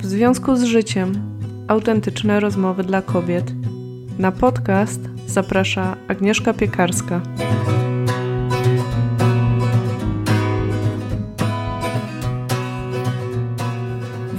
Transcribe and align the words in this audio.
W 0.00 0.06
związku 0.06 0.56
z 0.56 0.64
życiem 0.64 1.12
autentyczne 1.68 2.40
rozmowy 2.40 2.84
dla 2.84 3.02
kobiet. 3.02 3.52
Na 4.18 4.32
podcast 4.32 5.00
zaprasza 5.26 5.96
Agnieszka 6.08 6.54
Piekarska. 6.54 7.20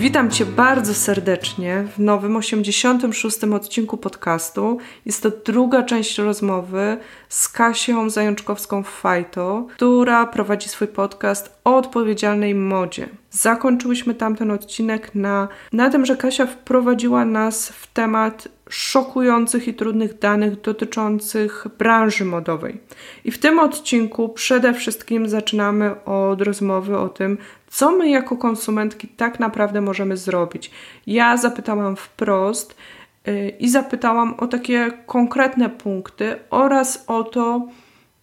Witam 0.02 0.32
Cię 0.32 0.46
bardzo 0.46 0.94
serdecznie 0.94 1.88
w 1.98 2.00
nowym 2.00 2.36
86. 2.36 3.44
odcinku 3.44 3.98
podcastu. 3.98 4.78
Jest 5.06 5.24
to 5.24 5.32
druga 5.46 5.84
część 5.84 6.18
rozmowy 6.18 6.98
z 7.30 7.50
Kasią 7.50 8.08
Zajączkowską-Fajto, 8.10 9.66
która 9.74 10.26
prowadzi 10.26 10.70
swój 10.70 10.88
podcast 10.88 11.60
o 11.64 11.78
odpowiedzialnej 11.78 12.56
modzie. 12.56 13.10
Zakończyłyśmy 13.32 14.14
tamten 14.14 14.52
odcinek 14.52 15.16
na, 15.16 15.48
na 15.74 15.90
tym, 15.90 16.06
że 16.06 16.18
Kasia 16.18 16.46
wprowadziła 16.46 17.26
nas 17.26 17.70
w 17.70 17.88
temat 17.88 18.48
szokujących 18.70 19.68
i 19.68 19.74
trudnych 19.74 20.20
danych 20.20 20.62
dotyczących 20.62 21.66
branży 21.78 22.26
modowej. 22.26 22.82
I 23.26 23.32
w 23.32 23.40
tym 23.40 23.60
odcinku 23.60 24.30
przede 24.30 24.74
wszystkim 24.74 25.30
zaczynamy 25.30 26.04
od 26.06 26.42
rozmowy 26.42 26.98
o 26.98 27.10
tym, 27.10 27.38
co 27.72 27.92
my 27.92 28.10
jako 28.10 28.38
konsumentki 28.38 29.08
tak 29.08 29.40
naprawdę 29.40 29.82
możemy 29.82 30.18
zrobić. 30.18 30.72
Ja 31.08 31.38
zapytałam 31.38 31.96
wprost 31.96 32.76
yy, 33.26 33.50
i 33.50 33.70
zapytałam 33.70 34.34
o 34.34 34.48
takie 34.48 34.92
konkretne 35.06 35.70
punkty 35.70 36.36
oraz 36.50 37.04
o 37.08 37.24
to, 37.24 37.68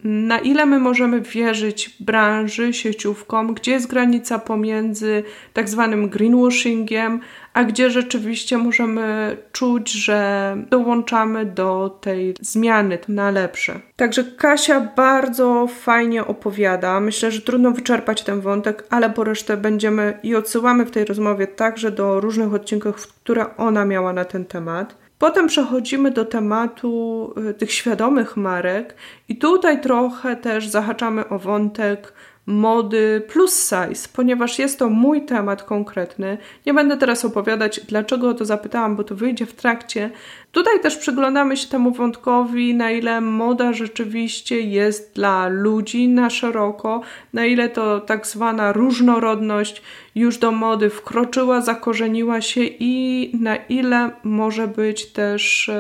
na 0.05 0.39
ile 0.39 0.67
my 0.67 0.79
możemy 0.79 1.21
wierzyć 1.21 1.97
branży, 2.01 2.73
sieciówkom, 2.73 3.55
gdzie 3.55 3.73
jest 3.73 3.87
granica 3.87 4.39
pomiędzy 4.39 5.23
tak 5.53 5.69
zwanym 5.69 6.09
greenwashingiem, 6.09 7.21
a 7.55 7.65
gdzie 7.65 7.91
rzeczywiście 7.91 8.59
możemy 8.59 9.37
czuć, 9.53 9.93
że 9.93 10.57
dołączamy 10.71 11.47
do 11.47 11.99
tej 12.01 12.35
zmiany 12.41 12.99
na 13.09 13.31
lepsze. 13.31 13.81
Także 13.97 14.25
Kasia 14.25 14.81
bardzo 14.81 15.67
fajnie 15.67 16.25
opowiada. 16.25 17.01
Myślę, 17.01 17.31
że 17.31 17.41
trudno 17.41 17.71
wyczerpać 17.71 18.23
ten 18.23 18.41
wątek, 18.41 18.85
ale 18.91 19.11
po 19.11 19.25
resztę 19.25 19.57
będziemy 19.57 20.19
i 20.23 20.35
odsyłamy 20.35 20.87
w 20.87 20.91
tej 20.91 21.05
rozmowie 21.05 21.47
także 21.47 21.91
do 21.91 22.21
różnych 22.21 22.55
odcinków, 22.55 23.07
które 23.07 23.57
ona 23.57 23.85
miała 23.85 24.13
na 24.13 24.25
ten 24.25 24.45
temat. 24.45 25.08
Potem 25.19 25.47
przechodzimy 25.47 26.11
do 26.11 26.25
tematu 26.25 27.35
y, 27.51 27.55
tych 27.55 27.73
świadomych 27.73 28.37
marek, 28.37 28.95
i 29.29 29.37
tutaj 29.37 29.81
trochę 29.81 30.37
też 30.37 30.69
zahaczamy 30.69 31.29
o 31.29 31.39
wątek 31.39 32.13
mody 32.47 33.23
plus 33.29 33.69
size, 33.69 34.09
ponieważ 34.13 34.59
jest 34.59 34.79
to 34.79 34.89
mój 34.89 35.25
temat 35.25 35.63
konkretny. 35.63 36.39
Nie 36.67 36.75
będę 36.75 36.97
teraz 36.97 37.25
opowiadać, 37.25 37.81
dlaczego 37.81 38.29
o 38.29 38.35
to 38.35 38.45
zapytałam, 38.45 38.97
bo 38.97 39.05
to 39.05 39.15
wyjdzie 39.15 39.47
w 39.47 39.55
trakcie. 39.55 40.11
Tutaj 40.53 40.81
też 40.81 40.97
przyglądamy 40.97 41.57
się 41.57 41.69
temu 41.69 41.91
wątkowi, 41.91 42.75
na 42.75 42.91
ile 42.91 43.21
moda 43.21 43.73
rzeczywiście 43.73 44.61
jest 44.61 45.15
dla 45.15 45.49
ludzi 45.49 46.09
na 46.09 46.31
szeroko, 46.31 47.01
na 47.33 47.47
ile 47.47 47.69
to 47.69 48.01
tak 48.01 48.27
zwana 48.27 48.73
różnorodność 48.73 49.83
już 50.15 50.39
do 50.39 50.53
mody 50.53 50.91
wkroczyła, 50.91 51.61
zakorzeniła 51.61 52.41
się 52.41 52.61
i 52.65 53.31
na 53.41 53.57
ile 53.57 54.11
może 54.25 54.69
być 54.69 55.07
też 55.07 55.71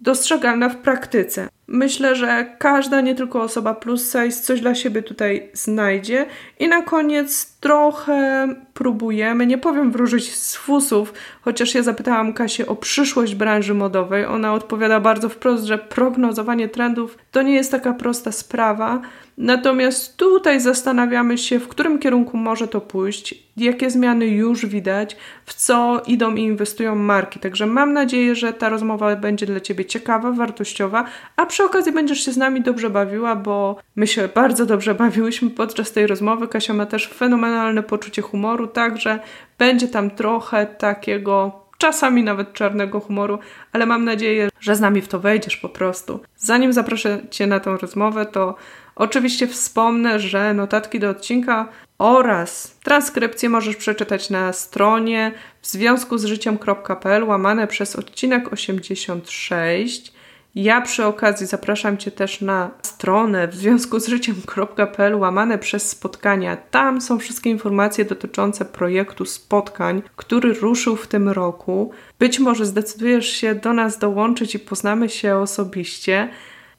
dostrzegalna 0.00 0.68
w 0.68 0.76
praktyce. 0.76 1.48
Myślę, 1.66 2.14
że 2.14 2.56
każda, 2.58 3.00
nie 3.00 3.14
tylko 3.14 3.42
osoba 3.42 3.74
plus 3.74 4.12
size, 4.12 4.42
coś 4.42 4.60
dla 4.60 4.74
siebie 4.74 5.02
tutaj 5.02 5.50
znajdzie. 5.52 6.26
I 6.58 6.68
na 6.68 6.82
koniec 6.82 7.58
trochę 7.60 8.48
próbujemy, 8.78 9.46
nie 9.46 9.58
powiem 9.58 9.92
wróżyć 9.92 10.34
z 10.34 10.56
fusów, 10.56 11.12
chociaż 11.40 11.74
ja 11.74 11.82
zapytałam 11.82 12.32
Kasię 12.32 12.66
o 12.66 12.76
przyszłość 12.76 13.34
branży 13.34 13.74
modowej. 13.74 14.24
Ona 14.24 14.54
odpowiada 14.54 15.00
bardzo 15.00 15.28
wprost, 15.28 15.64
że 15.64 15.78
prognozowanie 15.78 16.68
trendów 16.68 17.18
to 17.30 17.42
nie 17.42 17.54
jest 17.54 17.70
taka 17.70 17.92
prosta 17.92 18.32
sprawa. 18.32 19.00
Natomiast 19.38 20.16
tutaj 20.16 20.60
zastanawiamy 20.60 21.38
się, 21.38 21.58
w 21.58 21.68
którym 21.68 21.98
kierunku 21.98 22.36
może 22.36 22.68
to 22.68 22.80
pójść, 22.80 23.34
jakie 23.56 23.90
zmiany 23.90 24.26
już 24.26 24.66
widać, 24.66 25.16
w 25.44 25.54
co 25.54 26.02
idą 26.06 26.34
i 26.34 26.42
inwestują 26.42 26.94
marki. 26.94 27.40
Także 27.40 27.66
mam 27.66 27.92
nadzieję, 27.92 28.34
że 28.34 28.52
ta 28.52 28.68
rozmowa 28.68 29.16
będzie 29.16 29.46
dla 29.46 29.60
Ciebie 29.60 29.84
ciekawa, 29.84 30.32
wartościowa, 30.32 31.04
a 31.36 31.46
przy 31.46 31.64
okazji 31.64 31.92
będziesz 31.92 32.24
się 32.24 32.32
z 32.32 32.36
nami 32.36 32.62
dobrze 32.62 32.90
bawiła, 32.90 33.36
bo 33.36 33.76
my 33.96 34.06
się 34.06 34.28
bardzo 34.34 34.66
dobrze 34.66 34.94
bawiłyśmy 34.94 35.50
podczas 35.50 35.92
tej 35.92 36.06
rozmowy. 36.06 36.48
Kasia 36.48 36.74
ma 36.74 36.86
też 36.86 37.08
fenomenalne 37.08 37.82
poczucie 37.82 38.22
humoru, 38.22 38.66
także 38.66 39.18
będzie 39.58 39.88
tam 39.88 40.10
trochę 40.10 40.66
takiego 40.66 41.67
czasami 41.78 42.22
nawet 42.22 42.52
czarnego 42.52 43.00
humoru, 43.00 43.38
ale 43.72 43.86
mam 43.86 44.04
nadzieję, 44.04 44.48
że 44.60 44.76
z 44.76 44.80
nami 44.80 45.00
w 45.02 45.08
to 45.08 45.20
wejdziesz 45.20 45.56
po 45.56 45.68
prostu. 45.68 46.20
Zanim 46.36 46.72
zaproszę 46.72 47.20
Cię 47.30 47.46
na 47.46 47.60
tą 47.60 47.76
rozmowę, 47.76 48.26
to 48.26 48.54
oczywiście 48.96 49.46
wspomnę, 49.46 50.20
że 50.20 50.54
notatki 50.54 51.00
do 51.00 51.10
odcinka 51.10 51.68
oraz 51.98 52.78
transkrypcję 52.82 53.48
możesz 53.48 53.76
przeczytać 53.76 54.30
na 54.30 54.52
stronie 54.52 55.32
w 55.62 55.66
związku 55.66 56.18
z 56.18 56.24
życiem.pl 56.24 57.24
łamane 57.24 57.66
przez 57.66 57.96
odcinek 57.96 58.52
86. 58.52 60.17
Ja 60.60 60.80
przy 60.80 61.04
okazji 61.04 61.46
zapraszam 61.46 61.96
Cię 61.96 62.10
też 62.10 62.40
na 62.40 62.70
stronę 62.82 63.48
w 63.48 63.54
związku 63.54 64.00
z 64.00 64.08
życiem.pl 64.08 65.14
łamane 65.14 65.58
przez 65.58 65.90
spotkania. 65.90 66.56
Tam 66.56 67.00
są 67.00 67.18
wszystkie 67.18 67.50
informacje 67.50 68.04
dotyczące 68.04 68.64
projektu 68.64 69.24
spotkań, 69.24 70.02
który 70.16 70.52
ruszył 70.52 70.96
w 70.96 71.06
tym 71.06 71.28
roku. 71.28 71.92
Być 72.18 72.38
może 72.38 72.66
zdecydujesz 72.66 73.28
się 73.28 73.54
do 73.54 73.72
nas 73.72 73.98
dołączyć 73.98 74.54
i 74.54 74.58
poznamy 74.58 75.08
się 75.08 75.36
osobiście. 75.36 76.28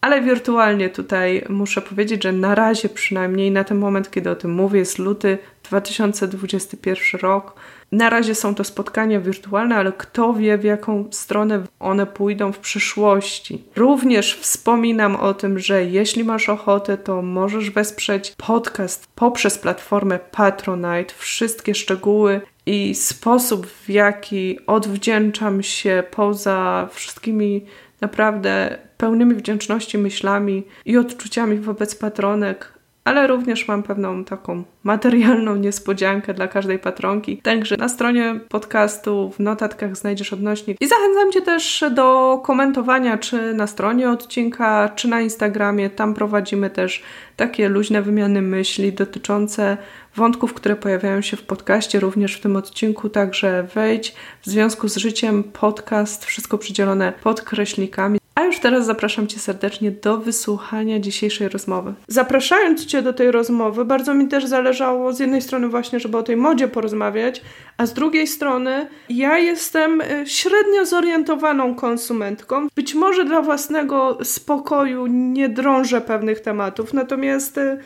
Ale 0.02 0.22
wirtualnie 0.22 0.90
tutaj 0.90 1.46
muszę 1.50 1.82
powiedzieć, 1.82 2.24
że 2.24 2.32
na 2.32 2.56
razie 2.56 2.90
przynajmniej 2.90 3.52
na 3.52 3.64
ten 3.64 3.78
moment, 3.78 4.12
kiedy 4.12 4.30
o 4.30 4.36
tym 4.36 4.52
mówię, 4.52 4.80
jest 4.80 5.00
luty 5.00 5.38
2021 5.64 7.22
rok. 7.22 7.54
Na 7.92 8.10
razie 8.10 8.36
są 8.36 8.56
to 8.56 8.64
spotkania 8.64 9.20
wirtualne, 9.20 9.76
ale 9.76 9.92
kto 9.92 10.34
wie, 10.34 10.58
w 10.58 10.64
jaką 10.64 11.06
stronę 11.12 11.64
one 11.80 12.06
pójdą 12.06 12.52
w 12.52 12.60
przyszłości. 12.60 13.64
Również 13.76 14.38
wspominam 14.38 15.16
o 15.16 15.34
tym, 15.34 15.60
że 15.60 15.86
jeśli 15.86 16.24
masz 16.24 16.50
ochotę, 16.50 16.98
to 16.98 17.22
możesz 17.22 17.72
wesprzeć 17.72 18.34
podcast 18.38 19.08
poprzez 19.16 19.58
platformę 19.58 20.20
Patronite. 20.32 21.14
Wszystkie 21.18 21.76
szczegóły 21.76 22.42
i 22.66 22.96
sposób, 22.96 23.68
w 23.68 23.90
jaki 23.90 24.60
odwdzięczam 24.68 25.64
się 25.64 26.04
poza 26.12 26.90
wszystkimi 26.92 27.66
naprawdę 28.02 28.78
pełnymi 28.98 29.36
wdzięczności 29.36 29.98
myślami 29.98 30.64
i 30.86 30.98
odczuciami 30.98 31.58
wobec 31.58 31.96
patronek, 31.96 32.79
ale 33.04 33.28
również 33.28 33.68
mam 33.68 33.84
pewną 33.84 34.24
taką 34.24 34.64
materialną 34.84 35.56
niespodziankę 35.56 36.34
dla 36.34 36.48
każdej 36.48 36.80
patronki. 36.80 37.38
Także 37.38 37.78
na 37.78 37.90
stronie 37.90 38.40
podcastu 38.50 39.32
w 39.36 39.40
notatkach 39.40 39.98
znajdziesz 39.98 40.34
odnośnik. 40.34 40.78
I 40.82 40.88
zachęcam 40.88 41.32
Cię 41.32 41.42
też 41.42 41.84
do 41.96 42.40
komentowania, 42.44 43.18
czy 43.18 43.54
na 43.54 43.68
stronie 43.68 44.10
odcinka, 44.10 44.90
czy 44.96 45.08
na 45.08 45.22
Instagramie. 45.22 45.90
Tam 45.90 46.14
prowadzimy 46.14 46.70
też 46.70 47.04
takie 47.36 47.70
luźne 47.70 48.02
wymiany 48.02 48.42
myśli 48.42 48.94
dotyczące 48.94 49.78
wątków, 50.16 50.54
które 50.54 50.76
pojawiają 50.76 51.22
się 51.22 51.38
w 51.38 51.44
podcaście, 51.44 52.00
również 52.00 52.36
w 52.36 52.42
tym 52.42 52.56
odcinku. 52.56 53.10
Także 53.10 53.68
wejdź 53.76 54.16
w 54.42 54.50
związku 54.50 54.88
z 54.88 54.98
życiem 54.98 55.44
podcast, 55.44 56.26
wszystko 56.26 56.58
przydzielone 56.58 57.14
podkreślikami 57.24 58.20
a 58.36 58.46
już 58.46 58.60
teraz 58.60 58.86
zapraszam 58.86 59.28
Cię 59.28 59.40
serdecznie 59.40 59.92
do 59.92 60.18
wysłuchania 60.18 61.00
dzisiejszej 61.00 61.50
rozmowy. 61.50 61.94
Zapraszając 62.08 62.86
Cię 62.86 63.02
do 63.02 63.14
tej 63.14 63.32
rozmowy, 63.32 63.86
bardzo 63.86 64.14
mi 64.14 64.28
też 64.28 64.46
zależało 64.46 65.14
z 65.14 65.20
jednej 65.20 65.42
strony 65.42 65.68
właśnie, 65.68 66.00
żeby 66.00 66.18
o 66.18 66.24
tej 66.24 66.38
modzie 66.38 66.68
porozmawiać, 66.68 67.42
a 67.78 67.86
z 67.86 67.94
drugiej 67.94 68.28
strony 68.28 68.88
ja 69.10 69.38
jestem 69.38 70.02
y, 70.02 70.24
średnio 70.26 70.86
zorientowaną 70.86 71.76
konsumentką. 71.76 72.68
Być 72.76 72.96
może 72.96 73.26
dla 73.26 73.42
własnego 73.42 74.18
spokoju 74.24 75.08
nie 75.08 75.50
drążę 75.50 76.02
pewnych 76.02 76.40
tematów, 76.40 76.94
natomiast 76.94 77.58
y, 77.58 77.78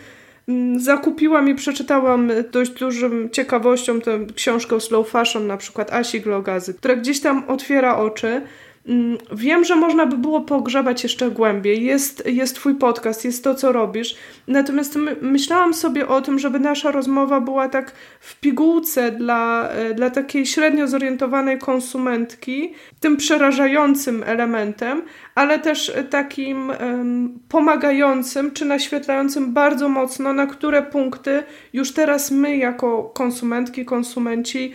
mm, 0.47 0.79
zakupiłam 0.79 1.49
i 1.49 1.55
przeczytałam 1.55 2.31
dość 2.51 2.71
dużym 2.71 3.29
ciekawością 3.29 4.01
tę 4.01 4.19
książkę 4.35 4.81
Slow 4.81 5.09
Fashion, 5.09 5.47
na 5.47 5.57
przykład 5.57 5.93
Asi 5.93 6.21
Glogazy, 6.21 6.73
która 6.73 6.95
gdzieś 6.95 7.19
tam 7.21 7.43
otwiera 7.47 7.97
oczy. 7.97 8.41
Mm, 8.87 9.17
wiem, 9.31 9.63
że 9.63 9.75
można 9.75 10.05
by 10.05 10.17
było 10.17 10.41
pogrzebać 10.41 11.03
jeszcze 11.03 11.31
głębiej. 11.31 11.85
Jest, 11.85 12.25
jest 12.25 12.55
Twój 12.55 12.75
podcast, 12.75 13.25
jest 13.25 13.43
to, 13.43 13.55
co 13.55 13.71
robisz. 13.71 14.15
Natomiast 14.47 14.95
my, 14.95 15.15
myślałam 15.21 15.73
sobie 15.73 16.07
o 16.07 16.21
tym, 16.21 16.39
żeby 16.39 16.59
nasza 16.59 16.91
rozmowa 16.91 17.41
była 17.41 17.69
tak 17.69 17.91
w 18.19 18.39
pigułce 18.39 19.11
dla, 19.11 19.69
e, 19.69 19.93
dla 19.93 20.09
takiej 20.09 20.45
średnio 20.45 20.87
zorientowanej 20.87 21.59
konsumentki, 21.59 22.73
tym 22.99 23.17
przerażającym 23.17 24.23
elementem, 24.25 25.01
ale 25.35 25.59
też 25.59 25.91
takim 26.09 26.69
um, 26.69 27.39
pomagającym 27.49 28.51
czy 28.51 28.65
naświetlającym 28.65 29.53
bardzo 29.53 29.89
mocno, 29.89 30.33
na 30.33 30.47
które 30.47 30.81
punkty 30.81 31.43
już 31.73 31.93
teraz 31.93 32.31
my, 32.31 32.57
jako 32.57 33.03
konsumentki, 33.03 33.85
konsumenci, 33.85 34.73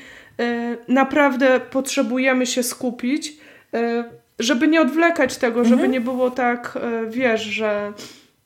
naprawdę 0.89 1.61
potrzebujemy 1.61 2.47
się 2.47 2.63
skupić, 2.63 3.38
żeby 4.39 4.69
nie 4.69 4.81
odwlekać 4.81 5.37
tego, 5.37 5.65
żeby 5.65 5.75
mhm. 5.75 5.93
nie 5.93 6.01
było 6.01 6.31
tak, 6.31 6.79
wiesz, 7.11 7.43
że 7.43 7.93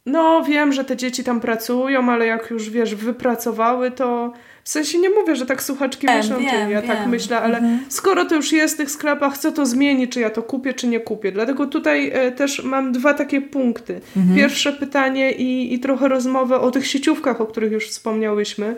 no 0.07 0.45
wiem, 0.45 0.73
że 0.73 0.85
te 0.85 0.97
dzieci 0.97 1.25
tam 1.25 1.41
pracują, 1.41 2.11
ale 2.11 2.27
jak 2.27 2.51
już 2.51 2.71
wiesz, 2.71 2.95
wypracowały, 2.95 3.91
to 3.91 4.33
w 4.65 4.69
sensie 4.69 4.99
nie 4.99 5.11
mówię, 5.11 5.37
że 5.37 5.47
tak 5.47 5.63
słuchaczki 5.63 6.07
wiem, 6.07 6.17
myślą, 6.17 6.39
wiem, 6.39 6.71
ja 6.71 6.81
tak 6.81 6.91
wiem. 6.91 6.97
tak 6.97 7.07
myślę, 7.07 7.41
ale 7.41 7.59
mhm. 7.59 7.81
skoro 7.89 8.25
to 8.25 8.35
już 8.35 8.53
jest 8.53 8.75
w 8.75 8.77
tych 8.77 8.91
sklepach, 8.91 9.39
co 9.39 9.53
to 9.53 9.67
zmieni, 9.67 10.09
czy 10.09 10.21
ja 10.21 10.31
to 10.31 10.43
kupię, 10.43 10.75
czy 10.75 10.89
nie 10.89 11.01
kupię. 11.01 11.33
Dlatego 11.33 11.67
tutaj 11.67 12.11
e, 12.15 12.33
też 12.33 12.65
mam 12.65 12.93
dwa 12.93 13.15
takie 13.15 13.41
punkty. 13.41 14.01
Mhm. 14.17 14.37
Pierwsze 14.37 14.73
pytanie 14.73 15.33
i, 15.33 15.75
i 15.75 15.79
trochę 15.79 16.09
rozmowę 16.09 16.61
o 16.61 16.71
tych 16.71 16.87
sieciówkach, 16.87 17.41
o 17.41 17.47
których 17.47 17.73
już 17.73 17.89
wspomniałyśmy. 17.89 18.77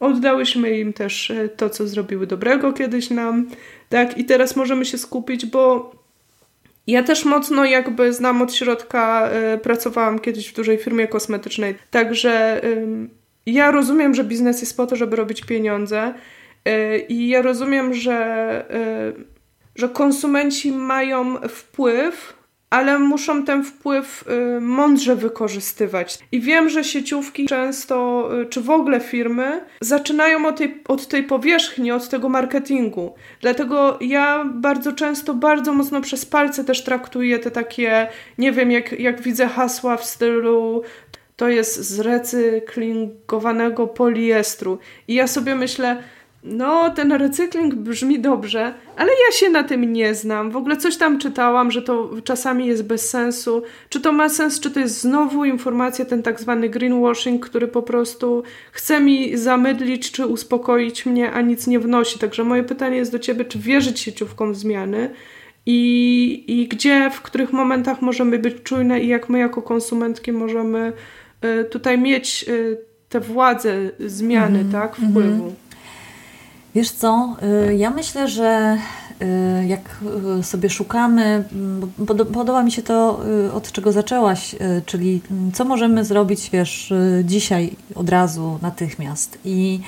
Oddałyśmy 0.00 0.78
im 0.78 0.92
też 0.92 1.30
e, 1.30 1.48
to, 1.48 1.70
co 1.70 1.88
zrobiły 1.88 2.26
dobrego 2.26 2.72
kiedyś 2.72 3.10
nam, 3.10 3.46
tak? 3.88 4.18
I 4.18 4.24
teraz 4.24 4.56
możemy 4.56 4.84
się 4.84 4.98
skupić, 4.98 5.46
bo 5.46 5.92
ja 6.86 7.02
też 7.02 7.24
mocno 7.24 7.64
jakby 7.64 8.12
znam 8.12 8.42
od 8.42 8.54
środka, 8.54 9.30
y, 9.54 9.58
pracowałam 9.58 10.18
kiedyś 10.18 10.48
w 10.48 10.54
dużej 10.54 10.78
firmie 10.78 11.08
kosmetycznej, 11.08 11.74
także 11.90 12.60
ja 13.46 13.70
rozumiem, 13.70 14.14
że 14.14 14.24
biznes 14.24 14.60
jest 14.60 14.76
po 14.76 14.86
to, 14.86 14.96
żeby 14.96 15.16
robić 15.16 15.44
pieniądze 15.44 16.14
y, 16.68 16.98
i 17.08 17.28
ja 17.28 17.42
rozumiem, 17.42 17.94
że, 17.94 18.64
że 19.76 19.88
konsumenci 19.88 20.72
mają 20.72 21.36
wpływ 21.48 22.37
ale 22.70 22.98
muszą 22.98 23.44
ten 23.44 23.64
wpływ 23.64 24.24
y, 24.56 24.60
mądrze 24.60 25.16
wykorzystywać. 25.16 26.18
I 26.32 26.40
wiem, 26.40 26.68
że 26.68 26.84
sieciówki 26.84 27.46
często, 27.46 28.28
y, 28.42 28.46
czy 28.46 28.60
w 28.60 28.70
ogóle 28.70 29.00
firmy, 29.00 29.60
zaczynają 29.80 30.46
od 30.46 30.56
tej, 30.56 30.82
od 30.88 31.08
tej 31.08 31.22
powierzchni, 31.22 31.92
od 31.92 32.08
tego 32.08 32.28
marketingu. 32.28 33.14
Dlatego 33.40 33.98
ja 34.00 34.44
bardzo 34.54 34.92
często, 34.92 35.34
bardzo 35.34 35.72
mocno 35.72 36.00
przez 36.00 36.26
palce 36.26 36.64
też 36.64 36.84
traktuję 36.84 37.38
te 37.38 37.50
takie, 37.50 38.08
nie 38.38 38.52
wiem, 38.52 38.70
jak, 38.70 39.00
jak 39.00 39.20
widzę 39.20 39.46
hasła 39.46 39.96
w 39.96 40.04
stylu 40.04 40.82
to 41.38 41.48
jest 41.48 41.80
z 41.80 42.00
recyklingowanego 42.00 43.86
poliestru. 43.86 44.78
I 45.08 45.14
ja 45.14 45.26
sobie 45.26 45.54
myślę, 45.54 46.02
no, 46.48 46.90
ten 46.90 47.12
recykling 47.12 47.74
brzmi 47.74 48.20
dobrze, 48.20 48.74
ale 48.96 49.08
ja 49.08 49.36
się 49.36 49.48
na 49.48 49.64
tym 49.64 49.92
nie 49.92 50.14
znam. 50.14 50.50
W 50.50 50.56
ogóle 50.56 50.76
coś 50.76 50.96
tam 50.96 51.18
czytałam, 51.18 51.70
że 51.70 51.82
to 51.82 52.10
czasami 52.24 52.66
jest 52.66 52.86
bez 52.86 53.10
sensu. 53.10 53.62
Czy 53.88 54.00
to 54.00 54.12
ma 54.12 54.28
sens, 54.28 54.60
czy 54.60 54.70
to 54.70 54.80
jest 54.80 55.00
znowu 55.00 55.44
informacja, 55.44 56.04
ten 56.04 56.22
tak 56.22 56.40
zwany 56.40 56.68
greenwashing, 56.68 57.46
który 57.46 57.68
po 57.68 57.82
prostu 57.82 58.42
chce 58.72 59.00
mi 59.00 59.36
zamydlić, 59.36 60.12
czy 60.12 60.26
uspokoić 60.26 61.06
mnie, 61.06 61.32
a 61.32 61.40
nic 61.40 61.66
nie 61.66 61.78
wnosi. 61.78 62.18
Także 62.18 62.44
moje 62.44 62.62
pytanie 62.62 62.96
jest 62.96 63.12
do 63.12 63.18
Ciebie, 63.18 63.44
czy 63.44 63.58
wierzyć 63.58 64.00
sieciówkom 64.00 64.52
w 64.52 64.56
zmiany 64.56 65.10
i, 65.66 66.44
i 66.46 66.68
gdzie, 66.68 67.10
w 67.10 67.20
których 67.20 67.52
momentach 67.52 68.02
możemy 68.02 68.38
być 68.38 68.62
czujne 68.62 69.00
i 69.00 69.08
jak 69.08 69.28
my 69.28 69.38
jako 69.38 69.62
konsumentki 69.62 70.32
możemy 70.32 70.92
y, 71.44 71.64
tutaj 71.64 71.98
mieć 71.98 72.44
y, 72.48 72.78
te 73.08 73.20
władze 73.20 73.90
zmiany, 73.98 74.58
mm, 74.58 74.72
tak, 74.72 74.96
wpływu. 74.96 75.44
Mm. 75.44 75.67
Wiesz 76.78 76.90
co, 76.90 77.36
y, 77.68 77.74
ja 77.74 77.90
myślę, 77.90 78.28
że 78.28 78.78
y, 79.22 79.66
jak 79.66 79.98
y, 80.40 80.42
sobie 80.42 80.70
szukamy, 80.70 81.44
podoba 82.32 82.62
mi 82.62 82.72
się 82.72 82.82
to, 82.82 83.20
od 83.54 83.72
czego 83.72 83.92
zaczęłaś, 83.92 84.54
czyli 84.86 85.20
mm, 85.30 85.52
co 85.52 85.64
możemy 85.64 86.04
zrobić, 86.04 86.50
wiesz, 86.50 86.92
dzisiaj, 87.24 87.76
od 87.94 88.08
razu, 88.08 88.58
natychmiast. 88.62 89.38
I 89.44 89.80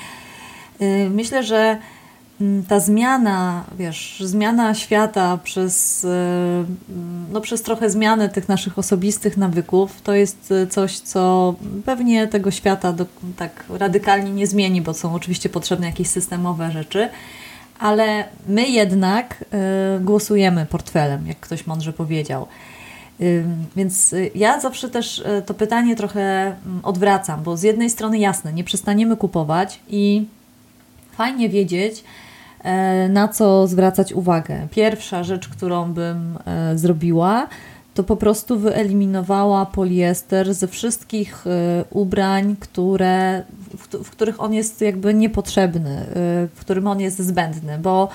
myślę, 1.09 1.43
że 1.43 1.77
ta 2.67 2.79
zmiana, 2.79 3.63
wiesz, 3.77 4.23
zmiana 4.25 4.75
świata 4.75 5.39
przez, 5.43 6.05
e, 6.05 6.65
no, 7.31 7.41
przez 7.41 7.61
trochę 7.61 7.89
zmianę 7.89 8.29
tych 8.29 8.49
naszych 8.49 8.79
osobistych 8.79 9.37
nawyków, 9.37 10.01
to 10.01 10.13
jest 10.13 10.51
e, 10.51 10.67
coś, 10.67 10.99
co 10.99 11.55
pewnie 11.85 12.27
tego 12.27 12.51
świata 12.51 12.93
do, 12.93 13.05
tak 13.37 13.63
radykalnie 13.69 14.31
nie 14.31 14.47
zmieni, 14.47 14.81
bo 14.81 14.93
są 14.93 15.13
oczywiście 15.13 15.49
potrzebne 15.49 15.87
jakieś 15.87 16.07
systemowe 16.07 16.71
rzeczy, 16.71 17.09
ale 17.79 18.23
my 18.47 18.69
jednak 18.69 19.45
y, 19.97 20.03
głosujemy 20.03 20.65
portfelem, 20.65 21.27
jak 21.27 21.39
ktoś 21.39 21.67
mądrze 21.67 21.93
powiedział. 21.93 22.47
Więc 23.75 24.15
ja 24.35 24.59
zawsze 24.59 24.89
też 24.89 25.23
to 25.45 25.53
pytanie 25.53 25.95
trochę 25.95 26.45
mm, 26.45 26.79
odwracam, 26.83 27.43
bo 27.43 27.57
z 27.57 27.63
jednej 27.63 27.89
strony 27.89 28.19
jasne, 28.19 28.53
nie 28.53 28.63
przestaniemy 28.63 29.17
kupować 29.17 29.79
i 29.89 30.25
fajnie 31.11 31.49
wiedzieć, 31.49 32.03
E, 32.03 32.03
na 33.09 33.27
co 33.27 33.67
zwracać 33.67 34.13
uwagę. 34.13 34.67
Pierwsza 34.71 35.23
rzecz, 35.23 35.49
którą 35.49 35.93
bym 35.93 36.37
e, 36.45 36.77
zrobiła, 36.77 37.47
to 37.93 38.03
po 38.03 38.15
prostu 38.15 38.59
wyeliminowała 38.59 39.65
poliester 39.65 40.53
ze 40.53 40.67
wszystkich 40.67 41.47
e, 41.47 41.83
ubrań, 41.89 42.55
które, 42.59 43.43
w, 43.77 44.03
w 44.03 44.09
których 44.09 44.41
on 44.41 44.53
jest 44.53 44.81
jakby 44.81 45.13
niepotrzebny, 45.13 46.05
w 46.55 46.59
którym 46.59 46.87
on 46.87 46.99
jest 46.99 47.19
zbędny, 47.19 47.77
bo 47.77 48.09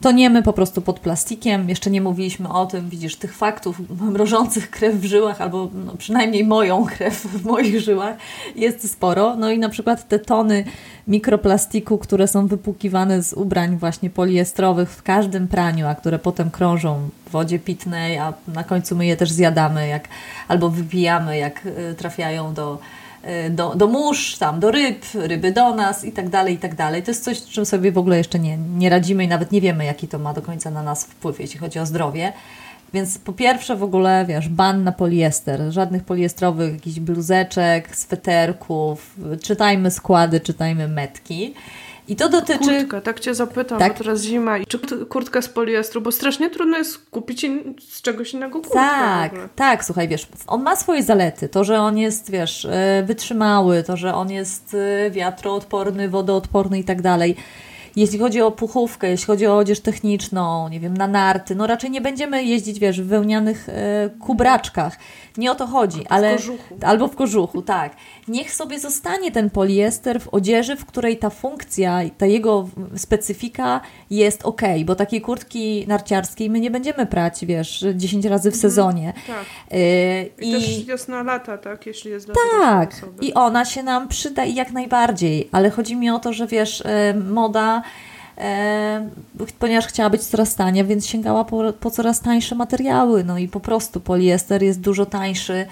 toniemy 0.00 0.42
po 0.42 0.52
prostu 0.52 0.82
pod 0.82 1.00
plastikiem. 1.00 1.68
Jeszcze 1.68 1.90
nie 1.90 2.00
mówiliśmy 2.00 2.48
o 2.48 2.66
tym, 2.66 2.88
widzisz, 2.88 3.16
tych 3.16 3.36
faktów 3.36 3.80
mrożących 4.00 4.70
krew 4.70 4.94
w 4.94 5.04
żyłach, 5.04 5.40
albo 5.40 5.68
no, 5.74 5.94
przynajmniej 5.98 6.44
moją 6.44 6.86
krew 6.86 7.14
w 7.14 7.44
moich 7.44 7.80
żyłach 7.80 8.16
jest 8.56 8.92
sporo. 8.92 9.36
No 9.36 9.50
i 9.50 9.58
na 9.58 9.68
przykład 9.68 10.08
te 10.08 10.18
tony 10.18 10.64
mikroplastiku, 11.08 11.98
które 11.98 12.28
są 12.28 12.46
wypłukiwane 12.46 13.22
z 13.22 13.32
ubrań 13.32 13.76
właśnie 13.76 14.10
poliestrowych 14.10 14.90
w 14.90 15.02
każdym 15.02 15.48
praniu, 15.48 15.86
a 15.86 15.94
które 15.94 16.18
potem 16.18 16.50
krążą 16.50 17.08
w 17.26 17.30
wodzie 17.30 17.58
pitnej, 17.58 18.18
a 18.18 18.32
na 18.48 18.64
końcu 18.64 18.96
my 18.96 19.06
je 19.06 19.16
też 19.16 19.30
zjadamy, 19.30 19.88
jak, 19.88 20.08
albo 20.48 20.70
wypijamy, 20.70 21.36
jak 21.38 21.66
y, 21.66 21.94
trafiają 21.94 22.54
do 22.54 22.78
do, 23.50 23.74
do 23.74 23.86
mórz, 23.86 24.36
tam 24.38 24.60
do 24.60 24.70
ryb, 24.70 25.04
ryby 25.14 25.52
do 25.52 25.74
nas 25.74 26.04
i 26.04 26.12
tak 26.12 26.28
dalej, 26.28 26.54
i 26.54 26.58
tak 26.58 26.74
dalej. 26.74 27.02
To 27.02 27.10
jest 27.10 27.24
coś, 27.24 27.42
czym 27.42 27.66
sobie 27.66 27.92
w 27.92 27.98
ogóle 27.98 28.18
jeszcze 28.18 28.38
nie, 28.38 28.56
nie 28.56 28.90
radzimy 28.90 29.24
i 29.24 29.28
nawet 29.28 29.52
nie 29.52 29.60
wiemy, 29.60 29.84
jaki 29.84 30.08
to 30.08 30.18
ma 30.18 30.34
do 30.34 30.42
końca 30.42 30.70
na 30.70 30.82
nas 30.82 31.04
wpływ, 31.04 31.40
jeśli 31.40 31.58
chodzi 31.58 31.78
o 31.78 31.86
zdrowie. 31.86 32.32
Więc 32.92 33.18
po 33.18 33.32
pierwsze 33.32 33.76
w 33.76 33.82
ogóle, 33.82 34.24
wiesz, 34.28 34.48
ban 34.48 34.84
na 34.84 34.92
poliester, 34.92 35.60
żadnych 35.70 36.04
poliestrowych 36.04 36.72
jakichś 36.72 37.00
bluzeczek, 37.00 37.96
sweterków, 37.96 39.16
czytajmy 39.42 39.90
składy, 39.90 40.40
czytajmy 40.40 40.88
metki. 40.88 41.54
I 42.08 42.16
to 42.16 42.28
dotyczy... 42.28 42.78
Kurtka, 42.78 43.00
tak 43.00 43.20
Cię 43.20 43.34
zapytam, 43.34 43.78
tak? 43.78 43.92
bo 43.92 43.98
teraz 43.98 44.22
zima. 44.22 44.58
I 44.58 44.66
czy 44.66 44.78
kurtka 45.06 45.42
z 45.42 45.48
poliestru? 45.48 46.00
Bo 46.00 46.12
strasznie 46.12 46.50
trudno 46.50 46.78
jest 46.78 46.98
kupić 47.10 47.46
z 47.88 48.02
czegoś 48.02 48.34
innego 48.34 48.60
kurtkę. 48.60 48.78
Tak, 48.78 49.32
tak, 49.56 49.84
słuchaj, 49.84 50.08
wiesz, 50.08 50.28
on 50.46 50.62
ma 50.62 50.76
swoje 50.76 51.02
zalety. 51.02 51.48
To, 51.48 51.64
że 51.64 51.80
on 51.80 51.98
jest, 51.98 52.30
wiesz, 52.30 52.64
e, 52.64 53.02
wytrzymały, 53.06 53.82
to, 53.82 53.96
że 53.96 54.14
on 54.14 54.30
jest 54.30 54.76
e, 55.06 55.10
wiatroodporny, 55.10 56.08
wodoodporny 56.08 56.78
i 56.78 56.84
tak 56.84 57.02
dalej. 57.02 57.36
Jeśli 57.98 58.18
chodzi 58.18 58.40
o 58.40 58.50
puchówkę, 58.50 59.10
jeśli 59.10 59.26
chodzi 59.26 59.46
o 59.46 59.56
odzież 59.56 59.80
techniczną, 59.80 60.68
nie 60.68 60.80
wiem, 60.80 60.96
na 60.96 61.08
narty, 61.08 61.54
no 61.54 61.66
raczej 61.66 61.90
nie 61.90 62.00
będziemy 62.00 62.44
jeździć, 62.44 62.78
wiesz, 62.78 63.00
w 63.00 63.06
wełnianych 63.06 63.68
e, 63.68 64.10
kubraczkach. 64.20 64.96
Nie 65.36 65.52
o 65.52 65.54
to 65.54 65.66
chodzi, 65.66 66.06
ale... 66.08 66.32
W 66.32 66.36
kożuchu. 66.36 66.78
Albo 66.82 67.08
w 67.08 67.16
kożuchu, 67.16 67.62
tak. 67.62 67.92
Niech 68.28 68.54
sobie 68.54 68.80
zostanie 68.80 69.32
ten 69.32 69.50
poliester 69.50 70.20
w 70.20 70.28
odzieży, 70.28 70.76
w 70.76 70.84
której 70.84 71.16
ta 71.16 71.30
funkcja, 71.30 72.00
ta 72.18 72.26
jego 72.26 72.68
specyfika 72.96 73.80
jest 74.10 74.44
ok, 74.44 74.62
bo 74.84 74.94
takiej 74.94 75.20
kurtki 75.20 75.84
narciarskiej 75.88 76.50
my 76.50 76.60
nie 76.60 76.70
będziemy 76.70 77.06
prać, 77.06 77.44
wiesz, 77.44 77.84
10 77.94 78.24
razy 78.24 78.50
w 78.50 78.54
mhm, 78.54 78.60
sezonie. 78.60 79.12
tak. 79.26 79.44
Y 79.72 80.30
I, 80.40 80.50
I 80.50 80.52
też 80.52 80.84
wiosna 80.84 81.22
lata, 81.22 81.58
tak, 81.58 81.86
jeśli 81.86 82.10
jest 82.10 82.26
dla 82.26 82.34
Tak, 82.60 82.94
i 83.20 83.34
ona 83.34 83.64
się 83.64 83.82
nam 83.82 84.08
przyda 84.08 84.44
i 84.44 84.54
jak 84.54 84.72
najbardziej, 84.72 85.48
ale 85.52 85.70
chodzi 85.70 85.96
mi 85.96 86.10
o 86.10 86.18
to, 86.18 86.32
że 86.32 86.46
wiesz, 86.46 86.80
y 86.80 86.84
moda 87.14 87.82
E, 87.82 87.87
ponieważ 89.58 89.86
chciała 89.86 90.10
być 90.10 90.22
coraz 90.22 90.54
tania, 90.54 90.84
więc 90.84 91.06
sięgała 91.06 91.44
po, 91.44 91.72
po, 91.72 91.90
coraz 91.90 92.20
tańsze 92.20 92.54
materiały. 92.54 93.24
No 93.24 93.38
i 93.38 93.48
po 93.48 93.60
prostu 93.60 94.00
poliester 94.00 94.62
jest 94.62 94.80
dużo 94.80 95.06
tańszy 95.06 95.66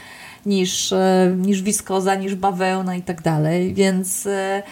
niż, 0.46 0.92
e, 0.92 1.34
niż 1.36 1.62
wiskoza, 1.62 2.14
niż 2.14 2.34
bawełna 2.34 2.96
i 2.96 3.02
tak 3.02 3.22
dalej, 3.22 3.74
więc 3.74 4.26
e, 4.26 4.62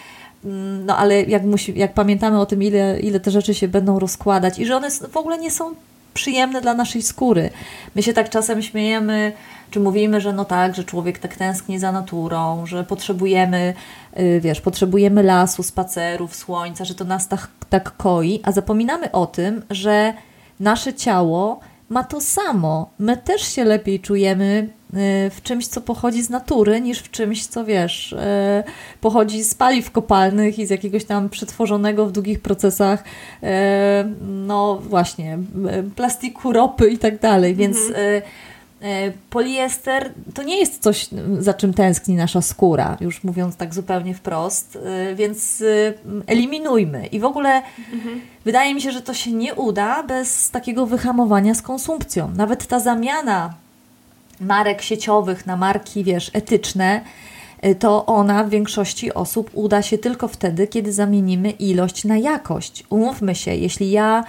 no 0.85 0.97
ale 0.97 1.23
jak, 1.23 1.43
musi, 1.43 1.79
jak 1.79 1.93
pamiętamy 1.93 2.39
o 2.39 2.45
tym, 2.45 2.63
ile, 2.63 2.99
ile 2.99 3.19
te 3.19 3.31
rzeczy 3.31 3.53
się 3.53 3.67
będą 3.67 3.99
rozkładać 3.99 4.59
i 4.59 4.65
że 4.65 4.75
one 4.75 4.91
w 4.91 5.17
ogóle 5.17 5.37
nie 5.37 5.51
są 5.51 5.75
przyjemne 6.15 6.61
dla 6.61 6.73
naszej 6.73 7.01
skóry. 7.01 7.49
My 7.95 8.03
się 8.03 8.13
tak 8.13 8.29
czasem 8.29 8.61
śmiejemy, 8.61 9.33
czy 9.71 9.79
mówimy, 9.79 10.21
że 10.21 10.33
no 10.33 10.45
tak, 10.45 10.75
że 10.75 10.83
człowiek 10.83 11.19
tak 11.19 11.35
tęskni 11.35 11.79
za 11.79 11.91
naturą, 11.91 12.65
że 12.65 12.83
potrzebujemy, 12.83 13.73
y, 14.19 14.39
wiesz, 14.41 14.61
potrzebujemy 14.61 15.23
lasu, 15.23 15.63
spacerów, 15.63 16.35
słońca, 16.35 16.85
że 16.85 16.95
to 16.95 17.05
nas 17.05 17.27
tak, 17.27 17.47
tak 17.69 17.97
koi, 17.97 18.39
a 18.43 18.51
zapominamy 18.51 19.11
o 19.11 19.25
tym, 19.25 19.61
że 19.69 20.13
nasze 20.59 20.93
ciało 20.93 21.59
ma 21.89 22.03
to 22.03 22.21
samo. 22.21 22.89
My 22.99 23.17
też 23.17 23.41
się 23.41 23.63
lepiej 23.63 23.99
czujemy 23.99 24.69
w 25.31 25.37
czymś, 25.43 25.67
co 25.67 25.81
pochodzi 25.81 26.23
z 26.23 26.29
natury, 26.29 26.81
niż 26.81 26.99
w 26.99 27.11
czymś, 27.11 27.45
co 27.45 27.65
wiesz, 27.65 28.15
pochodzi 29.01 29.43
z 29.43 29.53
paliw 29.53 29.91
kopalnych 29.91 30.59
i 30.59 30.65
z 30.65 30.69
jakiegoś 30.69 31.05
tam 31.05 31.29
przetworzonego 31.29 32.05
w 32.05 32.11
długich 32.11 32.39
procesach, 32.39 33.03
no 34.21 34.75
właśnie, 34.75 35.37
plastiku, 35.95 36.53
ropy 36.53 36.89
i 36.89 36.97
tak 36.97 37.19
dalej. 37.19 37.55
Więc 37.55 37.77
mhm. 37.77 38.21
Poliester 39.29 40.11
to 40.33 40.43
nie 40.43 40.59
jest 40.59 40.83
coś, 40.83 41.07
za 41.39 41.53
czym 41.53 41.73
tęskni 41.73 42.15
nasza 42.15 42.41
skóra, 42.41 42.97
już 43.01 43.23
mówiąc 43.23 43.55
tak 43.55 43.73
zupełnie 43.73 44.13
wprost, 44.13 44.77
więc 45.15 45.63
eliminujmy. 46.27 47.07
I 47.07 47.19
w 47.19 47.25
ogóle 47.25 47.61
mhm. 47.93 48.21
wydaje 48.45 48.75
mi 48.75 48.81
się, 48.81 48.91
że 48.91 49.01
to 49.01 49.13
się 49.13 49.31
nie 49.31 49.55
uda 49.55 50.03
bez 50.03 50.51
takiego 50.51 50.85
wyhamowania 50.85 51.53
z 51.53 51.61
konsumpcją. 51.61 52.31
Nawet 52.35 52.67
ta 52.67 52.79
zamiana 52.79 53.53
marek 54.39 54.81
sieciowych 54.81 55.45
na 55.45 55.57
marki, 55.57 56.03
wiesz, 56.03 56.31
etyczne, 56.33 57.01
to 57.79 58.05
ona 58.05 58.43
w 58.43 58.49
większości 58.49 59.13
osób 59.13 59.49
uda 59.53 59.81
się 59.81 59.97
tylko 59.97 60.27
wtedy, 60.27 60.67
kiedy 60.67 60.93
zamienimy 60.93 61.49
ilość 61.49 62.05
na 62.05 62.17
jakość. 62.17 62.83
Umówmy 62.89 63.35
się, 63.35 63.55
jeśli 63.55 63.91
ja 63.91 64.23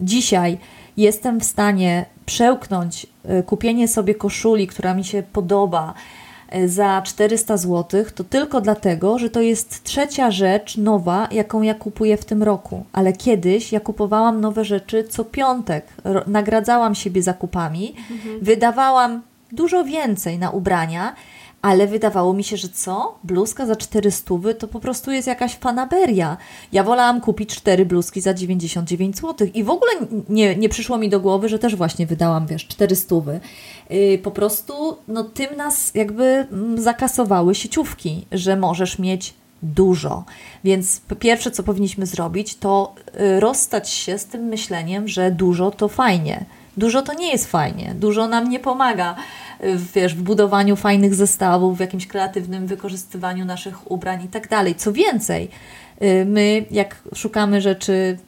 dzisiaj 0.00 0.58
jestem 0.96 1.40
w 1.40 1.44
stanie 1.44 2.04
przełknąć 2.26 3.06
e, 3.24 3.42
kupienie 3.42 3.88
sobie 3.88 4.14
koszuli, 4.14 4.66
która 4.66 4.94
mi 4.94 5.04
się 5.04 5.22
podoba, 5.32 5.94
e, 6.48 6.68
za 6.68 7.02
400 7.02 7.56
zł, 7.56 8.04
to 8.14 8.24
tylko 8.24 8.60
dlatego, 8.60 9.18
że 9.18 9.30
to 9.30 9.40
jest 9.40 9.84
trzecia 9.84 10.30
rzecz 10.30 10.76
nowa, 10.76 11.28
jaką 11.30 11.62
ja 11.62 11.74
kupuję 11.74 12.16
w 12.16 12.24
tym 12.24 12.42
roku. 12.42 12.84
Ale 12.92 13.12
kiedyś 13.12 13.72
ja 13.72 13.80
kupowałam 13.80 14.40
nowe 14.40 14.64
rzeczy 14.64 15.04
co 15.04 15.24
piątek, 15.24 15.86
nagradzałam 16.26 16.94
siebie 16.94 17.22
zakupami, 17.22 17.94
mhm. 18.10 18.40
wydawałam 18.40 19.22
dużo 19.52 19.84
więcej 19.84 20.38
na 20.38 20.50
ubrania 20.50 21.14
ale 21.62 21.86
wydawało 21.86 22.32
mi 22.32 22.44
się, 22.44 22.56
że 22.56 22.68
co? 22.68 23.18
Bluzka 23.24 23.66
za 23.66 23.76
400 23.76 24.34
to 24.58 24.68
po 24.68 24.80
prostu 24.80 25.10
jest 25.10 25.28
jakaś 25.28 25.54
fanaberia. 25.56 26.36
Ja 26.72 26.84
wolałam 26.84 27.20
kupić 27.20 27.56
cztery 27.56 27.86
bluzki 27.86 28.20
za 28.20 28.34
99 28.34 29.16
zł 29.16 29.48
i 29.54 29.64
w 29.64 29.70
ogóle 29.70 29.92
nie, 30.28 30.56
nie 30.56 30.68
przyszło 30.68 30.98
mi 30.98 31.08
do 31.08 31.20
głowy, 31.20 31.48
że 31.48 31.58
też 31.58 31.76
właśnie 31.76 32.06
wydałam, 32.06 32.46
wiesz, 32.46 32.66
400. 32.66 33.16
Yy, 33.90 34.18
po 34.18 34.30
prostu 34.30 34.96
no, 35.08 35.24
tym 35.24 35.56
nas 35.56 35.94
jakby 35.94 36.24
mm, 36.24 36.82
zakasowały 36.82 37.54
sieciówki, 37.54 38.26
że 38.32 38.56
możesz 38.56 38.98
mieć 38.98 39.34
dużo. 39.62 40.24
Więc 40.64 41.00
pierwsze, 41.18 41.50
co 41.50 41.62
powinniśmy 41.62 42.06
zrobić, 42.06 42.56
to 42.56 42.94
y, 43.20 43.40
rozstać 43.40 43.90
się 43.90 44.18
z 44.18 44.24
tym 44.24 44.42
myśleniem, 44.42 45.08
że 45.08 45.30
dużo 45.30 45.70
to 45.70 45.88
fajnie. 45.88 46.44
Dużo 46.76 47.02
to 47.02 47.14
nie 47.14 47.32
jest 47.32 47.50
fajnie, 47.50 47.94
dużo 47.94 48.28
nam 48.28 48.50
nie 48.50 48.60
pomaga 48.60 49.14
w, 49.60 49.92
wiesz, 49.92 50.14
w 50.14 50.22
budowaniu 50.22 50.76
fajnych 50.76 51.14
zestawów, 51.14 51.76
w 51.76 51.80
jakimś 51.80 52.06
kreatywnym 52.06 52.66
wykorzystywaniu 52.66 53.44
naszych 53.44 53.90
ubrań 53.90 54.24
i 54.24 54.28
tak 54.28 54.48
dalej. 54.48 54.74
Co 54.74 54.92
więcej, 54.92 55.48
y, 56.02 56.24
my 56.24 56.64
jak 56.70 56.96
szukamy 57.14 57.60
rzeczy 57.60 58.18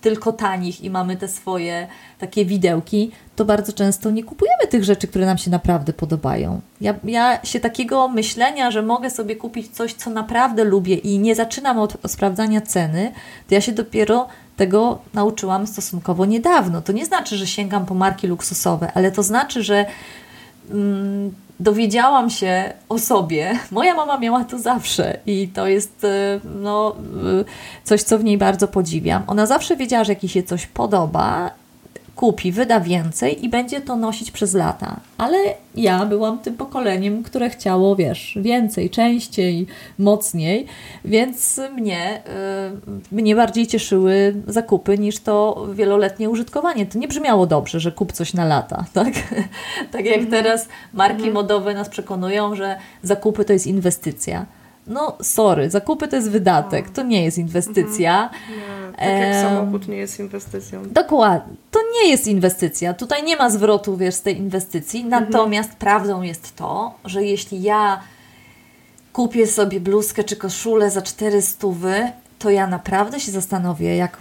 tylko 0.00 0.32
tanich 0.32 0.80
i 0.80 0.90
mamy 0.90 1.16
te 1.16 1.28
swoje 1.28 1.86
takie 2.18 2.44
widełki, 2.44 3.10
to 3.36 3.44
bardzo 3.44 3.72
często 3.72 4.10
nie 4.10 4.24
kupujemy 4.24 4.66
tych 4.70 4.84
rzeczy, 4.84 5.06
które 5.06 5.26
nam 5.26 5.38
się 5.38 5.50
naprawdę 5.50 5.92
podobają. 5.92 6.60
Ja, 6.80 6.94
ja 7.04 7.44
się 7.44 7.60
takiego 7.60 8.08
myślenia, 8.08 8.70
że 8.70 8.82
mogę 8.82 9.10
sobie 9.10 9.36
kupić 9.36 9.68
coś, 9.68 9.94
co 9.94 10.10
naprawdę 10.10 10.64
lubię 10.64 10.94
i 10.94 11.18
nie 11.18 11.34
zaczynam 11.34 11.78
od 11.78 11.96
sprawdzania 12.06 12.60
ceny, 12.60 13.12
to 13.48 13.54
ja 13.54 13.60
się 13.60 13.72
dopiero 13.72 14.28
tego 14.56 14.98
nauczyłam 15.14 15.66
stosunkowo 15.66 16.24
niedawno. 16.24 16.82
To 16.82 16.92
nie 16.92 17.06
znaczy, 17.06 17.36
że 17.36 17.46
sięgam 17.46 17.86
po 17.86 17.94
marki 17.94 18.26
luksusowe, 18.26 18.92
ale 18.94 19.12
to 19.12 19.22
znaczy, 19.22 19.62
że 19.62 19.86
mm, 20.70 21.34
dowiedziałam 21.60 22.30
się 22.30 22.72
o 22.88 22.98
sobie. 22.98 23.58
Moja 23.70 23.94
mama 23.94 24.18
miała 24.18 24.44
to 24.44 24.58
zawsze 24.58 25.18
i 25.26 25.48
to 25.48 25.66
jest 25.66 26.04
e, 26.04 26.40
no, 26.44 26.96
e, 27.40 27.44
coś, 27.84 28.02
co 28.02 28.18
w 28.18 28.24
niej 28.24 28.38
bardzo 28.38 28.68
podziwiam. 28.68 29.22
Ona 29.26 29.46
zawsze 29.46 29.76
wiedziała, 29.76 30.04
że 30.04 30.12
jak 30.12 30.22
jej 30.22 30.30
się 30.30 30.42
coś 30.42 30.66
podoba 30.66 31.50
kupi, 32.16 32.52
wyda 32.52 32.80
więcej 32.80 33.44
i 33.44 33.48
będzie 33.48 33.80
to 33.80 33.96
nosić 33.96 34.30
przez 34.30 34.54
lata. 34.54 35.00
Ale 35.18 35.38
ja 35.74 36.06
byłam 36.06 36.38
tym 36.38 36.54
pokoleniem, 36.56 37.22
które 37.22 37.50
chciało, 37.50 37.96
wiesz, 37.96 38.38
więcej, 38.42 38.90
częściej, 38.90 39.66
mocniej, 39.98 40.66
więc 41.04 41.60
mnie, 41.76 42.22
y, 43.12 43.14
mnie 43.14 43.36
bardziej 43.36 43.66
cieszyły 43.66 44.34
zakupy 44.46 44.98
niż 44.98 45.20
to 45.20 45.66
wieloletnie 45.74 46.30
użytkowanie. 46.30 46.86
To 46.86 46.98
nie 46.98 47.08
brzmiało 47.08 47.46
dobrze, 47.46 47.80
że 47.80 47.92
kup 47.92 48.12
coś 48.12 48.34
na 48.34 48.44
lata, 48.44 48.84
tak? 48.92 49.12
tak 49.92 50.04
jak 50.04 50.18
mhm. 50.20 50.30
teraz 50.30 50.68
marki 50.92 51.16
mhm. 51.16 51.34
modowe 51.34 51.74
nas 51.74 51.88
przekonują, 51.88 52.54
że 52.56 52.76
zakupy 53.02 53.44
to 53.44 53.52
jest 53.52 53.66
inwestycja. 53.66 54.46
No, 54.86 55.16
sorry, 55.22 55.70
zakupy 55.70 56.08
to 56.08 56.16
jest 56.16 56.30
wydatek, 56.30 56.90
to 56.90 57.02
nie 57.02 57.24
jest 57.24 57.38
inwestycja. 57.38 58.30
Nie, 58.50 58.92
tak 58.92 59.20
jak 59.20 59.34
samochód 59.34 59.88
nie 59.88 59.96
jest 59.96 60.20
inwestycją. 60.20 60.82
Dokładnie, 60.88 61.54
to 61.70 61.80
nie 61.94 62.10
jest 62.10 62.26
inwestycja. 62.26 62.94
Tutaj 62.94 63.22
nie 63.22 63.36
ma 63.36 63.50
zwrotu, 63.50 63.96
wiesz, 63.96 64.14
z 64.14 64.22
tej 64.22 64.38
inwestycji. 64.38 65.00
Mhm. 65.00 65.24
Natomiast 65.24 65.70
mhm. 65.70 65.78
prawdą 65.78 66.22
jest 66.22 66.56
to, 66.56 66.94
że 67.04 67.24
jeśli 67.24 67.62
ja 67.62 68.00
kupię 69.12 69.46
sobie 69.46 69.80
bluzkę 69.80 70.24
czy 70.24 70.36
koszulę 70.36 70.90
za 70.90 71.02
400, 71.02 71.66
to 72.44 72.50
ja 72.50 72.66
naprawdę 72.66 73.20
się 73.20 73.32
zastanowię, 73.32 73.96
jak, 73.96 74.18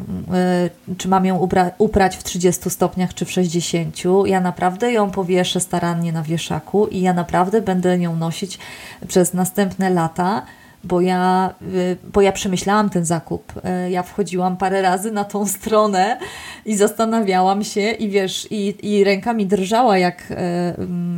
yy, 0.87 0.95
czy 0.95 1.07
mam 1.07 1.25
ją 1.25 1.39
ubra- 1.39 1.71
uprać 1.77 2.17
w 2.17 2.23
30 2.23 2.69
stopniach 2.69 3.13
czy 3.13 3.25
w 3.25 3.31
60. 3.31 3.95
Ja 4.25 4.39
naprawdę 4.39 4.91
ją 4.91 5.11
powieszę 5.11 5.59
starannie 5.59 6.11
na 6.11 6.23
wieszaku 6.23 6.87
i 6.87 7.01
ja 7.01 7.13
naprawdę 7.13 7.61
będę 7.61 7.97
ją 7.97 8.15
nosić 8.15 8.59
przez 9.07 9.33
następne 9.33 9.89
lata 9.89 10.45
bo 10.83 11.01
ja, 11.01 11.53
y, 11.61 11.97
bo 12.13 12.21
ja 12.21 12.31
przemyślałam 12.31 12.89
ten 12.89 13.05
zakup. 13.05 13.53
Y, 13.87 13.91
ja 13.91 14.03
wchodziłam 14.03 14.57
parę 14.57 14.81
razy 14.81 15.11
na 15.11 15.23
tą 15.23 15.47
stronę 15.47 16.19
i 16.65 16.75
zastanawiałam 16.75 17.63
się 17.63 17.91
i 17.91 18.09
wiesz, 18.09 18.47
i, 18.51 18.75
i 18.91 19.03
ręka 19.03 19.33
mi 19.33 19.45
drżała 19.45 19.97
jak, 19.97 20.31
y, 20.31 20.35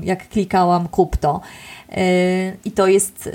jak 0.04 0.30
klikałam 0.30 0.88
kup 0.88 1.18
to. 1.18 1.42
I 2.66 2.72
to 2.72 2.88
jest 2.88 3.30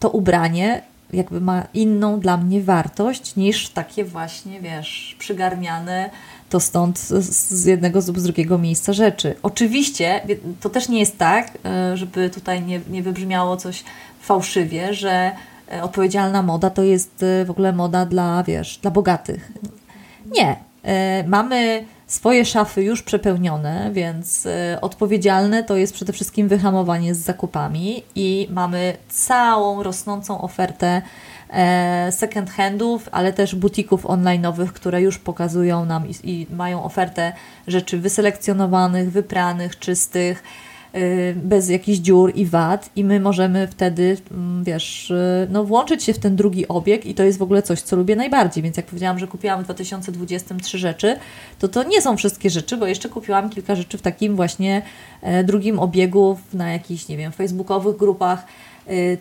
to 0.00 0.10
ubranie 0.10 0.82
jakby 1.12 1.40
ma 1.40 1.66
inną 1.74 2.20
dla 2.20 2.36
mnie 2.36 2.62
wartość 2.62 3.36
niż 3.36 3.68
takie 3.68 4.04
właśnie, 4.04 4.60
wiesz, 4.60 5.16
przygarniane 5.18 6.10
to 6.50 6.60
stąd 6.60 6.98
z 6.98 7.64
jednego 7.64 8.00
z 8.02 8.22
drugiego 8.22 8.58
miejsca 8.58 8.92
rzeczy. 8.92 9.34
Oczywiście 9.42 10.20
to 10.60 10.70
też 10.70 10.88
nie 10.88 10.98
jest 10.98 11.18
tak, 11.18 11.58
żeby 11.94 12.30
tutaj 12.30 12.62
nie, 12.62 12.80
nie 12.90 13.02
wybrzmiało 13.02 13.56
coś 13.56 13.84
fałszywie, 14.20 14.94
że 14.94 15.32
E, 15.72 15.82
odpowiedzialna 15.82 16.42
moda 16.42 16.70
to 16.70 16.82
jest 16.82 17.22
e, 17.22 17.44
w 17.44 17.50
ogóle 17.50 17.72
moda 17.72 18.06
dla, 18.06 18.42
wiesz, 18.42 18.78
dla 18.78 18.90
bogatych. 18.90 19.52
Nie. 20.36 20.56
E, 20.82 21.24
mamy 21.28 21.84
swoje 22.10 22.44
szafy 22.44 22.82
już 22.82 23.02
przepełnione, 23.02 23.90
więc 23.92 24.48
odpowiedzialne 24.80 25.64
to 25.64 25.76
jest 25.76 25.94
przede 25.94 26.12
wszystkim 26.12 26.48
wyhamowanie 26.48 27.14
z 27.14 27.18
zakupami 27.18 28.02
i 28.14 28.48
mamy 28.50 28.96
całą 29.08 29.82
rosnącą 29.82 30.40
ofertę 30.40 31.02
second 32.10 32.50
handów, 32.50 33.08
ale 33.12 33.32
też 33.32 33.54
butików 33.54 34.04
online'owych, 34.04 34.66
które 34.66 35.02
już 35.02 35.18
pokazują 35.18 35.84
nam 35.84 36.08
i, 36.08 36.14
i 36.24 36.46
mają 36.50 36.84
ofertę 36.84 37.32
rzeczy 37.66 37.98
wyselekcjonowanych, 37.98 39.12
wypranych, 39.12 39.78
czystych, 39.78 40.42
bez 41.36 41.68
jakichś 41.68 41.98
dziur 41.98 42.32
i 42.34 42.46
wad 42.46 42.90
i 42.96 43.04
my 43.04 43.20
możemy 43.20 43.66
wtedy, 43.66 44.16
mm, 44.30 44.64
wiesz, 44.64 45.10
y, 45.10 45.48
no 45.50 45.64
włączyć 45.64 46.04
się 46.04 46.12
w 46.12 46.18
ten 46.18 46.36
drugi 46.36 46.68
obieg 46.68 47.06
i 47.06 47.14
to 47.14 47.22
jest 47.22 47.38
w 47.38 47.42
ogóle 47.42 47.62
coś, 47.62 47.80
co 47.80 47.96
lubię 47.96 48.16
najbardziej, 48.16 48.62
więc 48.62 48.76
jak 48.76 48.86
powiedziałam, 48.86 49.18
że 49.18 49.26
kupiłam 49.26 49.60
w 49.60 49.64
2023 49.64 50.78
rzeczy, 50.78 51.16
to 51.58 51.68
to 51.68 51.82
nie 51.82 52.02
są 52.02 52.16
wszystkie 52.16 52.50
rzeczy, 52.50 52.76
bo 52.76 52.86
jeszcze 52.86 53.08
kupiłam 53.08 53.50
kilka 53.50 53.74
rzeczy 53.74 53.98
w 53.98 54.02
takim 54.02 54.36
właśnie 54.36 54.82
e, 55.22 55.44
drugim 55.44 55.78
obiegu 55.78 56.38
na 56.54 56.72
jakichś, 56.72 57.08
nie 57.08 57.16
wiem, 57.16 57.32
facebookowych 57.32 57.96
grupach, 57.96 58.46
Y, 58.46 58.69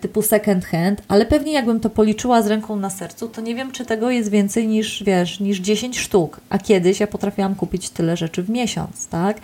typu 0.02 0.22
second 0.22 0.66
hand, 0.66 1.02
ale 1.08 1.26
pewnie 1.26 1.54
jakbym 1.54 1.80
to 1.80 1.90
policzyła 1.90 2.42
z 2.42 2.48
ręką 2.48 2.76
na 2.76 2.90
sercu, 2.90 3.28
to 3.28 3.42
nie 3.42 3.56
wiem, 3.56 3.72
czy 3.72 3.86
tego 3.86 4.10
jest 4.10 4.30
więcej 4.30 4.68
niż, 4.68 5.04
wiesz, 5.04 5.40
niż 5.40 5.60
10 5.60 6.00
sztuk, 6.00 6.40
a 6.50 6.58
kiedyś 6.58 7.00
ja 7.00 7.08
potrafiłam 7.08 7.56
kupić 7.56 7.90
tyle 7.90 8.18
rzeczy 8.18 8.44
w 8.44 8.50
miesiąc, 8.50 9.08
tak? 9.08 9.38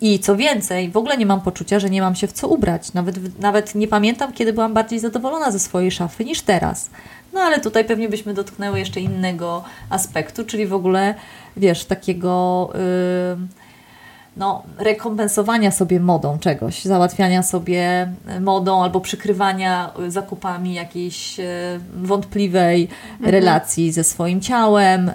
I 0.00 0.18
co 0.18 0.36
więcej, 0.36 0.90
w 0.90 0.96
ogóle 0.96 1.16
nie 1.16 1.26
mam 1.26 1.40
poczucia, 1.40 1.78
że 1.78 1.90
nie 1.90 2.00
mam 2.00 2.14
się 2.14 2.26
w 2.26 2.32
co 2.32 2.48
ubrać. 2.48 2.92
Nawet, 2.92 3.40
nawet 3.40 3.74
nie 3.74 3.88
pamiętam, 3.88 4.32
kiedy 4.32 4.52
byłam 4.52 4.74
bardziej 4.74 4.98
zadowolona 4.98 5.50
ze 5.50 5.58
swojej 5.58 5.90
szafy 5.90 6.24
niż 6.24 6.42
teraz. 6.42 6.90
No 7.32 7.40
ale 7.40 7.60
tutaj 7.60 7.84
pewnie 7.84 8.08
byśmy 8.08 8.34
dotknęły 8.34 8.78
jeszcze 8.78 9.00
innego 9.00 9.64
aspektu, 9.90 10.44
czyli 10.44 10.66
w 10.66 10.74
ogóle, 10.74 11.14
wiesz, 11.56 11.84
takiego... 11.84 12.70
Yy, 13.38 13.63
no, 14.36 14.62
rekompensowania 14.78 15.70
sobie 15.70 16.00
modą 16.00 16.38
czegoś, 16.38 16.84
załatwiania 16.84 17.42
sobie 17.42 18.12
e, 18.26 18.40
modą 18.40 18.82
albo 18.82 19.00
przykrywania 19.00 19.90
e, 20.06 20.10
zakupami 20.10 20.74
jakiejś 20.74 21.40
e, 21.40 21.44
wątpliwej 21.96 22.88
mhm. 23.12 23.30
relacji 23.30 23.92
ze 23.92 24.04
swoim 24.04 24.40
ciałem, 24.40 25.12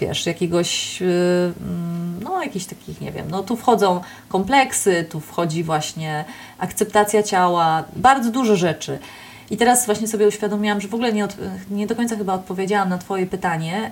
wiesz, 0.00 0.26
jakiegoś 0.26 1.02
mm, 1.02 2.20
no 2.22 2.42
jakichś 2.42 2.66
takich, 2.66 3.00
nie 3.00 3.12
wiem, 3.12 3.26
no 3.30 3.42
tu 3.42 3.56
wchodzą 3.56 4.00
kompleksy, 4.28 5.06
tu 5.10 5.20
wchodzi 5.20 5.64
właśnie 5.64 6.24
akceptacja 6.58 7.22
ciała, 7.22 7.84
bardzo 7.96 8.30
dużo 8.30 8.56
rzeczy. 8.56 8.98
I 9.50 9.56
teraz 9.56 9.86
właśnie 9.86 10.08
sobie 10.08 10.28
uświadomiłam, 10.28 10.80
że 10.80 10.88
w 10.88 10.94
ogóle 10.94 11.12
nie, 11.12 11.24
od, 11.24 11.36
nie 11.70 11.86
do 11.86 11.96
końca 11.96 12.16
chyba 12.16 12.34
odpowiedziałam 12.34 12.88
na 12.88 12.98
Twoje 12.98 13.26
pytanie, 13.26 13.90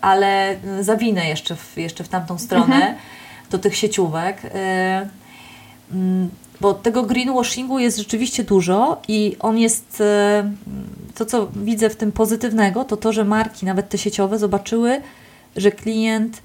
ale 0.00 0.56
zawinę 0.80 1.28
jeszcze 1.28 1.56
w, 1.56 1.76
jeszcze 1.76 2.04
w 2.04 2.08
tamtą 2.08 2.38
stronę 2.38 2.74
mhm. 2.74 2.94
Do 3.50 3.58
tych 3.58 3.76
sieciówek. 3.76 4.44
Y, 4.44 4.48
mm, 5.92 6.28
bo 6.60 6.74
tego 6.74 7.02
greenwashingu 7.02 7.78
jest 7.78 7.98
rzeczywiście 7.98 8.44
dużo 8.44 9.02
i 9.08 9.36
on 9.40 9.58
jest, 9.58 10.00
y, 10.00 11.14
to 11.14 11.26
co 11.26 11.48
widzę 11.56 11.90
w 11.90 11.96
tym 11.96 12.12
pozytywnego, 12.12 12.84
to 12.84 12.96
to, 12.96 13.12
że 13.12 13.24
marki, 13.24 13.66
nawet 13.66 13.88
te 13.88 13.98
sieciowe, 13.98 14.38
zobaczyły, 14.38 15.00
że 15.56 15.70
klient 15.70 16.42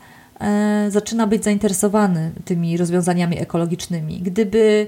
zaczyna 0.89 1.27
być 1.27 1.43
zainteresowany 1.43 2.31
tymi 2.45 2.77
rozwiązaniami 2.77 3.39
ekologicznymi. 3.39 4.19
Gdyby 4.21 4.87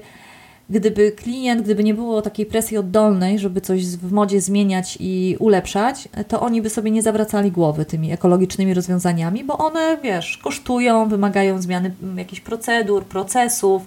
gdyby 0.70 1.12
klient, 1.12 1.62
gdyby 1.62 1.84
nie 1.84 1.94
było 1.94 2.22
takiej 2.22 2.46
presji 2.46 2.76
oddolnej, 2.76 3.38
żeby 3.38 3.60
coś 3.60 3.86
w 3.86 4.12
modzie 4.12 4.40
zmieniać 4.40 4.96
i 5.00 5.36
ulepszać, 5.38 6.08
to 6.28 6.40
oni 6.40 6.62
by 6.62 6.70
sobie 6.70 6.90
nie 6.90 7.02
zawracali 7.02 7.50
głowy 7.50 7.84
tymi 7.84 8.12
ekologicznymi 8.12 8.74
rozwiązaniami, 8.74 9.44
bo 9.44 9.58
one, 9.58 9.98
wiesz, 10.02 10.38
kosztują, 10.38 11.08
wymagają 11.08 11.62
zmiany 11.62 11.94
jakichś 12.16 12.40
procedur, 12.40 13.04
procesów. 13.04 13.82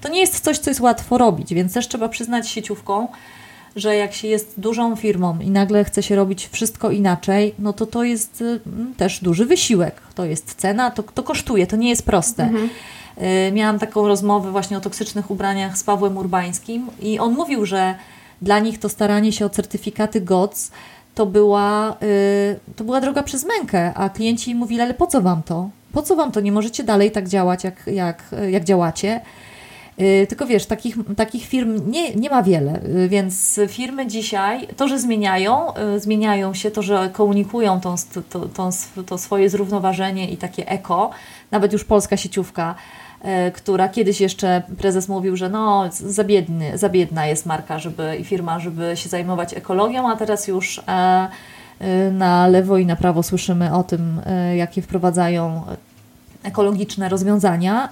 To 0.00 0.08
nie 0.08 0.20
jest 0.20 0.40
coś, 0.40 0.58
co 0.58 0.70
jest 0.70 0.80
łatwo 0.80 1.18
robić, 1.18 1.54
więc 1.54 1.74
też 1.74 1.88
trzeba 1.88 2.08
przyznać 2.08 2.48
sieciówką, 2.48 3.08
że 3.76 3.96
jak 3.96 4.12
się 4.12 4.28
jest 4.28 4.54
dużą 4.60 4.96
firmą 4.96 5.38
i 5.40 5.50
nagle 5.50 5.84
chce 5.84 6.02
się 6.02 6.16
robić 6.16 6.48
wszystko 6.52 6.90
inaczej, 6.90 7.54
no 7.58 7.72
to 7.72 7.86
to 7.86 8.04
jest 8.04 8.44
mm, 8.66 8.94
też 8.94 9.20
duży 9.20 9.46
wysiłek. 9.46 10.02
To 10.14 10.24
jest 10.24 10.54
cena, 10.54 10.90
to, 10.90 11.02
to 11.02 11.22
kosztuje, 11.22 11.66
to 11.66 11.76
nie 11.76 11.88
jest 11.88 12.02
proste. 12.02 12.42
Mhm. 12.42 12.68
Y, 13.18 13.52
miałam 13.52 13.78
taką 13.78 14.08
rozmowę 14.08 14.50
właśnie 14.50 14.76
o 14.76 14.80
toksycznych 14.80 15.30
ubraniach 15.30 15.78
z 15.78 15.84
Pawłem 15.84 16.16
Urbańskim 16.16 16.86
i 17.00 17.18
on 17.18 17.32
mówił, 17.32 17.66
że 17.66 17.94
dla 18.42 18.58
nich 18.58 18.78
to 18.78 18.88
staranie 18.88 19.32
się 19.32 19.46
o 19.46 19.50
certyfikaty 19.50 20.20
GOTS 20.20 20.70
to 21.14 21.26
była, 21.26 21.96
y, 22.02 22.74
to 22.76 22.84
była 22.84 23.00
droga 23.00 23.22
przez 23.22 23.44
mękę, 23.44 23.94
a 23.94 24.08
klienci 24.08 24.54
mówili, 24.54 24.80
ale 24.80 24.94
po 24.94 25.06
co 25.06 25.20
Wam 25.20 25.42
to? 25.42 25.70
Po 25.92 26.02
co 26.02 26.16
Wam 26.16 26.32
to? 26.32 26.40
Nie 26.40 26.52
możecie 26.52 26.84
dalej 26.84 27.10
tak 27.10 27.28
działać, 27.28 27.64
jak, 27.64 27.86
jak, 27.86 28.24
jak 28.50 28.64
działacie. 28.64 29.20
Y, 30.00 30.26
tylko 30.28 30.46
wiesz, 30.46 30.66
takich, 30.66 30.96
takich 31.16 31.46
firm 31.46 31.90
nie, 31.90 32.14
nie 32.14 32.30
ma 32.30 32.42
wiele, 32.42 32.80
więc 33.08 33.60
firmy 33.68 34.06
dzisiaj 34.06 34.68
to, 34.76 34.88
że 34.88 34.98
zmieniają, 34.98 35.72
zmieniają 35.96 36.54
się, 36.54 36.70
to, 36.70 36.82
że 36.82 37.10
komunikują 37.12 37.80
tą, 37.80 37.94
to, 38.30 38.40
to, 38.40 38.72
to 39.06 39.18
swoje 39.18 39.50
zrównoważenie 39.50 40.30
i 40.30 40.36
takie 40.36 40.68
eko, 40.68 41.10
nawet 41.50 41.72
już 41.72 41.84
polska 41.84 42.16
sieciówka 42.16 42.74
która 43.54 43.88
kiedyś 43.88 44.20
jeszcze 44.20 44.62
prezes 44.78 45.08
mówił, 45.08 45.36
że 45.36 45.48
no 45.48 45.88
za, 45.92 46.24
biedny, 46.24 46.78
za 46.78 46.88
biedna 46.88 47.26
jest 47.26 47.46
marka 47.46 47.78
żeby, 47.78 48.16
i 48.16 48.24
firma, 48.24 48.58
żeby 48.58 48.92
się 48.94 49.08
zajmować 49.08 49.54
ekologią, 49.54 50.10
a 50.10 50.16
teraz 50.16 50.48
już 50.48 50.78
e, 50.78 50.82
e, 51.78 52.10
na 52.10 52.46
lewo 52.46 52.78
i 52.78 52.86
na 52.86 52.96
prawo 52.96 53.22
słyszymy 53.22 53.74
o 53.74 53.84
tym, 53.84 54.20
jakie 54.56 54.82
wprowadzają 54.82 55.62
ekologiczne 56.42 57.08
rozwiązania, 57.08 57.88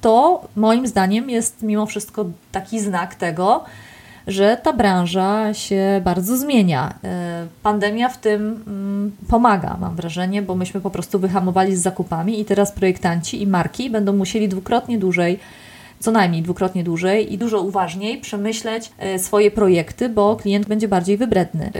to 0.00 0.42
moim 0.56 0.86
zdaniem 0.86 1.30
jest 1.30 1.62
mimo 1.62 1.86
wszystko 1.86 2.24
taki 2.52 2.80
znak 2.80 3.14
tego, 3.14 3.64
że 4.28 4.58
ta 4.62 4.72
branża 4.72 5.54
się 5.54 6.00
bardzo 6.04 6.36
zmienia. 6.36 6.94
E, 7.04 7.46
pandemia 7.62 8.08
w 8.08 8.18
tym 8.18 8.62
mm, 8.66 9.12
pomaga, 9.28 9.76
mam 9.80 9.96
wrażenie, 9.96 10.42
bo 10.42 10.54
myśmy 10.54 10.80
po 10.80 10.90
prostu 10.90 11.18
wyhamowali 11.18 11.76
z 11.76 11.82
zakupami 11.82 12.40
i 12.40 12.44
teraz 12.44 12.72
projektanci 12.72 13.42
i 13.42 13.46
marki 13.46 13.90
będą 13.90 14.12
musieli 14.12 14.48
dwukrotnie 14.48 14.98
dłużej 14.98 15.38
co 16.00 16.10
najmniej 16.10 16.42
dwukrotnie 16.42 16.84
dłużej 16.84 17.32
i 17.32 17.38
dużo 17.38 17.60
uważniej 17.60 18.20
przemyśleć 18.20 18.90
e, 18.98 19.18
swoje 19.18 19.50
projekty, 19.50 20.08
bo 20.08 20.36
klient 20.36 20.66
będzie 20.66 20.88
bardziej 20.88 21.16
wybredny. 21.16 21.66
E, 21.66 21.70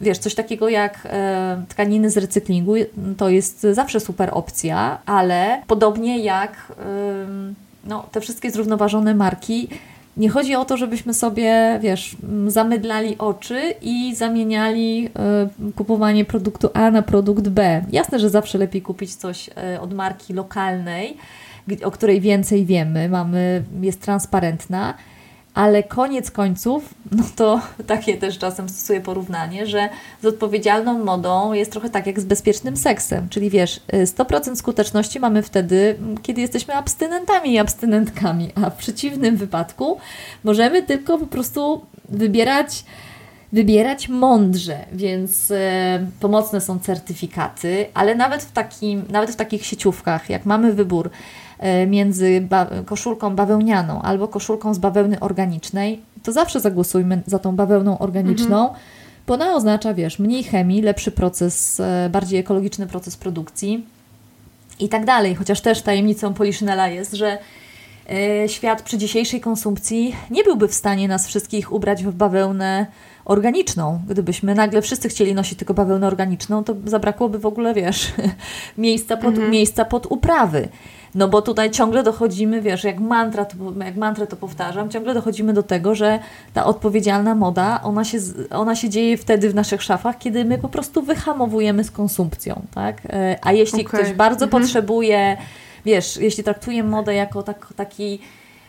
wiesz, 0.00 0.18
coś 0.18 0.34
takiego 0.34 0.68
jak 0.68 1.08
tkaniny 1.68 2.10
z 2.10 2.16
recyklingu 2.16 2.74
to 3.16 3.28
jest 3.28 3.66
zawsze 3.72 4.00
super 4.00 4.30
opcja, 4.32 4.98
ale 5.06 5.62
podobnie 5.66 6.18
jak 6.18 6.72
no, 7.84 8.06
te 8.12 8.20
wszystkie 8.20 8.50
zrównoważone 8.50 9.14
marki 9.14 9.68
nie 10.18 10.28
chodzi 10.28 10.54
o 10.54 10.64
to, 10.64 10.76
żebyśmy 10.76 11.14
sobie, 11.14 11.78
wiesz, 11.82 12.16
zamydlali 12.46 13.18
oczy 13.18 13.74
i 13.82 14.14
zamieniali 14.14 15.10
y, 15.68 15.72
kupowanie 15.72 16.24
produktu 16.24 16.70
A 16.74 16.90
na 16.90 17.02
produkt 17.02 17.48
B. 17.48 17.84
Jasne, 17.92 18.18
że 18.18 18.30
zawsze 18.30 18.58
lepiej 18.58 18.82
kupić 18.82 19.14
coś 19.14 19.48
y, 19.48 19.80
od 19.80 19.94
marki 19.94 20.34
lokalnej, 20.34 21.16
o 21.84 21.90
której 21.90 22.20
więcej 22.20 22.64
wiemy, 22.64 23.08
mamy, 23.08 23.62
jest 23.80 24.00
transparentna, 24.00 24.94
ale 25.58 25.82
koniec 25.82 26.30
końców, 26.30 26.94
no 27.12 27.24
to 27.36 27.60
takie 27.86 28.16
też 28.16 28.38
czasem 28.38 28.68
stosuję 28.68 29.00
porównanie, 29.00 29.66
że 29.66 29.88
z 30.22 30.26
odpowiedzialną 30.26 31.04
modą 31.04 31.52
jest 31.52 31.72
trochę 31.72 31.90
tak 31.90 32.06
jak 32.06 32.20
z 32.20 32.24
bezpiecznym 32.24 32.76
seksem, 32.76 33.28
czyli 33.28 33.50
wiesz, 33.50 33.80
100% 33.92 34.56
skuteczności 34.56 35.20
mamy 35.20 35.42
wtedy, 35.42 35.98
kiedy 36.22 36.40
jesteśmy 36.40 36.74
abstynentami 36.74 37.52
i 37.52 37.58
abstynentkami, 37.58 38.50
a 38.54 38.70
w 38.70 38.76
przeciwnym 38.76 39.36
wypadku 39.36 39.98
możemy 40.44 40.82
tylko 40.82 41.18
po 41.18 41.26
prostu 41.26 41.86
wybierać 42.08 42.84
wybierać 43.52 44.08
mądrze, 44.08 44.78
więc 44.92 45.50
e, 45.50 46.06
pomocne 46.20 46.60
są 46.60 46.78
certyfikaty, 46.78 47.86
ale 47.94 48.14
nawet 48.14 48.42
w, 48.42 48.52
takim, 48.52 49.04
nawet 49.10 49.30
w 49.30 49.36
takich 49.36 49.66
sieciówkach, 49.66 50.30
jak 50.30 50.46
mamy 50.46 50.72
wybór 50.72 51.10
między 51.86 52.40
ba 52.40 52.66
koszulką 52.86 53.36
bawełnianą 53.36 54.02
albo 54.02 54.28
koszulką 54.28 54.74
z 54.74 54.78
bawełny 54.78 55.20
organicznej, 55.20 56.00
to 56.22 56.32
zawsze 56.32 56.60
zagłosujmy 56.60 57.22
za 57.26 57.38
tą 57.38 57.56
bawełną 57.56 57.98
organiczną, 57.98 58.60
mhm. 58.60 58.80
bo 59.26 59.34
ona 59.34 59.54
oznacza, 59.54 59.94
wiesz, 59.94 60.18
mniej 60.18 60.44
chemii, 60.44 60.82
lepszy 60.82 61.10
proces, 61.10 61.80
e, 61.80 62.08
bardziej 62.12 62.40
ekologiczny 62.40 62.86
proces 62.86 63.16
produkcji 63.16 63.86
i 64.80 64.88
tak 64.88 65.04
dalej. 65.04 65.34
Chociaż 65.34 65.60
też 65.60 65.82
tajemnicą 65.82 66.34
Poliszynela 66.34 66.88
jest, 66.88 67.12
że 67.12 67.28
e, 67.28 67.38
świat 68.46 68.82
przy 68.82 68.98
dzisiejszej 68.98 69.40
konsumpcji 69.40 70.16
nie 70.30 70.44
byłby 70.44 70.68
w 70.68 70.74
stanie 70.74 71.08
nas 71.08 71.26
wszystkich 71.26 71.72
ubrać 71.72 72.04
w 72.04 72.12
bawełnę 72.12 72.86
organiczną. 73.24 74.00
Gdybyśmy 74.08 74.54
nagle 74.54 74.82
wszyscy 74.82 75.08
chcieli 75.08 75.34
nosić 75.34 75.58
tylko 75.58 75.74
bawełnę 75.74 76.06
organiczną, 76.06 76.64
to 76.64 76.74
zabrakłoby 76.84 77.38
w 77.38 77.46
ogóle, 77.46 77.74
wiesz, 77.74 78.12
miejsca 78.78 79.16
pod, 79.16 79.34
mhm. 79.34 79.50
miejsca 79.50 79.84
pod 79.84 80.06
uprawy. 80.06 80.68
No 81.14 81.28
bo 81.28 81.42
tutaj 81.42 81.70
ciągle 81.70 82.02
dochodzimy, 82.02 82.62
wiesz, 82.62 82.84
jak, 82.84 83.00
mantra, 83.00 83.44
to, 83.44 83.56
jak 83.84 83.96
mantrę 83.96 84.26
to 84.26 84.36
powtarzam, 84.36 84.90
ciągle 84.90 85.14
dochodzimy 85.14 85.52
do 85.52 85.62
tego, 85.62 85.94
że 85.94 86.18
ta 86.54 86.64
odpowiedzialna 86.64 87.34
moda, 87.34 87.80
ona 87.82 88.04
się, 88.04 88.18
ona 88.50 88.76
się 88.76 88.88
dzieje 88.88 89.16
wtedy 89.16 89.50
w 89.50 89.54
naszych 89.54 89.82
szafach, 89.82 90.18
kiedy 90.18 90.44
my 90.44 90.58
po 90.58 90.68
prostu 90.68 91.02
wyhamowujemy 91.02 91.84
z 91.84 91.90
konsumpcją, 91.90 92.62
tak? 92.74 93.02
E, 93.06 93.38
a 93.42 93.52
jeśli 93.52 93.86
okay. 93.86 94.00
ktoś 94.02 94.12
bardzo 94.12 94.44
mhm. 94.44 94.62
potrzebuje, 94.62 95.36
wiesz, 95.88 96.16
jeśli 96.16 96.44
traktuje 96.44 96.84
modę 96.84 97.14
jako 97.14 97.42
tak, 97.42 97.66
taki 97.76 98.18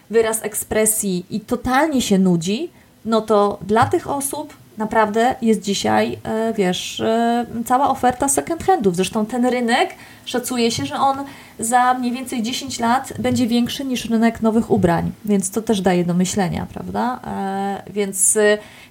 wyraz 0.10 0.43
ekspresji 0.43 1.25
i 1.29 1.39
totalnie 1.39 2.01
się 2.01 2.19
nudzi, 2.19 2.69
no 3.05 3.21
to 3.21 3.60
dla 3.62 3.86
tych 3.86 4.10
osób 4.10 4.53
naprawdę 4.77 5.36
jest 5.41 5.62
dzisiaj, 5.62 6.17
e, 6.23 6.53
wiesz, 6.53 6.99
e, 6.99 7.45
cała 7.65 7.89
oferta 7.89 8.29
second 8.29 8.63
handów. 8.63 8.95
Zresztą 8.95 9.25
ten 9.25 9.45
rynek 9.45 9.89
szacuje 10.25 10.71
się, 10.71 10.86
że 10.86 10.95
on 10.95 11.17
za 11.60 11.93
mniej 11.93 12.12
więcej 12.12 12.43
10 12.43 12.79
lat 12.79 13.13
będzie 13.19 13.47
większy 13.47 13.86
niż 13.86 14.05
rynek 14.05 14.41
nowych 14.41 14.71
ubrań, 14.71 15.12
więc 15.25 15.51
to 15.51 15.62
też 15.62 15.82
daje 15.82 16.05
do 16.05 16.13
myślenia, 16.13 16.67
prawda? 16.73 17.19
E, 17.27 17.91
więc 17.91 18.38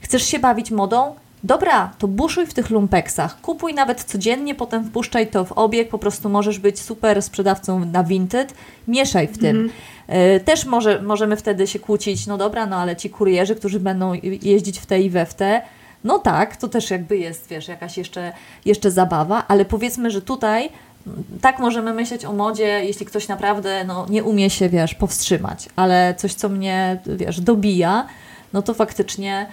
chcesz 0.00 0.22
się 0.22 0.38
bawić 0.38 0.70
modą? 0.70 1.14
Dobra, 1.44 1.92
to 1.98 2.08
buszuj 2.08 2.46
w 2.46 2.54
tych 2.54 2.70
lumpeksach, 2.70 3.40
kupuj 3.40 3.74
nawet 3.74 4.04
codziennie, 4.04 4.54
potem 4.54 4.84
wpuszczaj 4.84 5.26
to 5.26 5.44
w 5.44 5.52
obieg, 5.52 5.88
po 5.88 5.98
prostu 5.98 6.28
możesz 6.28 6.58
być 6.58 6.80
super 6.80 7.22
sprzedawcą 7.22 7.84
na 7.84 8.04
Vinted, 8.04 8.54
mieszaj 8.88 9.28
w 9.28 9.38
tym. 9.38 9.70
Mm. 10.08 10.40
Też 10.40 10.64
może, 10.64 11.02
możemy 11.02 11.36
wtedy 11.36 11.66
się 11.66 11.78
kłócić, 11.78 12.26
no 12.26 12.38
dobra, 12.38 12.66
no 12.66 12.76
ale 12.76 12.96
ci 12.96 13.10
kurierzy, 13.10 13.54
którzy 13.54 13.80
będą 13.80 14.12
jeździć 14.22 14.78
w 14.78 14.86
te 14.86 15.00
i 15.00 15.10
we 15.10 15.26
w 15.26 15.34
te, 15.34 15.62
no 16.04 16.18
tak, 16.18 16.56
to 16.56 16.68
też 16.68 16.90
jakby 16.90 17.18
jest, 17.18 17.48
wiesz, 17.48 17.68
jakaś 17.68 17.98
jeszcze, 17.98 18.32
jeszcze 18.64 18.90
zabawa, 18.90 19.44
ale 19.48 19.64
powiedzmy, 19.64 20.10
że 20.10 20.22
tutaj 20.22 20.68
mm, 21.06 21.24
tak 21.40 21.58
możemy 21.58 21.94
myśleć 21.94 22.24
o 22.24 22.32
modzie, 22.32 22.84
jeśli 22.84 23.06
ktoś 23.06 23.28
naprawdę 23.28 23.84
no, 23.84 24.06
nie 24.10 24.24
umie 24.24 24.50
się, 24.50 24.68
wiesz, 24.68 24.94
powstrzymać, 24.94 25.68
ale 25.76 26.14
coś, 26.16 26.34
co 26.34 26.48
mnie, 26.48 26.98
wiesz, 27.06 27.40
dobija, 27.40 28.06
no 28.52 28.62
to 28.62 28.74
faktycznie 28.74 29.46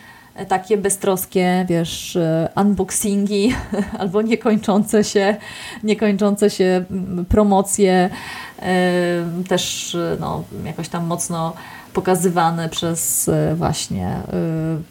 takie 0.48 0.78
beztroskie, 0.78 1.66
wiesz, 1.70 2.16
e, 2.16 2.50
unboxingi 2.56 3.56
albo 4.00 4.22
niekończące 4.22 5.04
się, 5.04 5.36
niekończące 5.84 6.50
się 6.50 6.86
mm, 6.92 7.26
promocje, 7.26 8.10
też 9.48 9.96
e, 9.96 10.18
no, 10.20 10.44
jakoś 10.66 10.90
tam 10.90 11.06
mocno 11.06 11.54
pokazywane 11.96 12.70
przez 12.70 13.30
e, 13.30 13.56
właśnie 13.56 14.08
e, 14.08 14.22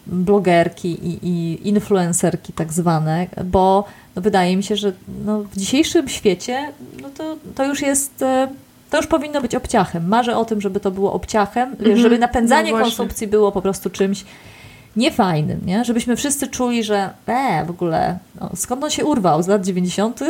blogerki 0.06 0.88
i, 0.88 1.28
i 1.28 1.68
influencerki 1.68 2.52
tak 2.52 2.72
zwane, 2.72 3.26
bo 3.44 3.84
no 4.16 4.22
wydaje 4.22 4.56
mi 4.56 4.62
się, 4.62 4.76
że 4.76 4.92
no 5.24 5.42
w 5.42 5.56
dzisiejszym 5.56 6.08
świecie 6.08 6.72
no 7.02 7.10
to, 7.10 7.36
to 7.54 7.64
już 7.64 7.82
jest 7.82 8.22
e, 8.22 8.48
to 8.90 8.96
już 8.96 9.06
powinno 9.06 9.40
być 9.40 9.54
obciachem. 9.54 10.08
Marzę 10.08 10.36
o 10.36 10.44
tym, 10.44 10.60
żeby 10.60 10.80
to 10.80 10.90
było 10.90 11.12
obciachem, 11.12 11.70
mhm. 11.70 11.96
żeby 11.96 12.18
napędzanie 12.18 12.72
no 12.72 12.78
konsumpcji 12.78 13.26
było 13.26 13.52
po 13.52 13.62
prostu 13.62 13.90
czymś 13.90 14.24
niefajnym, 14.96 15.60
nie? 15.66 15.84
Żebyśmy 15.84 16.16
wszyscy 16.16 16.46
czuli, 16.46 16.84
że 16.84 17.10
e, 17.26 17.64
w 17.66 17.70
ogóle, 17.70 18.18
no, 18.40 18.50
skąd 18.54 18.84
on 18.84 18.90
się 18.90 19.04
urwał? 19.04 19.42
Z 19.42 19.46
lat 19.46 19.64
90. 19.64 20.20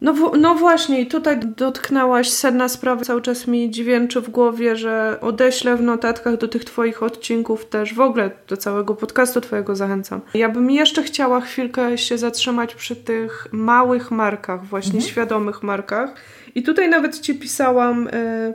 No, 0.00 0.14
no 0.40 0.54
właśnie, 0.54 1.00
i 1.00 1.06
tutaj 1.06 1.40
dotknęłaś 1.40 2.30
sedna 2.30 2.68
sprawy. 2.68 3.04
Cały 3.04 3.22
czas 3.22 3.46
mi 3.46 3.70
dźwięczy 3.70 4.20
w 4.20 4.30
głowie, 4.30 4.76
że 4.76 5.18
odeślę 5.20 5.76
w 5.76 5.82
notatkach 5.82 6.36
do 6.36 6.48
tych 6.48 6.64
Twoich 6.64 7.02
odcinków 7.02 7.66
też, 7.66 7.94
w 7.94 8.00
ogóle 8.00 8.30
do 8.48 8.56
całego 8.56 8.94
podcastu 8.94 9.40
Twojego 9.40 9.76
zachęcam. 9.76 10.20
Ja 10.34 10.48
bym 10.48 10.70
jeszcze 10.70 11.02
chciała 11.02 11.40
chwilkę 11.40 11.98
się 11.98 12.18
zatrzymać 12.18 12.74
przy 12.74 12.96
tych 12.96 13.46
małych 13.52 14.10
markach, 14.10 14.66
właśnie 14.66 14.94
mhm. 14.94 15.10
świadomych 15.10 15.62
markach. 15.62 16.14
I 16.54 16.62
tutaj 16.62 16.88
nawet 16.88 17.20
Ci 17.20 17.34
pisałam. 17.34 18.08
Y 18.08 18.54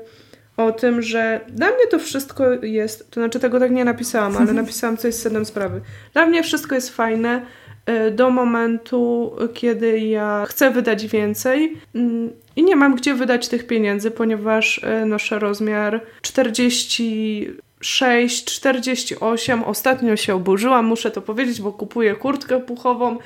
o 0.58 0.72
tym, 0.72 1.02
że 1.02 1.42
dla 1.48 1.68
mnie 1.68 1.88
to 1.92 2.00
wszystko 2.00 2.52
jest, 2.52 3.12
to 3.12 3.22
znaczy 3.22 3.40
tego 3.40 3.60
tak 3.60 3.72
nie 3.72 3.86
napisałam, 3.86 4.38
ale 4.38 4.54
napisałam 4.54 4.98
coś 4.98 5.14
z 5.14 5.22
sednem 5.22 5.46
sprawy. 5.46 5.82
Dla 6.14 6.26
mnie 6.26 6.44
wszystko 6.44 6.76
jest 6.76 6.90
fajne 6.90 7.46
y, 7.90 8.12
do 8.12 8.30
momentu, 8.30 9.32
kiedy 9.54 10.00
ja 10.00 10.46
chcę 10.50 10.72
wydać 10.72 11.08
więcej 11.08 11.78
mm, 11.96 12.30
i 12.56 12.64
nie 12.64 12.76
mam 12.76 12.96
gdzie 12.96 13.14
wydać 13.14 13.48
tych 13.48 13.68
pieniędzy, 13.68 14.12
ponieważ 14.12 14.78
y, 14.78 15.06
noszę 15.06 15.40
rozmiar 15.40 16.02
40 16.22 17.48
6, 17.86 18.46
48. 18.46 19.64
Ostatnio 19.64 20.16
się 20.16 20.36
oburzyłam, 20.36 20.86
muszę 20.86 21.12
to 21.12 21.22
powiedzieć, 21.22 21.62
bo 21.62 21.74
kupuję 21.74 22.16
kurtkę 22.16 22.60
puchową 22.60 23.18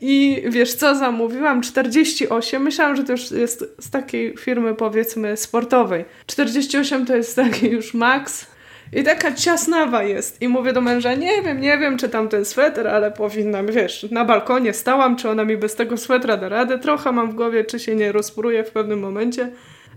i 0.00 0.42
wiesz 0.48 0.74
co, 0.74 0.94
zamówiłam 0.94 1.62
48. 1.62 2.62
Myślałam, 2.62 2.96
że 2.96 3.04
to 3.04 3.12
już 3.12 3.30
jest 3.30 3.64
z 3.80 3.90
takiej 3.90 4.36
firmy 4.36 4.74
powiedzmy 4.74 5.36
sportowej. 5.36 6.04
48 6.26 7.06
to 7.06 7.16
jest 7.16 7.36
taki 7.36 7.70
już 7.70 7.94
maks. 7.94 8.46
I 8.92 9.02
taka 9.02 9.32
ciasnawa 9.32 10.02
jest. 10.02 10.42
I 10.42 10.48
mówię 10.48 10.72
do 10.72 10.80
męża, 10.80 11.14
nie 11.14 11.42
wiem, 11.42 11.60
nie 11.60 11.78
wiem, 11.78 11.98
czy 11.98 12.08
tam 12.08 12.28
ten 12.28 12.44
sweter, 12.44 12.88
ale 12.88 13.12
powinnam, 13.12 13.66
wiesz, 13.66 14.06
na 14.10 14.24
balkonie 14.24 14.72
stałam, 14.72 15.16
czy 15.16 15.30
ona 15.30 15.44
mi 15.44 15.56
bez 15.56 15.74
tego 15.74 15.96
swetra 15.96 16.36
da 16.36 16.48
radę. 16.48 16.78
Trochę 16.78 17.12
mam 17.12 17.30
w 17.30 17.34
głowie, 17.34 17.64
czy 17.64 17.78
się 17.78 17.94
nie 17.94 18.12
rozpruje 18.12 18.64
w 18.64 18.70
pewnym 18.70 19.00
momencie. 19.00 19.52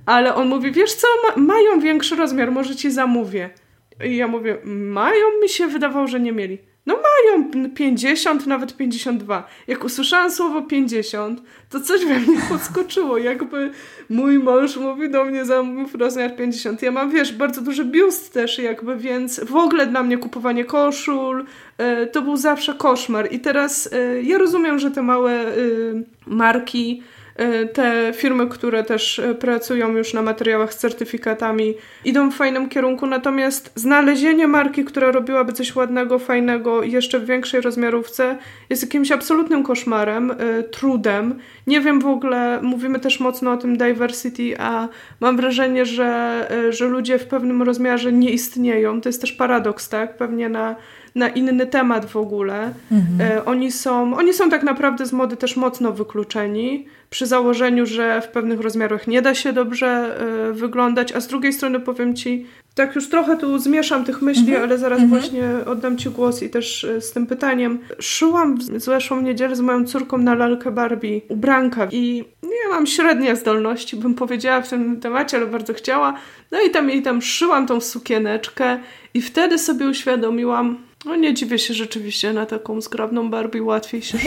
Ale 0.06 0.36
on 0.36 0.48
mówi, 0.48 0.72
wiesz 0.72 0.94
co, 0.94 1.08
ma 1.28 1.44
mają 1.44 1.80
większy 1.80 2.16
rozmiar, 2.16 2.52
może 2.52 2.76
ci 2.76 2.92
zamówię. 2.92 3.50
I 4.06 4.16
ja 4.16 4.28
mówię, 4.28 4.58
mają? 4.64 5.26
Mi 5.42 5.50
się 5.50 5.68
wydawało, 5.68 6.08
że 6.08 6.20
nie 6.20 6.32
mieli. 6.32 6.69
No 6.90 6.96
mają 6.96 7.70
50, 7.76 8.48
nawet 8.48 8.78
52. 8.78 9.48
Jak 9.68 9.84
usłyszałam 9.84 10.32
słowo 10.32 10.62
50, 10.62 11.42
to 11.70 11.80
coś 11.80 12.06
we 12.06 12.20
mnie 12.20 12.42
podskoczyło. 12.50 13.18
Jakby 13.18 13.72
mój 14.10 14.40
mąż 14.40 14.78
mówi 14.78 15.10
do 15.10 15.26
mnie, 15.26 15.46
zamów 15.46 15.96
rozmiar 15.96 16.36
50. 16.36 16.82
Ja 16.82 16.92
mam, 16.92 17.12
wiesz, 17.12 17.34
bardzo 17.34 17.62
duży 17.62 17.86
biust 17.86 18.34
też 18.34 18.60
jakby, 18.60 18.98
więc 18.98 19.40
w 19.40 19.56
ogóle 19.56 19.88
dla 19.88 20.04
mnie 20.04 20.18
kupowanie 20.18 20.66
koszul 20.66 21.46
e, 21.78 22.08
to 22.08 22.22
był 22.22 22.38
zawsze 22.38 22.74
koszmar. 22.74 23.32
I 23.32 23.40
teraz 23.40 23.90
e, 23.94 24.22
ja 24.22 24.38
rozumiem, 24.38 24.80
że 24.80 24.92
te 24.92 25.02
małe 25.02 25.32
e, 25.32 25.54
marki 26.28 27.04
te 27.74 28.14
firmy, 28.14 28.48
które 28.48 28.84
też 28.84 29.20
e, 29.20 29.36
pracują 29.36 29.98
już 29.98 30.14
na 30.14 30.22
materiałach 30.22 30.74
z 30.74 30.78
certyfikatami, 30.78 31.74
idą 32.06 32.32
w 32.32 32.36
fajnym 32.36 32.70
kierunku, 32.70 33.08
natomiast 33.08 33.72
znalezienie 33.76 34.48
marki, 34.48 34.86
która 34.86 35.12
robiłaby 35.12 35.54
coś 35.54 35.76
ładnego, 35.76 36.20
fajnego, 36.20 36.84
jeszcze 36.84 37.20
w 37.20 37.26
większej 37.26 37.62
rozmiarówce, 37.62 38.38
jest 38.70 38.84
jakimś 38.84 39.12
absolutnym 39.12 39.64
koszmarem, 39.64 40.32
e, 40.32 40.64
trudem. 40.64 41.40
Nie 41.68 41.82
wiem 41.82 42.00
w 42.00 42.06
ogóle, 42.06 42.60
mówimy 42.62 43.00
też 43.00 43.20
mocno 43.20 43.52
o 43.52 43.58
tym 43.58 43.78
diversity, 43.78 44.60
a 44.60 44.88
mam 45.20 45.38
wrażenie, 45.38 45.86
że, 45.86 46.48
że 46.70 46.86
ludzie 46.88 47.20
w 47.20 47.26
pewnym 47.26 47.62
rozmiarze 47.62 48.12
nie 48.12 48.32
istnieją. 48.32 49.02
To 49.02 49.10
jest 49.10 49.22
też 49.22 49.32
paradoks, 49.32 49.90
tak? 49.90 50.18
Pewnie 50.18 50.50
na 50.50 50.76
na 51.16 51.30
inny 51.30 51.68
temat 51.68 52.06
w 52.06 52.18
ogóle. 52.18 52.74
Mhm. 52.92 53.32
E, 53.32 53.46
oni, 53.46 53.72
są, 53.72 54.18
oni 54.18 54.34
są 54.34 54.50
tak 54.50 54.64
naprawdę 54.64 55.06
z 55.06 55.14
mody 55.14 55.38
też 55.38 55.56
mocno 55.56 55.92
wykluczeni, 55.92 56.86
przy 57.10 57.26
założeniu, 57.26 57.86
że 57.86 58.22
w 58.22 58.28
pewnych 58.28 58.62
rozmiarach 58.62 59.08
nie 59.08 59.22
da 59.22 59.36
się 59.36 59.54
dobrze 59.54 59.88
e, 59.88 60.54
wyglądać, 60.54 61.12
a 61.12 61.20
z 61.20 61.28
drugiej 61.28 61.54
strony 61.54 61.80
powiem 61.80 62.16
Ci, 62.16 62.46
tak 62.76 62.96
już 62.96 63.10
trochę 63.10 63.38
tu 63.38 63.60
zmieszam 63.60 64.06
tych 64.06 64.22
myśli, 64.22 64.48
mhm. 64.48 64.64
ale 64.64 64.78
zaraz 64.78 65.00
mhm. 65.00 65.20
właśnie 65.20 65.44
oddam 65.66 65.98
Ci 65.98 66.10
głos 66.10 66.44
i 66.44 66.50
też 66.50 66.84
e, 66.84 67.02
z 67.02 67.12
tym 67.12 67.28
pytaniem. 67.28 67.80
Szyłam 68.00 68.58
w 68.58 68.64
zeszłą 68.64 69.22
niedzielę 69.22 69.56
z 69.56 69.62
moją 69.62 69.86
córką 69.86 70.18
na 70.18 70.36
lalkę 70.36 70.72
Barbie 70.72 71.22
ubranka 71.28 71.88
i 71.92 72.24
nie 72.44 72.70
mam 72.70 72.88
średnie 72.88 73.36
zdolności, 73.36 73.98
bym 73.98 74.16
powiedziała 74.16 74.62
w 74.62 74.70
tym 74.70 75.00
temacie, 75.00 75.38
ale 75.38 75.46
bardzo 75.46 75.74
chciała. 75.74 76.14
No 76.52 76.58
i 76.68 76.70
tam 76.70 76.90
jej 76.90 77.02
tam 77.02 77.22
szyłam 77.22 77.68
tą 77.68 77.82
sukieneczkę 77.82 78.80
i 79.14 79.22
wtedy 79.22 79.58
sobie 79.58 79.88
uświadomiłam, 79.88 80.78
no 81.06 81.16
nie 81.16 81.34
dziwię 81.34 81.60
się 81.60 81.74
rzeczywiście 81.74 82.34
na 82.34 82.46
taką 82.46 82.82
zgrabną 82.82 83.30
Barbie 83.30 83.64
łatwiej 83.64 84.02
się 84.02 84.18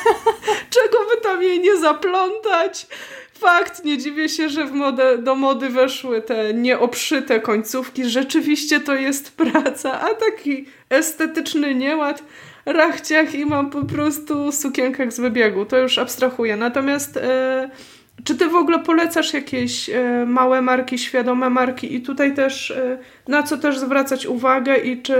Czego 0.76 0.98
by 1.10 1.20
tam 1.22 1.42
jej 1.42 1.60
nie 1.60 1.76
zaplątać? 1.76 2.86
Fakt, 3.32 3.84
nie 3.84 3.98
dziwię 3.98 4.28
się, 4.28 4.48
że 4.48 4.64
w 4.64 4.72
modę, 4.72 5.18
do 5.18 5.34
mody 5.34 5.68
weszły 5.68 6.22
te 6.22 6.54
nieoprzyte 6.54 7.40
końcówki. 7.40 8.04
Rzeczywiście 8.04 8.80
to 8.80 8.94
jest 8.94 9.36
praca, 9.36 10.00
a 10.00 10.14
taki 10.14 10.66
estetyczny 10.90 11.74
nieład 11.74 12.22
rachciach 12.66 13.34
i 13.34 13.46
mam 13.46 13.70
po 13.70 13.84
prostu 13.84 14.52
sukienkach 14.52 15.12
z 15.12 15.20
wybiegu. 15.20 15.64
To 15.64 15.78
już 15.78 15.98
abstrahuję. 15.98 16.56
Natomiast 16.56 17.16
e, 17.16 17.70
czy 18.24 18.34
ty 18.34 18.48
w 18.48 18.54
ogóle 18.54 18.78
polecasz 18.78 19.34
jakieś 19.34 19.90
e, 19.90 20.24
małe 20.26 20.62
marki, 20.62 20.98
świadome 20.98 21.50
marki 21.50 21.94
i 21.94 22.00
tutaj 22.00 22.34
też 22.34 22.70
e, 22.70 22.98
na 23.28 23.42
co 23.42 23.58
też 23.58 23.78
zwracać 23.78 24.26
uwagę 24.26 24.76
i 24.76 25.02
czy 25.02 25.14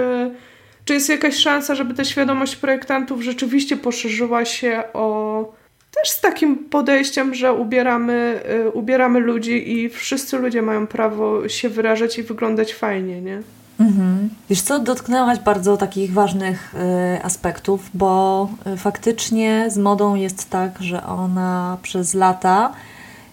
czy 0.86 0.94
jest 0.94 1.08
jakaś 1.08 1.36
szansa, 1.36 1.74
żeby 1.74 1.94
ta 1.94 2.04
świadomość 2.04 2.56
projektantów 2.56 3.22
rzeczywiście 3.22 3.76
poszerzyła 3.76 4.44
się 4.44 4.82
o 4.92 5.52
też 5.94 6.10
z 6.10 6.20
takim 6.20 6.56
podejściem, 6.56 7.34
że 7.34 7.52
ubieramy, 7.52 8.40
y, 8.66 8.70
ubieramy 8.70 9.20
ludzi 9.20 9.72
i 9.72 9.88
wszyscy 9.88 10.38
ludzie 10.38 10.62
mają 10.62 10.86
prawo 10.86 11.48
się 11.48 11.68
wyrażać 11.68 12.18
i 12.18 12.22
wyglądać 12.22 12.74
fajnie, 12.74 13.20
nie? 13.22 13.42
Mhm. 13.80 14.28
Wiesz 14.50 14.60
co, 14.60 14.78
dotknęłaś 14.78 15.38
bardzo 15.38 15.76
takich 15.76 16.12
ważnych 16.12 16.74
y, 16.74 17.22
aspektów, 17.22 17.90
bo 17.94 18.48
y, 18.74 18.76
faktycznie 18.76 19.66
z 19.70 19.78
modą 19.78 20.14
jest 20.14 20.50
tak, 20.50 20.72
że 20.80 21.06
ona 21.06 21.76
przez 21.82 22.14
lata 22.14 22.72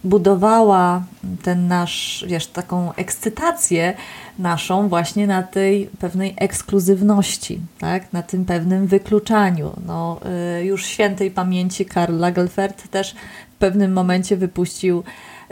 budowała 0.04 1.04
ten 1.44 1.68
nasz, 1.68 2.26
wiesz, 2.28 2.48
taką 2.48 2.94
ekscytację 2.94 3.94
naszą 4.40 4.90
właśnie 4.90 5.28
na 5.28 5.44
tej 5.44 5.90
pewnej 6.00 6.34
ekskluzywności, 6.38 7.60
tak? 7.80 8.14
na 8.14 8.24
tym 8.24 8.46
pewnym 8.46 8.88
wykluczaniu. 8.88 9.72
No, 9.86 10.20
y, 10.60 10.66
już 10.66 10.86
świętej 10.86 11.32
pamięci 11.32 11.86
Karl 11.86 12.18
Lagerfeld 12.18 12.90
też 12.92 13.16
w 13.56 13.58
pewnym 13.60 13.94
momencie 13.94 14.38
wypuścił 14.38 15.04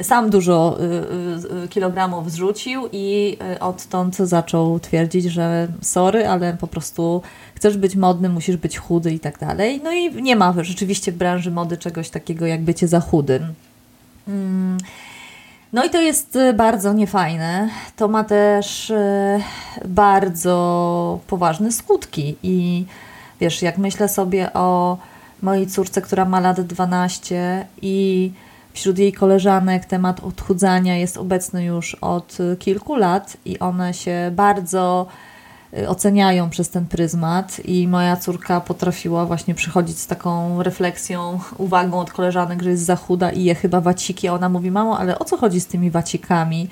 sam 0.01 0.29
dużo 0.29 0.77
y, 0.81 1.63
y, 1.63 1.67
kilogramów 1.67 2.31
zrzucił 2.31 2.89
i 2.91 3.37
odtąd 3.59 4.15
zaczął 4.15 4.79
twierdzić, 4.79 5.25
że 5.25 5.67
sorry, 5.81 6.27
ale 6.27 6.53
po 6.53 6.67
prostu 6.67 7.21
chcesz 7.55 7.77
być 7.77 7.95
modny, 7.95 8.29
musisz 8.29 8.57
być 8.57 8.77
chudy 8.77 9.13
i 9.13 9.19
tak 9.19 9.39
dalej. 9.39 9.81
No 9.83 9.91
i 9.91 10.23
nie 10.23 10.35
ma 10.35 10.53
rzeczywiście 10.61 11.11
w 11.11 11.15
branży 11.15 11.51
mody 11.51 11.77
czegoś 11.77 12.09
takiego 12.09 12.45
jak 12.45 12.61
bycie 12.61 12.87
za 12.87 12.99
chudym. 12.99 13.53
Mm. 14.27 14.77
No 15.73 15.85
i 15.85 15.89
to 15.89 16.01
jest 16.01 16.35
y, 16.35 16.53
bardzo 16.53 16.93
niefajne. 16.93 17.69
To 17.95 18.07
ma 18.07 18.23
też 18.23 18.89
y, 18.89 19.41
bardzo 19.85 21.19
poważne 21.27 21.71
skutki. 21.71 22.35
I 22.43 22.85
wiesz, 23.41 23.61
jak 23.61 23.77
myślę 23.77 24.09
sobie 24.09 24.53
o 24.53 24.97
mojej 25.41 25.67
córce, 25.67 26.01
która 26.01 26.25
ma 26.25 26.39
lat 26.39 26.61
12 26.61 27.65
i 27.81 28.31
wśród 28.73 28.97
jej 28.97 29.13
koleżanek 29.13 29.85
temat 29.85 30.19
odchudzania 30.19 30.97
jest 30.97 31.17
obecny 31.17 31.65
już 31.65 31.95
od 31.95 32.37
kilku 32.59 32.95
lat 32.95 33.37
i 33.45 33.59
one 33.59 33.93
się 33.93 34.31
bardzo 34.35 35.07
Y, 35.07 35.30
oceniają 35.87 36.49
przez 36.49 36.69
ten 36.69 36.85
pryzmat 36.85 37.61
i 37.65 37.87
moja 37.87 38.17
córka 38.17 38.61
potrafiła 38.61 39.25
właśnie 39.25 39.55
przychodzić 39.55 39.99
z 39.99 40.07
taką 40.07 40.63
refleksją, 40.63 41.39
uwagą 41.57 41.99
od 41.99 42.11
koleżanek, 42.11 42.61
że 42.61 42.69
jest 42.69 42.85
za 42.85 42.95
chuda 42.95 43.31
i 43.31 43.43
je 43.43 43.55
chyba 43.55 43.81
waciki. 43.81 44.27
A 44.27 44.33
ona 44.33 44.49
mówi, 44.49 44.71
mamo, 44.71 44.99
ale 44.99 45.19
o 45.19 45.25
co 45.25 45.37
chodzi 45.37 45.61
z 45.61 45.67
tymi 45.67 45.91
wacikami? 45.91 46.67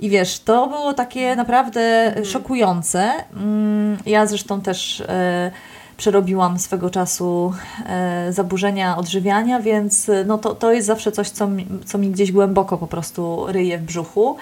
I 0.00 0.10
wiesz, 0.10 0.40
to 0.40 0.66
było 0.66 0.94
takie 0.94 1.36
naprawdę 1.36 1.80
mhm. 1.80 2.24
szokujące. 2.24 3.12
Mm, 3.36 3.98
ja 4.06 4.26
zresztą 4.26 4.60
też 4.60 5.00
e, 5.00 5.50
przerobiłam 5.96 6.58
swego 6.58 6.90
czasu 6.90 7.52
e, 7.86 8.32
zaburzenia 8.32 8.96
odżywiania, 8.96 9.60
więc 9.60 10.10
no 10.26 10.38
to, 10.38 10.54
to 10.54 10.72
jest 10.72 10.86
zawsze 10.86 11.12
coś, 11.12 11.30
co 11.30 11.46
mi, 11.46 11.66
co 11.84 11.98
mi 11.98 12.10
gdzieś 12.10 12.32
głęboko 12.32 12.78
po 12.78 12.86
prostu 12.86 13.44
ryje 13.48 13.78
w 13.78 13.82
brzuchu 13.82 14.36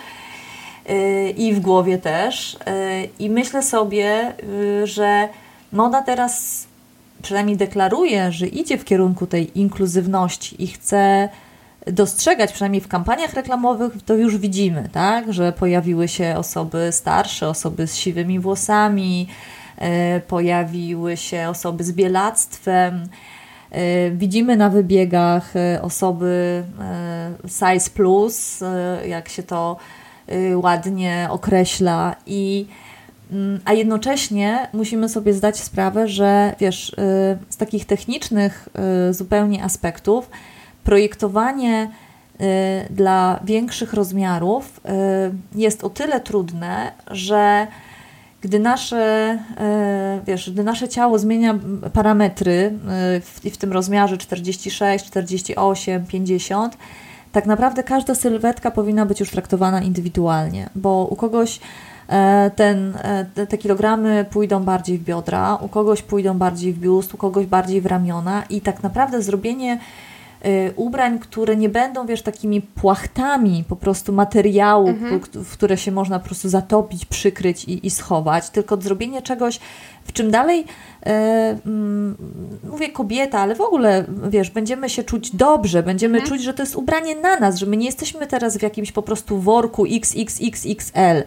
i 1.37 1.55
w 1.55 1.61
głowie 1.61 1.99
też. 1.99 2.55
Y, 2.55 2.59
I 3.19 3.31
myślę 3.31 3.63
sobie, 3.63 4.33
y, 4.83 4.87
że 4.87 5.29
moda 5.73 6.03
teraz 6.03 6.67
przynajmniej 7.23 7.57
deklaruje, 7.57 8.33
że 8.33 8.47
idzie 8.47 8.79
w 8.79 8.85
kierunku 8.85 9.27
tej 9.27 9.59
inkluzywności 9.59 10.63
i 10.63 10.67
chce 10.67 11.29
dostrzegać, 11.87 12.53
przynajmniej 12.53 12.81
w 12.81 12.89
kampaniach 12.89 13.35
reklamowych, 13.35 13.93
to 14.07 14.15
już 14.15 14.37
widzimy, 14.37 14.89
tak, 14.93 15.33
że 15.33 15.53
pojawiły 15.53 16.09
się 16.09 16.35
osoby 16.39 16.89
starsze, 16.93 17.49
osoby 17.49 17.87
z 17.87 17.97
siwymi 17.97 18.41
włosami, 18.41 19.29
e, 19.79 20.21
pojawiły 20.21 21.17
się 21.17 21.49
osoby 21.49 21.85
z 21.85 21.93
bielactwem. 21.93 23.09
Widzimy 24.13 24.57
na 24.57 24.71
wybiegach 24.71 25.55
osoby 25.83 26.65
size 27.47 27.91
plus, 27.95 28.61
jak 29.07 29.29
się 29.29 29.43
to 29.43 29.77
ładnie 30.55 31.29
określa 31.31 32.17
i 32.27 32.67
mm, 33.33 33.61
a 33.65 33.73
jednocześnie 33.73 34.69
musimy 34.73 35.09
sobie 35.09 35.33
zdać 35.33 35.61
sprawę, 35.61 36.09
że 36.09 36.55
wiesz, 36.61 36.95
z 37.49 37.57
takich 37.57 37.85
technicznych 37.85 38.69
zupełnie 39.11 39.65
aspektów 39.65 40.31
projektowanie 40.89 41.91
y, 42.41 42.93
dla 42.95 43.41
większych 43.45 43.93
rozmiarów 43.93 44.81
y, 45.55 45.59
jest 45.59 45.85
o 45.85 45.91
tyle 45.91 46.21
trudne, 46.21 46.93
że 47.11 47.67
gdy 48.41 48.59
nasze, 48.59 49.39
y, 50.21 50.25
wiesz, 50.27 50.51
gdy 50.51 50.65
nasze 50.65 50.89
ciało 50.89 51.19
zmienia 51.19 51.59
parametry 51.93 52.73
w, 53.21 53.41
w 53.53 53.57
tym 53.57 53.73
rozmiarze 53.73 54.19
46, 54.19 55.05
48, 55.07 56.07
50, 56.07 56.77
tak 57.33 57.47
naprawdę 57.47 57.83
każda 57.83 58.15
sylwetka 58.15 58.71
powinna 58.71 59.07
być 59.07 59.21
już 59.21 59.31
traktowana 59.31 59.83
indywidualnie, 59.83 60.71
bo 60.75 61.07
u 61.11 61.17
kogoś 61.17 61.61
e, 62.09 62.51
ten, 62.57 62.95
e, 63.37 63.47
te 63.47 63.59
kilogramy 63.59 64.27
pójdą 64.31 64.65
bardziej 64.65 64.99
w 64.99 65.05
biodra, 65.05 65.55
u 65.57 65.69
kogoś 65.69 66.03
pójdą 66.03 66.39
bardziej 66.39 66.73
w 66.73 66.79
biust, 66.79 67.15
u 67.15 67.17
kogoś 67.17 67.47
bardziej 67.47 67.81
w 67.81 67.87
ramiona 67.87 68.43
i 68.51 68.61
tak 68.61 68.83
naprawdę 68.83 69.23
zrobienie 69.23 69.79
ubrań, 70.77 71.19
które 71.19 71.57
nie 71.57 71.69
będą, 71.69 72.07
wiesz, 72.07 72.23
takimi 72.23 72.61
płachtami 72.61 73.65
po 73.69 73.77
prostu 73.77 74.13
materiału, 74.13 74.89
mhm. 74.89 75.21
w 75.35 75.53
które 75.53 75.77
się 75.77 75.93
można 75.93 76.19
po 76.19 76.27
prostu 76.27 76.49
zatopić, 76.49 77.05
przykryć 77.05 77.65
i, 77.65 77.87
i 77.87 77.91
schować, 77.91 78.51
tylko 78.51 78.77
zrobienie 78.77 79.23
czegoś, 79.23 79.61
w 80.05 80.13
czym 80.13 80.31
dalej, 80.31 80.65
e, 81.07 81.59
mm, 81.67 82.17
mówię 82.71 82.89
kobieta, 82.89 83.39
ale 83.39 83.55
w 83.55 83.61
ogóle, 83.61 84.05
wiesz, 84.29 84.51
będziemy 84.51 84.89
się 84.89 85.05
czuć 85.05 85.37
dobrze, 85.37 85.83
będziemy 85.83 86.19
mhm. 86.19 86.29
czuć, 86.29 86.43
że 86.43 86.55
to 86.55 86.63
jest 86.63 86.77
ubranie 86.77 87.17
na 87.17 87.37
nas, 87.41 87.57
że 87.57 87.67
my 87.67 87.77
nie 87.77 87.87
jesteśmy 87.87 88.27
teraz 88.27 88.59
w 88.59 88.63
jakimś 88.63 88.93
po 88.93 89.03
prostu 89.03 89.39
worku 89.39 89.85
XXXXL. 89.85 91.23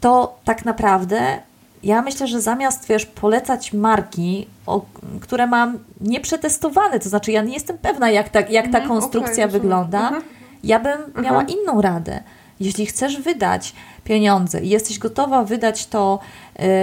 To 0.00 0.38
tak 0.44 0.64
naprawdę 0.64 1.38
ja 1.82 2.02
myślę, 2.02 2.26
że 2.26 2.40
zamiast, 2.40 2.86
wiesz, 2.88 3.06
polecać 3.06 3.72
marki, 3.72 4.46
o, 4.66 4.84
które 5.20 5.46
mam 5.46 5.78
nieprzetestowane, 6.00 7.00
to 7.00 7.08
znaczy 7.08 7.32
ja 7.32 7.42
nie 7.42 7.54
jestem 7.54 7.78
pewna, 7.78 8.10
jak 8.10 8.28
ta, 8.28 8.40
jak 8.40 8.64
ta 8.64 8.78
mhm, 8.78 8.88
konstrukcja 8.88 9.44
okay, 9.44 9.60
wygląda, 9.60 10.00
mhm. 10.00 10.22
ja 10.64 10.80
bym 10.80 11.00
mhm. 11.00 11.24
miała 11.24 11.42
inną 11.42 11.80
radę. 11.82 12.22
Jeśli 12.60 12.86
chcesz 12.86 13.20
wydać 13.20 13.74
pieniądze 14.04 14.60
i 14.60 14.68
jesteś 14.68 14.98
gotowa 14.98 15.44
wydać 15.44 15.86
to 15.86 16.18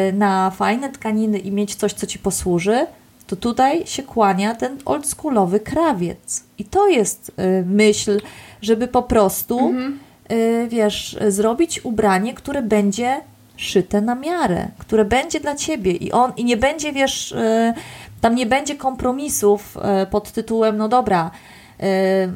y, 0.10 0.14
na 0.14 0.52
fajne 0.52 0.90
tkaniny 0.90 1.40
i 1.40 1.52
mieć 1.52 1.76
coś, 1.76 1.94
co 1.94 2.08
ci 2.08 2.20
posłuży, 2.20 2.88
to 3.28 3.36
tutaj 3.36 3.88
się 3.88 4.04
kłania 4.04 4.56
ten 4.56 4.78
oldschoolowy 4.86 5.60
krawiec. 5.60 6.44
I 6.58 6.66
to 6.66 6.88
jest 6.88 7.30
y, 7.30 7.66
myśl, 7.66 8.22
żeby 8.62 8.88
po 8.88 9.04
prostu, 9.04 9.60
mhm. 9.60 10.00
y, 10.32 10.68
wiesz, 10.70 11.18
zrobić 11.28 11.86
ubranie, 11.86 12.34
które 12.34 12.62
będzie 12.62 13.22
szyte 13.58 14.02
na 14.02 14.16
miarę, 14.16 14.68
które 14.78 15.06
będzie 15.06 15.40
dla 15.40 15.56
ciebie 15.56 15.92
i 15.92 16.12
on 16.12 16.32
i 16.38 16.46
nie 16.46 16.58
będzie, 16.58 16.94
wiesz, 16.94 17.32
e, 17.32 17.74
tam 18.22 18.36
nie 18.36 18.46
będzie 18.46 18.76
kompromisów 18.76 19.78
e, 19.82 20.06
pod 20.06 20.32
tytułem, 20.32 20.78
no 20.78 20.88
dobra, 20.90 21.32
e, 21.80 21.84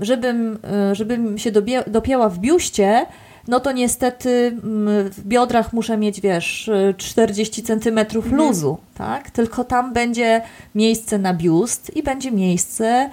żebym, 0.01 0.59
żebym 0.91 1.37
się 1.37 1.51
dopięła 1.87 2.29
w 2.29 2.39
biuście, 2.39 3.05
no 3.47 3.59
to 3.59 3.71
niestety 3.71 4.57
w 5.11 5.21
biodrach 5.25 5.73
muszę 5.73 5.97
mieć, 5.97 6.21
wiesz, 6.21 6.69
40 6.97 7.63
centymetrów 7.63 8.25
mhm. 8.25 8.43
luzu, 8.43 8.77
tak? 8.97 9.31
Tylko 9.31 9.63
tam 9.63 9.93
będzie 9.93 10.41
miejsce 10.75 11.17
na 11.17 11.33
biust 11.33 11.95
i 11.95 12.03
będzie 12.03 12.31
miejsce 12.31 13.09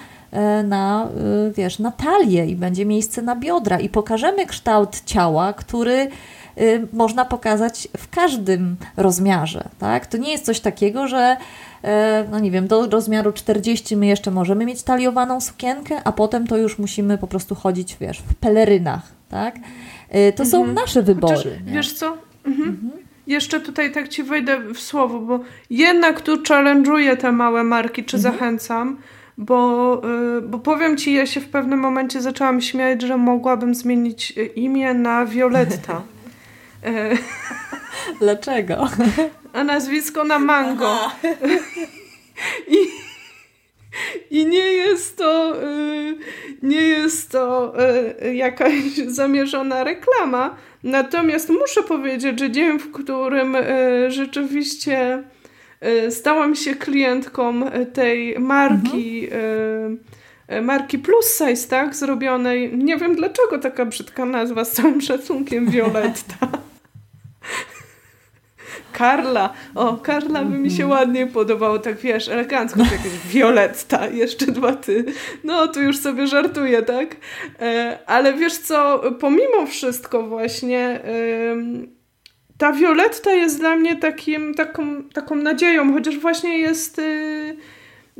na, 0.65 1.09
wiesz, 1.55 1.79
na 1.79 1.93
talię 1.93 2.47
i 2.47 2.57
będzie 2.57 2.87
miejsce 2.87 3.23
na 3.23 3.37
biodra 3.37 3.81
i 3.81 3.89
pokażemy 3.89 4.47
kształt 4.47 5.03
ciała, 5.05 5.53
który 5.53 6.09
można 6.93 7.25
pokazać 7.25 7.89
w 7.97 8.09
każdym 8.09 8.77
rozmiarze. 8.97 9.69
Tak? 9.79 10.07
To 10.07 10.19
nie 10.19 10.31
jest 10.33 10.45
coś 10.45 10.61
takiego, 10.61 11.09
że 11.09 11.37
y, 11.85 11.89
no 12.31 12.39
nie 12.39 12.51
wiem, 12.51 12.67
do 12.67 12.87
rozmiaru 12.87 13.33
40 13.33 13.97
my 13.97 14.07
jeszcze 14.07 14.31
możemy 14.31 14.65
mieć 14.67 14.83
taliowaną 14.83 15.41
sukienkę, 15.41 16.01
a 16.05 16.13
potem 16.13 16.47
to 16.47 16.57
już 16.57 16.79
musimy 16.79 17.19
po 17.19 17.27
prostu 17.27 17.55
chodzić, 17.55 17.97
wiesz, 18.01 18.19
w 18.19 18.35
pelerynach, 18.35 19.03
tak? 19.29 19.57
Y, 19.57 20.33
to 20.33 20.43
mhm. 20.43 20.49
są 20.49 20.67
nasze 20.67 21.03
wybory. 21.03 21.37
Chociaż, 21.37 21.53
wiesz 21.67 21.93
co? 21.93 22.17
Mhm. 22.45 22.69
Mhm. 22.69 22.93
Jeszcze 23.27 23.61
tutaj 23.61 23.93
tak 23.93 24.09
Ci 24.09 24.23
wejdę 24.23 24.61
w 24.75 24.81
słowo, 24.81 25.19
bo 25.19 25.41
jednak 25.71 26.21
tu 26.21 26.37
challenge'uję 26.37 27.17
te 27.17 27.33
małe 27.33 27.65
marki, 27.65 28.05
czy 28.05 28.17
mhm. 28.17 28.35
zachęcam, 28.35 28.97
bo, 29.39 30.03
bo 30.49 30.59
powiem 30.59 30.97
Ci, 30.97 31.13
ja 31.13 31.27
się 31.27 31.41
w 31.41 31.49
pewnym 31.49 31.79
momencie 31.79 32.23
zaczęłam 32.23 32.61
śmiać, 32.61 33.03
że 33.03 33.17
mogłabym 33.17 33.75
zmienić 33.75 34.35
imię 34.57 34.95
na 34.95 35.27
Violetta. 35.27 36.03
Dlaczego? 38.21 38.89
A 39.53 39.65
nazwisko 39.65 40.25
na 40.25 40.39
mango. 40.39 40.99
I, 42.69 42.77
I 44.31 44.47
nie 44.47 44.73
jest 44.73 45.17
to 45.17 45.63
y, 45.63 46.17
nie 46.63 46.83
jest 46.83 47.31
to 47.31 47.75
y, 48.23 48.35
jakaś 48.35 48.75
zamierzona 49.07 49.85
reklama. 49.85 50.57
Natomiast 50.83 51.49
muszę 51.49 51.83
powiedzieć, 51.83 52.41
że 52.41 52.51
dzień, 52.51 52.79
w 52.79 52.93
którym 52.93 53.57
y, 53.57 54.11
rzeczywiście 54.11 55.23
stałam 56.11 56.55
się 56.55 56.75
klientką 56.75 57.63
tej 57.93 58.39
marki 58.39 59.25
mhm 59.25 59.99
marki 60.63 60.99
Plus 60.99 61.39
Size, 61.39 61.69
tak? 61.69 61.95
Zrobionej, 61.95 62.79
nie 62.79 62.97
wiem 62.97 63.17
dlaczego 63.17 63.59
taka 63.59 63.85
brzydka 63.85 64.25
nazwa, 64.25 64.65
z 64.65 64.73
całym 64.73 65.01
szacunkiem, 65.01 65.71
Violetta. 65.71 66.49
Karla. 68.93 69.53
O, 69.75 69.97
Karla 69.97 70.45
by 70.45 70.59
mi 70.59 70.71
się 70.71 70.85
mhm. 70.85 71.01
ładnie 71.01 71.27
podobało, 71.27 71.79
tak 71.79 71.97
wiesz, 71.97 72.29
elegancko, 72.29 72.83
tak 72.83 72.93
jakieś 72.93 73.19
Violetta, 73.27 74.07
jeszcze 74.07 74.47
dwa 74.47 74.73
ty. 74.73 75.05
No, 75.45 75.69
tu 75.69 75.83
już 75.83 75.99
sobie 75.99 76.27
żartuję, 76.27 76.83
tak? 76.83 77.17
E, 77.61 77.99
ale 78.07 78.35
wiesz 78.35 78.59
co, 78.59 79.03
pomimo 79.21 79.67
wszystko 79.67 80.23
właśnie 80.23 81.01
ta 82.59 82.73
Violetta 82.73 83.33
jest 83.33 83.59
dla 83.59 83.77
mnie 83.77 83.97
takim, 83.97 84.55
taką, 84.55 85.03
taką 85.03 85.35
nadzieją, 85.37 85.93
chociaż 85.93 86.19
właśnie 86.19 86.59
jest 86.59 86.99
y, 86.99 87.57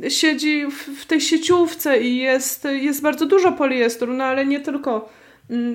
siedzi 0.09 0.65
w, 0.65 1.01
w 1.01 1.05
tej 1.05 1.21
sieciówce 1.21 2.01
i 2.01 2.17
jest, 2.17 2.65
jest 2.65 3.01
bardzo 3.01 3.25
dużo 3.25 3.51
poliestru, 3.51 4.13
no 4.13 4.23
ale 4.23 4.45
nie 4.45 4.59
tylko 4.59 5.09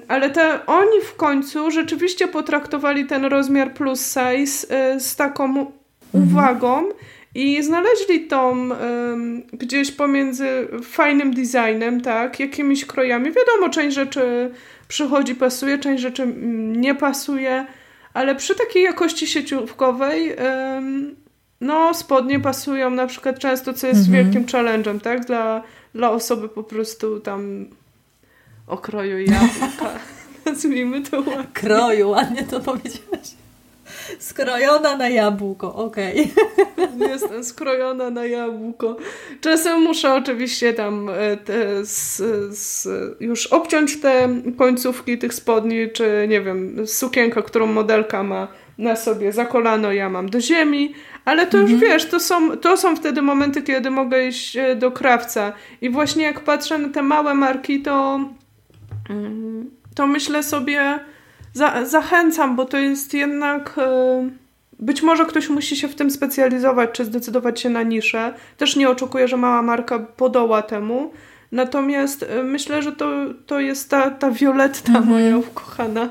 ale 0.08 0.30
te, 0.30 0.66
oni 0.66 1.00
w 1.04 1.14
końcu 1.14 1.70
rzeczywiście 1.70 2.28
potraktowali 2.28 3.06
ten 3.06 3.24
rozmiar 3.24 3.74
plus 3.74 4.00
size 4.00 4.94
y, 4.94 5.00
z 5.00 5.16
taką 5.16 5.44
mhm. 5.44 5.72
uwagą 6.12 6.88
i 7.34 7.62
znaleźli 7.62 8.26
tą 8.26 8.68
gdzieś 9.52 9.90
pomiędzy 9.90 10.68
fajnym 10.82 11.34
designem, 11.34 12.00
tak, 12.00 12.40
jakimiś 12.40 12.84
krojami. 12.84 13.32
Wiadomo, 13.32 13.68
część 13.68 13.94
rzeczy 13.96 14.50
przychodzi, 14.88 15.34
pasuje, 15.34 15.78
część 15.78 16.02
rzeczy 16.02 16.22
mm, 16.22 16.80
nie 16.80 16.94
pasuje, 16.94 17.66
ale 18.14 18.34
przy 18.34 18.54
takiej 18.54 18.82
jakości 18.82 19.26
sieciówkowej 19.26 20.36
no 21.60 21.94
spodnie 21.94 22.40
pasują 22.40 22.90
na 22.90 23.06
przykład 23.06 23.38
często, 23.38 23.72
co 23.72 23.86
jest 23.86 24.06
mhm. 24.06 24.24
wielkim 24.24 24.46
challenge'em, 24.46 25.00
tak, 25.00 25.24
dla, 25.24 25.62
dla 25.94 26.10
osoby 26.10 26.48
po 26.48 26.62
prostu 26.62 27.20
tam 27.20 27.66
okroju 28.66 29.18
jabłka. 29.18 29.90
Nazwijmy 30.46 31.02
to 31.02 31.16
ładnie. 31.16 31.44
Kroju, 31.52 32.10
ładnie 32.10 32.44
to 32.44 32.60
powiedziałaś. 32.60 33.28
Skrojona 34.18 34.96
na 34.96 35.08
jabłko, 35.08 35.74
okej. 35.74 36.32
Okay. 36.76 37.08
Jestem 37.10 37.44
skrojona 37.44 38.10
na 38.10 38.26
jabłko. 38.26 38.96
Czasem 39.40 39.82
muszę 39.82 40.14
oczywiście 40.14 40.72
tam 40.72 41.08
e, 41.08 41.36
te 41.36 41.84
z, 41.84 42.22
z, 42.58 42.88
już 43.20 43.46
obciąć 43.46 44.00
te 44.00 44.28
końcówki 44.58 45.18
tych 45.18 45.34
spodni, 45.34 45.90
czy 45.92 46.26
nie 46.28 46.40
wiem, 46.40 46.86
sukienka, 46.86 47.42
którą 47.42 47.66
modelka 47.66 48.22
ma 48.22 48.48
na 48.78 48.96
sobie 48.96 49.32
za 49.32 49.44
kolano, 49.44 49.92
ja 49.92 50.10
mam 50.10 50.28
do 50.28 50.40
ziemi, 50.40 50.94
ale 51.24 51.46
to 51.46 51.58
już 51.58 51.72
mhm. 51.72 51.90
wiesz, 51.90 52.08
to 52.08 52.20
są, 52.20 52.56
to 52.56 52.76
są 52.76 52.96
wtedy 52.96 53.22
momenty, 53.22 53.62
kiedy 53.62 53.90
mogę 53.90 54.26
iść 54.26 54.56
e, 54.56 54.76
do 54.76 54.90
krawca. 54.90 55.52
I 55.80 55.90
właśnie 55.90 56.24
jak 56.24 56.40
patrzę 56.40 56.78
na 56.78 56.88
te 56.88 57.02
małe 57.02 57.34
marki, 57.34 57.82
to 57.82 58.20
to 59.94 60.06
myślę 60.06 60.42
sobie, 60.42 60.98
za, 61.54 61.84
zachęcam, 61.84 62.56
bo 62.56 62.64
to 62.64 62.78
jest 62.78 63.14
jednak. 63.14 63.74
E, 63.78 64.30
być 64.78 65.02
może 65.02 65.26
ktoś 65.26 65.48
musi 65.48 65.76
się 65.76 65.88
w 65.88 65.94
tym 65.94 66.10
specjalizować, 66.10 66.90
czy 66.92 67.04
zdecydować 67.04 67.60
się 67.60 67.70
na 67.70 67.82
niszę. 67.82 68.34
Też 68.56 68.76
nie 68.76 68.88
oczekuję, 68.90 69.28
że 69.28 69.36
mała 69.36 69.62
marka 69.62 69.98
podoła 69.98 70.62
temu. 70.62 71.12
Natomiast 71.52 72.22
y, 72.22 72.42
myślę, 72.42 72.82
że 72.82 72.92
to, 72.92 73.10
to 73.46 73.60
jest 73.60 73.90
ta, 73.90 74.10
ta 74.10 74.30
Violetta 74.30 74.88
mhm. 74.88 75.08
moja 75.08 75.36
ukochana. 75.38 76.08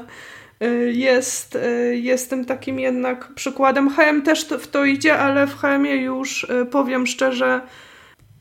Y, 0.63 0.93
jest, 0.93 1.57
jest 1.91 2.29
tym 2.29 2.45
takim 2.45 2.79
jednak 2.79 3.33
przykładem. 3.35 3.89
HM 3.89 4.21
też 4.21 4.45
w 4.45 4.67
to 4.67 4.85
idzie, 4.85 5.19
ale 5.19 5.47
w 5.47 5.55
HM 5.55 5.85
już 5.85 6.47
powiem 6.71 7.07
szczerze, 7.07 7.61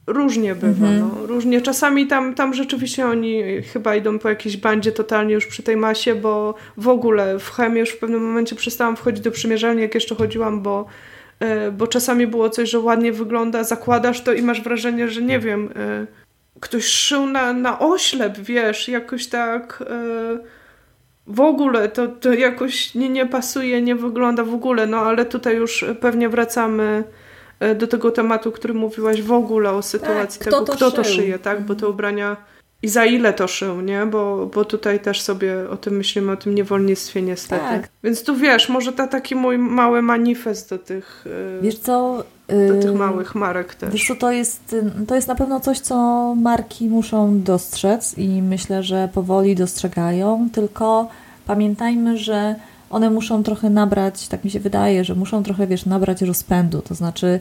różnie 0.06 0.54
bywa. 0.54 0.86
Mhm. 0.86 1.00
No. 1.00 1.26
Różnie. 1.26 1.60
Czasami 1.60 2.06
tam, 2.06 2.34
tam 2.34 2.54
rzeczywiście 2.54 3.06
oni 3.06 3.42
chyba 3.72 3.96
idą 3.96 4.18
po 4.18 4.28
jakiejś 4.28 4.56
bandzie 4.56 4.92
totalnie 4.92 5.34
już 5.34 5.46
przy 5.46 5.62
tej 5.62 5.76
masie, 5.76 6.14
bo 6.14 6.54
w 6.76 6.88
ogóle 6.88 7.38
w 7.38 7.50
chemii 7.50 7.80
już 7.80 7.90
w 7.90 7.98
pewnym 7.98 8.22
momencie 8.22 8.56
przestałam 8.56 8.96
wchodzić 8.96 9.24
do 9.24 9.30
przymierzalni, 9.30 9.82
jak 9.82 9.94
jeszcze 9.94 10.14
chodziłam, 10.14 10.62
bo, 10.62 10.86
e, 11.40 11.70
bo 11.70 11.86
czasami 11.86 12.26
było 12.26 12.50
coś, 12.50 12.70
że 12.70 12.78
ładnie 12.78 13.12
wygląda, 13.12 13.64
zakładasz 13.64 14.20
to 14.20 14.32
i 14.32 14.42
masz 14.42 14.62
wrażenie, 14.62 15.08
że 15.08 15.22
nie 15.22 15.38
wiem, 15.38 15.68
e, 15.76 16.06
ktoś 16.60 16.84
szył 16.84 17.26
na, 17.26 17.52
na 17.52 17.78
oślep, 17.78 18.38
wiesz, 18.38 18.88
jakoś 18.88 19.26
tak 19.26 19.84
e, 19.90 20.38
w 21.26 21.40
ogóle 21.40 21.88
to, 21.88 22.08
to 22.08 22.32
jakoś 22.32 22.94
nie, 22.94 23.08
nie 23.08 23.26
pasuje, 23.26 23.82
nie 23.82 23.94
wygląda 23.94 24.44
w 24.44 24.54
ogóle, 24.54 24.86
no 24.86 24.98
ale 24.98 25.24
tutaj 25.24 25.56
już 25.56 25.84
pewnie 26.00 26.28
wracamy 26.28 27.04
do 27.78 27.86
tego 27.86 28.10
tematu, 28.10 28.52
który 28.52 28.74
mówiłaś 28.74 29.22
w 29.22 29.32
ogóle 29.32 29.70
o 29.70 29.82
sytuacji 29.82 30.38
tak, 30.38 30.44
tego, 30.44 30.62
kto, 30.62 30.66
to, 30.66 30.76
kto 30.76 30.90
to 30.90 31.04
szyje, 31.04 31.38
tak? 31.38 31.62
Bo 31.62 31.74
te 31.74 31.88
ubrania 31.88 32.36
i 32.82 32.88
za 32.88 33.04
ile 33.04 33.32
to 33.32 33.48
szył, 33.48 33.80
nie? 33.80 34.06
Bo, 34.06 34.46
bo 34.54 34.64
tutaj 34.64 35.00
też 35.00 35.20
sobie 35.20 35.70
o 35.70 35.76
tym 35.76 35.96
myślimy, 35.96 36.32
o 36.32 36.36
tym 36.36 36.54
niewolnictwie 36.54 37.22
niestety. 37.22 37.64
Tak. 37.64 37.88
Więc 38.04 38.24
tu 38.24 38.36
wiesz, 38.36 38.68
może 38.68 38.92
to 38.92 39.06
taki 39.06 39.34
mój 39.34 39.58
mały 39.58 40.02
manifest 40.02 40.70
do 40.70 40.78
tych, 40.78 41.24
e, 41.58 41.62
wiesz 41.62 41.78
co, 41.78 42.24
do 42.48 42.82
tych 42.82 42.94
małych 42.94 43.34
marek 43.34 43.74
też. 43.74 43.92
Wiesz 43.92 44.06
co, 44.06 44.14
to 44.14 44.32
jest, 44.32 44.76
to 45.08 45.14
jest 45.14 45.28
na 45.28 45.34
pewno 45.34 45.60
coś, 45.60 45.80
co 45.80 45.94
marki 46.34 46.88
muszą 46.88 47.42
dostrzec 47.42 48.18
i 48.18 48.42
myślę, 48.42 48.82
że 48.82 49.08
powoli 49.14 49.54
dostrzegają, 49.54 50.48
tylko 50.52 51.08
pamiętajmy, 51.46 52.18
że 52.18 52.54
one 52.92 53.10
muszą 53.10 53.42
trochę 53.42 53.70
nabrać, 53.70 54.28
tak 54.28 54.44
mi 54.44 54.50
się 54.50 54.60
wydaje, 54.60 55.04
że 55.04 55.14
muszą 55.14 55.42
trochę, 55.42 55.66
wiesz, 55.66 55.86
nabrać 55.86 56.22
rozpędu, 56.22 56.82
to 56.82 56.94
znaczy 56.94 57.40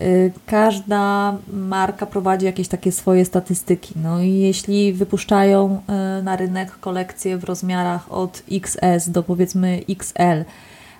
y, 0.00 0.32
każda 0.46 1.36
marka 1.52 2.06
prowadzi 2.06 2.46
jakieś 2.46 2.68
takie 2.68 2.92
swoje 2.92 3.24
statystyki. 3.24 3.94
No 4.02 4.20
i 4.20 4.34
jeśli 4.34 4.92
wypuszczają 4.92 5.80
y, 6.20 6.22
na 6.22 6.36
rynek 6.36 6.70
kolekcje 6.80 7.38
w 7.38 7.44
rozmiarach 7.44 8.12
od 8.12 8.42
XS 8.52 9.08
do 9.08 9.22
powiedzmy 9.22 9.80
XL 9.88 10.44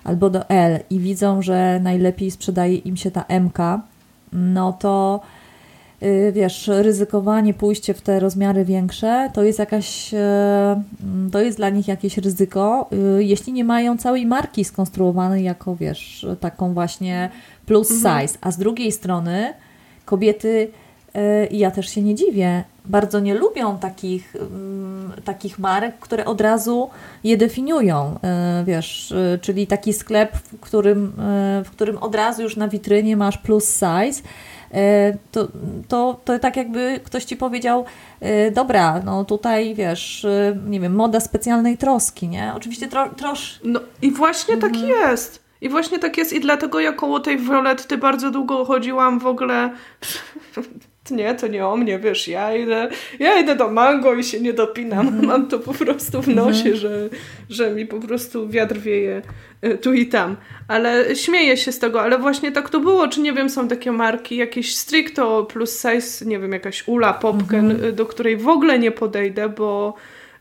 albo 0.03 0.29
do 0.29 0.49
L 0.49 0.79
i 0.89 0.99
widzą, 0.99 1.41
że 1.41 1.79
najlepiej 1.83 2.31
sprzedaje 2.31 2.75
im 2.75 2.97
się 2.97 3.11
ta 3.11 3.25
MK, 3.39 3.57
no 4.33 4.73
to 4.73 5.21
wiesz, 6.31 6.67
ryzykowanie, 6.67 7.53
pójście 7.53 7.93
w 7.93 8.01
te 8.01 8.19
rozmiary 8.19 8.65
większe, 8.65 9.29
to 9.33 9.43
jest 9.43 9.59
jakaś, 9.59 10.13
e, 10.13 10.83
to 11.31 11.41
jest 11.41 11.57
dla 11.57 11.69
nich 11.69 11.87
jakieś 11.87 12.17
ryzyko, 12.17 12.89
y, 13.17 13.23
jeśli 13.23 13.53
nie 13.53 13.63
mają 13.63 13.97
całej 13.97 14.25
marki 14.25 14.65
skonstruowanej 14.65 15.43
jako, 15.43 15.75
wiesz, 15.75 16.25
taką 16.39 16.73
właśnie 16.73 17.29
plus 17.65 17.91
mhm. 17.91 18.21
size. 18.21 18.37
A 18.41 18.51
z 18.51 18.57
drugiej 18.57 18.91
strony 18.91 19.53
kobiety, 20.05 20.71
i 21.51 21.59
ja 21.59 21.71
też 21.71 21.89
się 21.89 22.01
nie 22.01 22.15
dziwię, 22.15 22.63
bardzo 22.85 23.19
nie 23.19 23.33
lubią 23.33 23.77
takich, 23.77 24.35
mm, 24.35 25.11
takich 25.25 25.59
marek, 25.59 25.99
które 25.99 26.25
od 26.25 26.41
razu 26.41 26.89
je 27.23 27.37
definiują, 27.37 28.19
wiesz, 28.65 29.13
czyli 29.41 29.67
taki 29.67 29.93
sklep, 29.93 30.35
w 30.35 30.59
którym, 30.59 31.13
w 31.65 31.69
którym 31.71 31.97
od 31.97 32.15
razu 32.15 32.41
już 32.41 32.57
na 32.57 32.67
witrynie 32.67 33.17
masz 33.17 33.37
plus 33.37 33.73
size, 33.73 34.21
to, 35.31 35.47
to, 35.87 36.19
to 36.25 36.39
tak 36.39 36.57
jakby 36.57 36.99
ktoś 37.03 37.25
ci 37.25 37.37
powiedział, 37.37 37.85
e, 38.19 38.51
dobra, 38.51 39.01
no 39.05 39.25
tutaj 39.25 39.75
wiesz, 39.75 40.25
e, 40.25 40.57
nie 40.65 40.79
wiem, 40.79 40.95
moda 40.95 41.19
specjalnej 41.19 41.77
troski, 41.77 42.27
nie? 42.27 42.53
Oczywiście 42.55 42.87
tro, 42.87 43.09
trosz... 43.09 43.59
No 43.63 43.79
i 44.01 44.11
właśnie 44.11 44.57
tak 44.57 44.73
mhm. 44.73 44.89
jest. 44.89 45.43
I 45.61 45.69
właśnie 45.69 45.99
tak 45.99 46.17
jest 46.17 46.33
i 46.33 46.39
dlatego 46.39 46.79
ja 46.79 46.93
koło 46.93 47.19
tej 47.19 47.37
Violetty 47.37 47.97
bardzo 47.97 48.31
długo 48.31 48.65
chodziłam 48.65 49.19
w 49.19 49.25
ogóle 49.25 49.69
nie, 51.11 51.35
to 51.35 51.47
nie 51.47 51.67
o 51.67 51.77
mnie, 51.77 51.99
wiesz, 51.99 52.27
ja 52.27 52.55
idę, 52.55 52.89
ja 53.19 53.39
idę 53.39 53.55
do 53.55 53.69
mango 53.69 54.13
i 54.13 54.23
się 54.23 54.39
nie 54.39 54.53
dopinam. 54.53 55.07
Mm. 55.07 55.25
Mam 55.25 55.47
to 55.47 55.59
po 55.59 55.73
prostu 55.73 56.21
w 56.21 56.27
nosie, 56.27 56.69
mm. 56.69 56.75
że, 56.75 57.09
że 57.49 57.71
mi 57.71 57.85
po 57.85 57.99
prostu 57.99 58.49
wiatr 58.49 58.77
wieje 58.77 59.21
y, 59.65 59.77
tu 59.77 59.93
i 59.93 60.05
tam. 60.05 60.35
Ale 60.67 61.15
śmieję 61.15 61.57
się 61.57 61.71
z 61.71 61.79
tego, 61.79 62.01
ale 62.01 62.17
właśnie 62.17 62.51
tak 62.51 62.69
to 62.69 62.79
było. 62.79 63.07
Czy 63.07 63.21
nie 63.21 63.33
wiem, 63.33 63.49
są 63.49 63.67
takie 63.67 63.91
marki, 63.91 64.35
jakieś 64.35 64.75
stricto 64.75 65.43
plus 65.43 65.81
size, 65.81 66.25
nie 66.25 66.39
wiem, 66.39 66.51
jakaś 66.51 66.87
Ula, 66.87 67.13
Popken, 67.13 67.71
mm 67.71 67.77
-hmm. 67.77 67.91
do 67.91 68.05
której 68.05 68.37
w 68.37 68.47
ogóle 68.47 68.79
nie 68.79 68.91
podejdę, 68.91 69.49
bo 69.49 69.93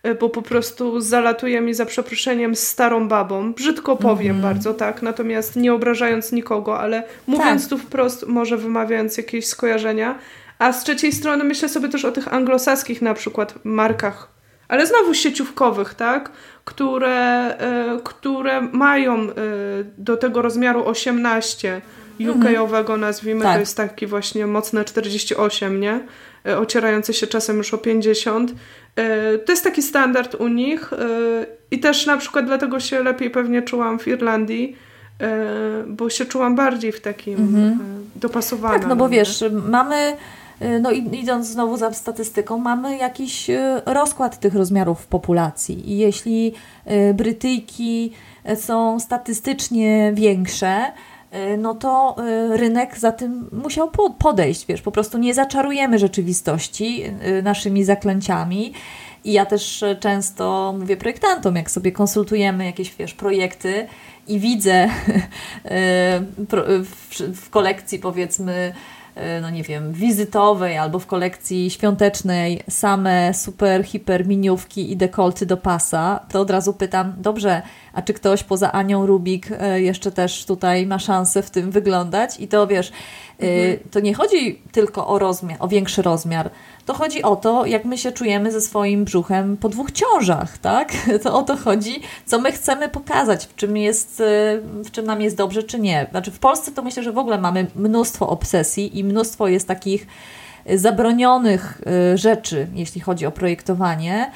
y, 0.07 0.15
bo 0.15 0.29
po 0.29 0.43
prostu 0.43 1.01
zalatuje 1.01 1.61
mi 1.61 1.75
za 1.75 1.87
przeproszeniem 1.87 2.57
starą 2.57 3.09
babą. 3.09 3.53
Brzydko 3.53 3.97
powiem 3.97 4.31
mm 4.31 4.43
bardzo, 4.43 4.75
tak, 4.75 5.03
natomiast 5.03 5.57
nie 5.57 5.75
obrażając 5.75 6.33
nikogo, 6.33 6.79
ale 6.81 7.03
mówiąc 7.27 7.63
tak. 7.63 7.71
tu 7.71 7.79
wprost, 7.79 8.27
może 8.27 8.57
wymawiając 8.57 9.17
jakieś 9.17 9.47
skojarzenia, 9.47 10.19
a 10.59 10.73
z 10.73 10.85
trzeciej 10.85 11.13
strony 11.13 11.45
myślę 11.45 11.69
sobie 11.69 11.89
też 11.89 12.05
o 12.05 12.13
tych 12.13 12.35
anglosaskich 12.35 13.03
na 13.03 13.15
przykład 13.15 13.55
markach, 13.65 14.39
ale 14.69 14.87
znowu 14.87 15.15
sieciówkowych, 15.15 15.95
tak? 15.95 16.31
Które, 16.65 17.57
y, 17.97 18.03
które 18.05 18.61
mają 18.61 19.23
y, 19.23 19.33
do 19.99 20.17
tego 20.17 20.43
rozmiaru 20.43 20.87
18 20.87 21.81
UK-owego 22.21 22.97
nazwijmy, 22.97 23.43
tak. 23.43 23.55
to 23.55 23.61
jest 23.61 23.77
taki 23.77 24.07
właśnie 24.07 24.47
mocne 24.47 24.85
48, 24.85 25.81
nie? 25.81 26.01
Y, 26.49 26.57
ocierające 26.59 27.15
się 27.15 27.27
czasem 27.27 27.57
już 27.57 27.75
o 27.75 27.79
50. 27.79 28.53
To 29.47 29.53
jest 29.53 29.65
taki 29.65 29.83
standard 29.83 30.35
u 30.35 30.49
nich 30.49 30.91
i 31.71 31.81
też 31.81 32.07
na 32.07 32.17
przykład 32.17 32.47
dlatego 32.47 32.81
się 32.81 33.03
lepiej 33.03 33.31
pewnie 33.31 33.63
czułam 33.63 33.99
w 33.99 34.09
Irlandii, 34.09 34.77
bo 35.87 36.11
się 36.11 36.27
czułam 36.27 36.57
bardziej 36.57 36.93
w 36.93 37.01
takim 37.01 37.39
mhm. 37.39 37.79
dopasowanym. 38.17 38.81
Tak, 38.81 38.89
no 38.89 38.97
bo 38.97 39.09
wiesz, 39.09 39.45
mamy 39.69 40.17
no 40.81 40.91
i 40.91 41.21
idąc 41.21 41.47
znowu 41.47 41.77
za 41.77 41.93
statystyką, 41.93 42.59
mamy 42.59 42.97
jakiś 42.97 43.51
y, 43.51 43.59
rozkład 43.87 44.41
tych 44.41 44.55
rozmiarów 44.55 45.07
populacji. 45.07 45.93
I 45.93 45.99
jeśli 45.99 46.55
y, 47.11 47.15
Brytyjki 47.15 48.13
są 48.57 49.01
statystycznie 49.01 50.13
większe, 50.15 50.93
no 51.59 51.75
to 51.75 52.17
rynek 52.51 52.99
za 52.99 53.13
tym 53.13 53.49
musiał 53.53 53.91
podejść, 54.19 54.67
wiesz, 54.67 54.83
po 54.83 54.93
prostu 54.93 55.19
nie 55.19 55.35
zaczarujemy 55.35 55.99
rzeczywistości 55.99 57.05
naszymi 57.43 57.85
zaklęciami. 57.85 58.73
I 59.25 59.33
ja 59.33 59.47
też 59.47 59.85
często 60.01 60.75
mówię 60.79 60.97
projektantom, 60.97 61.57
jak 61.57 61.71
sobie 61.71 61.93
konsultujemy 61.93 62.65
jakieś, 62.65 62.95
wiesz, 62.95 63.15
projekty 63.15 63.87
i 64.29 64.39
widzę 64.39 64.89
w 67.35 67.51
kolekcji 67.51 67.99
powiedzmy 67.99 68.73
E, 68.73 68.73
no 69.43 69.51
nie 69.51 69.63
wiem, 69.63 69.93
wizytowej 69.93 70.79
albo 70.79 70.99
w 70.99 71.07
kolekcji 71.07 71.71
świątecznej 71.71 72.63
same 72.69 73.35
super, 73.35 73.85
hiper 73.85 74.27
miniówki 74.27 74.93
i 74.93 74.97
dekolty 74.97 75.47
do 75.47 75.57
pasa, 75.57 76.21
to 76.29 76.41
od 76.41 76.51
razu 76.51 76.73
pytam, 76.73 77.15
dobrze, 77.17 77.63
a 77.93 78.03
czy 78.03 78.15
ktoś 78.15 78.45
poza 78.45 78.73
Anią 78.73 79.07
Rubik 79.07 79.49
e, 79.53 79.81
jeszcze 79.81 80.13
też 80.13 80.45
tutaj 80.45 80.87
ma 80.87 80.99
szansę 80.99 81.43
w 81.43 81.51
tym 81.51 81.71
wyglądać? 81.71 82.41
I 82.41 82.49
to 82.49 82.67
wiesz, 82.67 82.89
e, 82.89 82.93
mhm. 83.39 83.79
to 83.91 84.01
nie 84.01 84.15
chodzi 84.15 84.63
tylko 84.73 85.07
o 85.07 85.19
rozmiar, 85.19 85.57
o 85.61 85.69
większy 85.69 86.03
rozmiar, 86.03 86.51
to 86.87 86.95
chodzi 86.95 87.23
o 87.23 87.37
to, 87.37 87.67
jak 87.67 87.85
my 87.85 87.99
się 87.99 88.13
czujemy 88.13 88.53
ze 88.53 88.61
swoim 88.61 89.05
brzuchem 89.05 89.57
po 89.57 89.69
dwóch 89.69 89.93
ciążach, 89.93 90.59
tak? 90.59 90.93
To 91.23 91.39
o 91.39 91.43
to 91.43 91.57
chodzi, 91.57 92.01
co 92.27 92.41
my 92.41 92.53
chcemy 92.53 92.89
pokazać, 92.89 93.47
w 93.47 93.55
czym, 93.55 93.77
jest, 93.77 94.23
w 94.85 94.91
czym 94.91 95.07
nam 95.07 95.21
jest 95.21 95.37
dobrze, 95.37 95.63
czy 95.63 95.81
nie. 95.81 96.07
Znaczy 96.11 96.31
w 96.31 96.39
Polsce 96.39 96.73
to 96.73 96.83
myślę, 96.83 97.03
że 97.03 97.13
w 97.13 97.19
ogóle 97.19 97.39
mamy 97.39 97.67
mnóstwo 97.77 98.29
obsesji 98.29 98.99
i 98.99 99.05
mnóstwo 99.05 99.49
jest 99.49 99.69
takich 99.69 100.07
zabronionych 100.75 101.83
rzeczy, 102.15 102.67
jeśli 102.75 103.01
chodzi 103.01 103.27
o 103.27 103.31
projektowanie, 103.31 104.31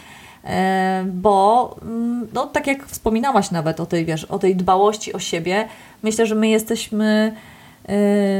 bo 1.06 1.76
mm, 1.82 2.28
no, 2.34 2.46
tak 2.46 2.66
jak 2.66 2.86
wspominałaś 2.86 3.50
nawet 3.50 3.80
o 3.80 3.86
tej, 3.86 4.04
wiesz, 4.04 4.24
o 4.24 4.38
tej 4.38 4.56
dbałości 4.56 5.12
o 5.12 5.18
siebie, 5.18 5.68
myślę, 6.02 6.26
że 6.26 6.34
my 6.34 6.48
jesteśmy 6.48 7.32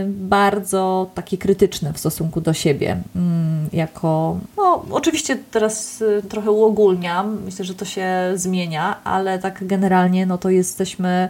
bardzo 0.07 1.11
takie 1.15 1.39
krytyczne 1.39 1.93
w 1.93 1.99
stosunku 1.99 2.41
do 2.41 2.53
siebie. 2.53 2.97
Mm, 3.17 3.69
jako, 3.73 4.39
no 4.57 4.85
oczywiście 4.91 5.39
teraz 5.51 6.03
e, 6.03 6.23
trochę 6.23 6.51
uogólniam, 6.51 7.39
myślę, 7.45 7.65
że 7.65 7.75
to 7.75 7.85
się 7.85 8.07
zmienia, 8.35 9.05
ale 9.05 9.39
tak 9.39 9.67
generalnie 9.67 10.27
no 10.27 10.39
to 10.39 10.51
jesteśmy 10.51 11.29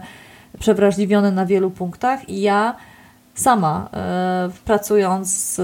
przewrażliwione 0.59 1.31
na 1.31 1.45
wielu 1.45 1.71
punktach 1.71 2.29
i 2.29 2.41
ja 2.41 2.75
sama, 3.35 3.89
e, 3.93 4.49
pracując 4.65 5.61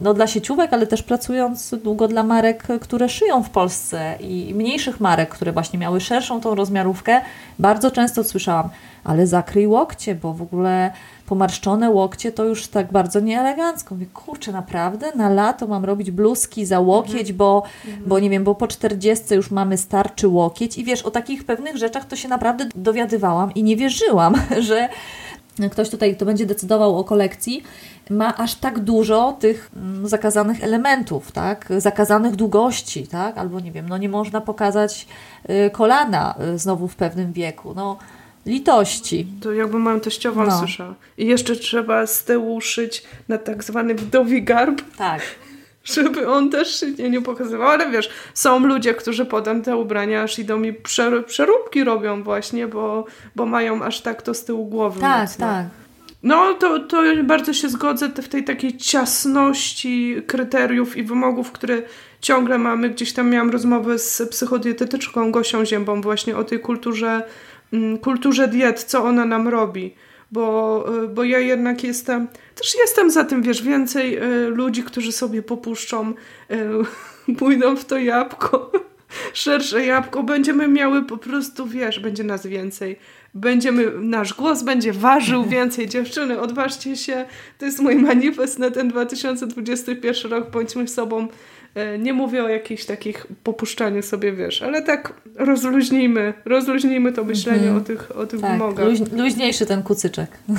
no, 0.00 0.14
dla 0.14 0.26
sieciówek, 0.26 0.72
ale 0.72 0.86
też 0.86 1.02
pracując 1.02 1.74
długo 1.84 2.08
dla 2.08 2.22
marek, 2.22 2.66
które 2.80 3.08
szyją 3.08 3.42
w 3.42 3.50
Polsce 3.50 4.16
i 4.20 4.54
mniejszych 4.54 5.00
marek, 5.00 5.28
które 5.28 5.52
właśnie 5.52 5.78
miały 5.78 6.00
szerszą 6.00 6.40
tą 6.40 6.54
rozmiarówkę, 6.54 7.20
bardzo 7.58 7.90
często 7.90 8.24
słyszałam, 8.24 8.68
ale 9.04 9.26
zakryj 9.26 9.66
łokcie, 9.66 10.14
bo 10.14 10.32
w 10.32 10.42
ogóle 10.42 10.90
pomarszczone 11.26 11.90
łokcie 11.90 12.32
to 12.32 12.44
już 12.44 12.66
tak 12.68 12.92
bardzo 12.92 13.20
nieelegancko. 13.20 13.94
Mówię, 13.94 14.06
kurczę, 14.06 14.52
naprawdę 14.52 15.12
na 15.16 15.28
lato 15.28 15.66
mam 15.66 15.84
robić 15.84 16.10
bluzki 16.10 16.66
za 16.66 16.80
łokieć, 16.80 17.32
bo, 17.32 17.62
bo 18.06 18.18
nie 18.18 18.30
wiem, 18.30 18.44
bo 18.44 18.54
po 18.54 18.68
40 18.68 19.34
już 19.34 19.50
mamy 19.50 19.78
starczy 19.78 20.28
łokieć 20.28 20.78
i 20.78 20.84
wiesz, 20.84 21.02
o 21.02 21.10
takich 21.10 21.44
pewnych 21.44 21.76
rzeczach 21.76 22.04
to 22.04 22.16
się 22.16 22.28
naprawdę 22.28 22.68
dowiadywałam 22.74 23.54
i 23.54 23.62
nie 23.62 23.76
wierzyłam, 23.76 24.34
że 24.68 24.88
ktoś 25.70 25.90
tutaj, 25.90 26.16
kto 26.16 26.26
będzie 26.26 26.46
decydował 26.46 26.98
o 26.98 27.04
kolekcji, 27.04 27.62
ma 28.10 28.36
aż 28.36 28.54
tak 28.54 28.78
dużo 28.78 29.36
tych 29.40 29.70
mm, 29.76 30.08
zakazanych 30.08 30.64
elementów, 30.64 31.32
tak? 31.32 31.68
Zakazanych 31.78 32.36
długości, 32.36 33.06
tak? 33.06 33.38
Albo 33.38 33.60
nie 33.60 33.72
wiem, 33.72 33.88
no 33.88 33.98
nie 33.98 34.08
można 34.08 34.40
pokazać 34.40 35.06
y, 35.50 35.70
kolana 35.70 36.34
y, 36.54 36.58
znowu 36.58 36.88
w 36.88 36.96
pewnym 36.96 37.32
wieku. 37.32 37.72
No, 37.76 37.96
litości. 38.46 39.26
To 39.40 39.52
jakby 39.52 39.78
moją 39.78 40.00
teściową 40.00 40.46
no. 40.46 40.58
słyszała. 40.58 40.94
I 41.18 41.26
jeszcze 41.26 41.56
trzeba 41.56 42.06
z 42.06 42.24
tyłu 42.24 42.60
szyć 42.60 43.04
na 43.28 43.38
tak 43.38 43.64
zwany 43.64 43.94
wdowi 43.94 44.42
garb. 44.42 44.82
Tak. 44.96 45.22
Żeby 45.94 46.28
on 46.28 46.50
też 46.50 46.80
się 46.80 47.10
nie 47.10 47.22
pokazywał. 47.22 47.68
Ale 47.68 47.90
wiesz, 47.90 48.10
są 48.34 48.66
ludzie, 48.66 48.94
którzy 48.94 49.24
potem 49.24 49.62
te 49.62 49.76
ubrania 49.76 50.22
aż 50.22 50.38
idą 50.38 50.62
i 50.62 50.74
przeróbki 51.26 51.84
robią 51.84 52.22
właśnie, 52.22 52.66
bo, 52.66 53.04
bo 53.36 53.46
mają 53.46 53.82
aż 53.82 54.00
tak 54.00 54.22
to 54.22 54.34
z 54.34 54.44
tyłu 54.44 54.66
głowy. 54.66 55.00
Tak, 55.00 55.20
mocno. 55.22 55.46
tak. 55.46 55.66
No, 56.22 56.54
to, 56.54 56.78
to 56.78 57.02
bardzo 57.24 57.52
się 57.52 57.68
zgodzę 57.68 58.08
w 58.08 58.28
tej 58.28 58.44
takiej 58.44 58.76
ciasności 58.76 60.22
kryteriów 60.26 60.96
i 60.96 61.02
wymogów, 61.02 61.52
które 61.52 61.82
ciągle 62.20 62.58
mamy. 62.58 62.90
Gdzieś 62.90 63.12
tam 63.12 63.30
miałam 63.30 63.50
rozmowę 63.50 63.98
z 63.98 64.22
psychodietetyczką 64.30 65.32
Gosią 65.32 65.64
Ziębą 65.64 66.00
właśnie 66.00 66.36
o 66.36 66.44
tej 66.44 66.60
kulturze, 66.60 67.22
kulturze 68.00 68.48
diet, 68.48 68.84
co 68.84 69.04
ona 69.04 69.24
nam 69.24 69.48
robi. 69.48 69.94
Bo, 70.32 70.86
y, 71.04 71.08
bo 71.08 71.24
ja 71.24 71.38
jednak 71.38 71.84
jestem, 71.84 72.28
też 72.54 72.74
jestem 72.74 73.10
za 73.10 73.24
tym, 73.24 73.42
wiesz, 73.42 73.62
więcej 73.62 74.18
y, 74.18 74.48
ludzi, 74.48 74.82
którzy 74.82 75.12
sobie 75.12 75.42
popuszczą, 75.42 76.14
y, 77.28 77.34
pójdą 77.38 77.76
w 77.76 77.84
to 77.84 77.98
jabłko, 77.98 78.72
szersze 79.32 79.86
jabłko, 79.86 80.22
będziemy 80.22 80.68
miały 80.68 81.02
po 81.02 81.16
prostu, 81.16 81.66
wiesz, 81.66 82.00
będzie 82.00 82.24
nas 82.24 82.46
więcej 82.46 82.98
będziemy, 83.36 83.90
nasz 84.00 84.34
głos 84.34 84.62
będzie 84.62 84.92
ważył 84.92 85.44
więcej. 85.56 85.88
Dziewczyny, 85.88 86.40
odważcie 86.40 86.96
się. 86.96 87.26
To 87.58 87.64
jest 87.64 87.80
mój 87.80 87.96
manifest 87.96 88.58
na 88.58 88.70
ten 88.70 88.88
2021 88.88 90.32
rok. 90.32 90.50
Bądźmy 90.50 90.88
sobą. 90.88 91.28
E, 91.76 91.98
nie 91.98 92.12
mówię 92.12 92.44
o 92.44 92.48
jakichś 92.48 92.84
takich 92.84 93.26
popuszczaniu 93.44 94.02
sobie, 94.02 94.32
wiesz, 94.32 94.62
ale 94.62 94.82
tak 94.82 95.12
rozluźnijmy, 95.34 96.34
rozluźnijmy 96.44 97.12
to 97.12 97.24
myślenie 97.24 97.68
mm 97.68 97.74
-hmm. 97.74 97.82
o 97.82 97.84
tych, 97.84 98.16
o 98.16 98.26
tych 98.26 98.40
tak, 98.40 98.52
wymogach. 98.52 98.86
Luź, 98.86 98.98
luźniejszy 99.12 99.66
ten 99.66 99.82
kucyczek. 99.82 100.30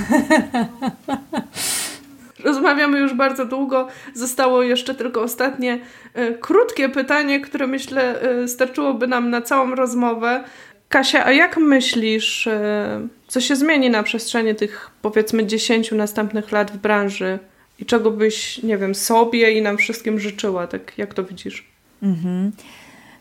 Rozmawiamy 2.43 2.99
już 2.99 3.13
bardzo 3.13 3.45
długo. 3.45 3.88
Zostało 4.13 4.63
jeszcze 4.63 4.95
tylko 4.95 5.22
ostatnie 5.22 5.80
e, 6.13 6.34
krótkie 6.34 6.89
pytanie, 6.89 7.39
które 7.39 7.68
myślę 7.68 8.22
e, 8.22 8.47
starczyłoby 8.47 9.07
nam 9.07 9.30
na 9.30 9.41
całą 9.41 9.76
rozmowę. 9.76 10.43
Kasia, 10.89 11.26
a 11.26 11.32
jak 11.32 11.57
myślisz, 11.57 12.47
e, 12.47 13.07
co 13.28 13.41
się 13.41 13.55
zmieni 13.55 13.89
na 13.89 14.03
przestrzeni 14.03 14.55
tych 14.55 14.91
powiedzmy 15.01 15.45
10 15.45 15.91
następnych 15.91 16.51
lat 16.51 16.72
w 16.72 16.78
branży 16.78 17.39
i 17.80 17.86
czego 17.86 18.11
byś, 18.11 18.63
nie 18.63 18.78
wiem, 18.78 18.95
sobie 18.95 19.51
i 19.51 19.61
nam 19.61 19.78
wszystkim 19.78 20.19
życzyła? 20.19 20.67
Tak 20.67 20.97
jak 20.97 21.13
to 21.13 21.23
widzisz? 21.23 21.67
Mhm. 22.03 22.51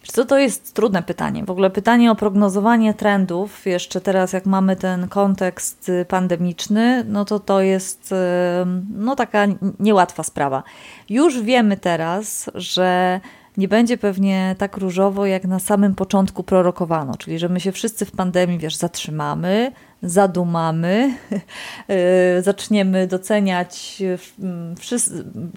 Co 0.03 0.25
to 0.25 0.39
jest 0.39 0.75
trudne 0.75 1.03
pytanie. 1.03 1.45
W 1.45 1.51
ogóle 1.51 1.71
pytanie 1.71 2.11
o 2.11 2.15
prognozowanie 2.15 2.95
trendów, 2.95 3.67
jeszcze 3.67 4.01
teraz 4.01 4.33
jak 4.33 4.47
mamy 4.47 4.77
ten 4.77 5.09
kontekst 5.09 5.91
pandemiczny, 6.09 7.05
no 7.09 7.25
to 7.25 7.41
to 7.41 7.61
jest 7.61 8.13
e, 8.13 8.67
no 8.97 9.17
taka 9.17 9.47
niełatwa 9.81 10.23
sprawa. 10.23 10.63
Już 11.09 11.43
wiemy 11.43 11.77
teraz, 11.77 12.51
że 12.55 13.21
nie 13.57 13.69
będzie 13.69 13.99
pewnie 13.99 14.55
tak 14.59 14.77
różowo, 14.77 15.27
jak 15.27 15.45
na 15.45 15.59
samym 15.59 15.95
początku 15.95 16.43
prorokowano, 16.43 17.15
czyli 17.17 17.39
że 17.39 17.49
my 17.49 17.61
się 17.61 17.73
wszyscy 17.73 18.05
w 18.05 18.13
pandemii, 18.13 18.59
wiesz, 18.59 18.77
zatrzymamy, 18.77 19.73
zadumamy, 20.07 21.15
y, 22.39 22.43
zaczniemy 22.43 23.07
doceniać 23.07 24.03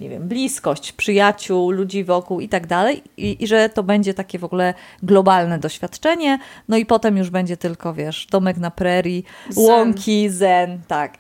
nie 0.02 0.10
wiem, 0.10 0.28
bliskość 0.28 0.92
przyjaciół, 0.92 1.72
ludzi 1.72 2.04
wokół 2.04 2.40
i 2.40 2.50
tak 2.50 2.68
dalej, 2.68 3.04
i 3.18 3.48
że 3.48 3.70
to 3.70 3.84
będzie 3.84 4.14
takie 4.14 4.40
w 4.40 4.44
ogóle 4.44 4.74
globalne 5.04 5.60
doświadczenie, 5.60 6.40
no 6.68 6.78
i 6.78 6.86
potem 6.86 7.18
już 7.18 7.30
będzie 7.30 7.58
tylko, 7.58 7.94
wiesz, 7.94 8.28
domek 8.32 8.58
na 8.58 8.72
prerii, 8.72 9.24
zen. 9.50 9.64
łąki, 9.64 10.30
zen, 10.30 10.82
tak. 10.88 11.18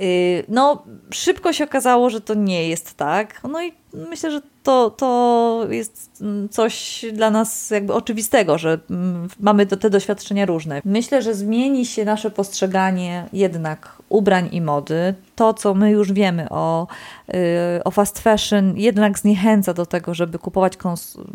Y, 0.00 0.44
no, 0.48 0.82
szybko 1.10 1.52
się 1.52 1.64
okazało, 1.64 2.10
że 2.10 2.20
to 2.20 2.34
nie 2.34 2.68
jest 2.68 2.96
tak. 2.96 3.40
No 3.50 3.62
i 3.62 3.72
myślę, 4.10 4.30
że 4.30 4.40
to, 4.62 4.90
to 4.90 5.66
jest 5.70 6.18
mm, 6.20 6.48
coś 6.48 7.04
dla 7.12 7.30
nas 7.30 7.70
jakby 7.70 7.94
oczywistego, 7.94 8.58
że 8.58 8.78
mm, 8.90 9.28
mamy 9.40 9.66
te 9.66 9.90
doświadczenia 9.90 10.46
różne. 10.46 10.82
Myślę, 10.84 11.22
że 11.22 11.34
zmieni 11.34 11.86
się 11.86 12.04
nasze 12.04 12.30
postrzeganie 12.30 13.28
jednak 13.32 13.96
ubrań 14.08 14.48
i 14.52 14.60
mody. 14.60 15.14
To, 15.36 15.54
co 15.54 15.74
my 15.74 15.90
już 15.90 16.12
wiemy 16.12 16.48
o, 16.48 16.86
y, 17.28 17.84
o 17.84 17.90
fast 17.90 18.18
fashion, 18.18 18.76
jednak 18.76 19.18
zniechęca 19.18 19.74
do 19.74 19.86
tego, 19.86 20.14
żeby 20.14 20.38
kupować 20.38 20.74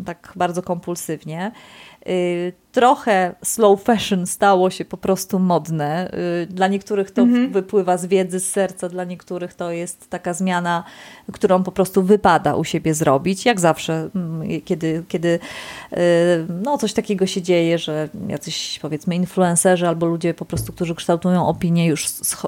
tak 0.06 0.32
bardzo 0.36 0.62
kompulsywnie. 0.62 1.52
Y, 2.74 2.84
trochę 2.84 3.34
slow 3.42 3.82
fashion 3.82 4.26
stało 4.26 4.70
się 4.70 4.84
po 4.84 4.96
prostu 4.96 5.38
modne. 5.38 6.10
Y, 6.42 6.46
dla 6.46 6.68
niektórych 6.68 7.10
to 7.10 7.22
mhm. 7.22 7.52
wypływa 7.52 7.96
z 7.96 8.06
wiedzy, 8.06 8.40
z 8.40 8.50
serca, 8.50 8.88
dla 8.88 9.04
niektórych 9.04 9.54
to 9.54 9.70
jest 9.70 10.10
taka 10.10 10.34
zmiana, 10.34 10.84
którą 11.32 11.62
po 11.62 11.72
prostu 11.72 12.02
wypada 12.02 12.54
u 12.54 12.64
siebie 12.64 12.94
zrobić. 12.94 13.44
Jak 13.44 13.60
zawsze, 13.60 14.10
mm, 14.14 14.60
kiedy, 14.64 15.04
kiedy 15.08 15.28
y, 15.28 15.98
no, 16.62 16.78
coś 16.78 16.92
takiego 16.92 17.26
się 17.26 17.42
dzieje, 17.42 17.78
że 17.78 18.08
jacyś 18.28 18.78
powiedzmy 18.82 19.14
influencerzy 19.16 19.88
albo 19.88 20.06
ludzie 20.06 20.34
po 20.34 20.44
prostu, 20.44 20.72
którzy 20.72 20.94
kształtują 20.94 21.46
opinię, 21.46 21.86
już 21.86 22.06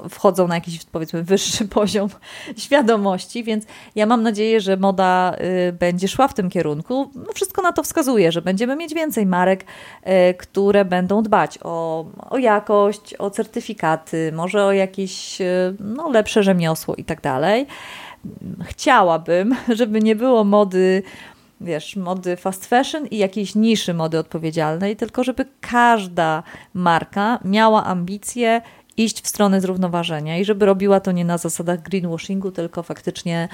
wchodzą 0.09 0.47
na 0.47 0.55
jakiś 0.55 0.85
powiedzmy 0.85 1.23
wyższy 1.23 1.67
poziom 1.79 2.09
świadomości, 2.57 3.43
więc 3.43 3.65
ja 3.95 4.05
mam 4.05 4.23
nadzieję, 4.23 4.61
że 4.61 4.77
moda 4.77 5.35
będzie 5.79 6.07
szła 6.07 6.27
w 6.27 6.33
tym 6.33 6.49
kierunku. 6.49 7.11
No, 7.15 7.33
wszystko 7.33 7.61
na 7.61 7.71
to 7.71 7.83
wskazuje, 7.83 8.31
że 8.31 8.41
będziemy 8.41 8.75
mieć 8.75 8.93
więcej 8.93 9.25
marek, 9.25 9.65
które 10.37 10.85
będą 10.85 11.23
dbać 11.23 11.59
o, 11.63 12.05
o 12.29 12.37
jakość, 12.37 13.13
o 13.13 13.29
certyfikaty, 13.29 14.31
może 14.35 14.65
o 14.65 14.71
jakieś 14.71 15.37
no, 15.79 16.09
lepsze 16.09 16.43
rzemiosło 16.43 16.95
i 16.95 17.03
tak 17.03 17.21
dalej. 17.21 17.67
Chciałabym, 18.63 19.55
żeby 19.79 19.99
nie 19.99 20.15
było 20.15 20.43
mody 20.43 21.03
wiesz, 21.61 21.95
mody 21.95 22.35
fast 22.35 22.65
fashion 22.65 23.07
i 23.07 23.17
jakiejś 23.17 23.55
niszy 23.55 23.93
mody 23.93 24.19
odpowiedzialnej, 24.19 24.95
tylko 24.95 25.23
żeby 25.23 25.45
każda 25.61 26.43
marka 26.73 27.39
miała 27.45 27.85
ambicje 27.85 28.61
iść 28.97 29.23
w 29.23 29.27
stronę 29.27 29.61
zrównoważenia 29.61 30.37
i 30.37 30.45
żeby 30.45 30.65
robiła 30.65 30.99
to 30.99 31.11
nie 31.11 31.25
na 31.25 31.37
zasadach 31.37 31.81
greenwashingu, 31.81 32.51
tylko 32.51 32.83
faktycznie, 32.83 33.49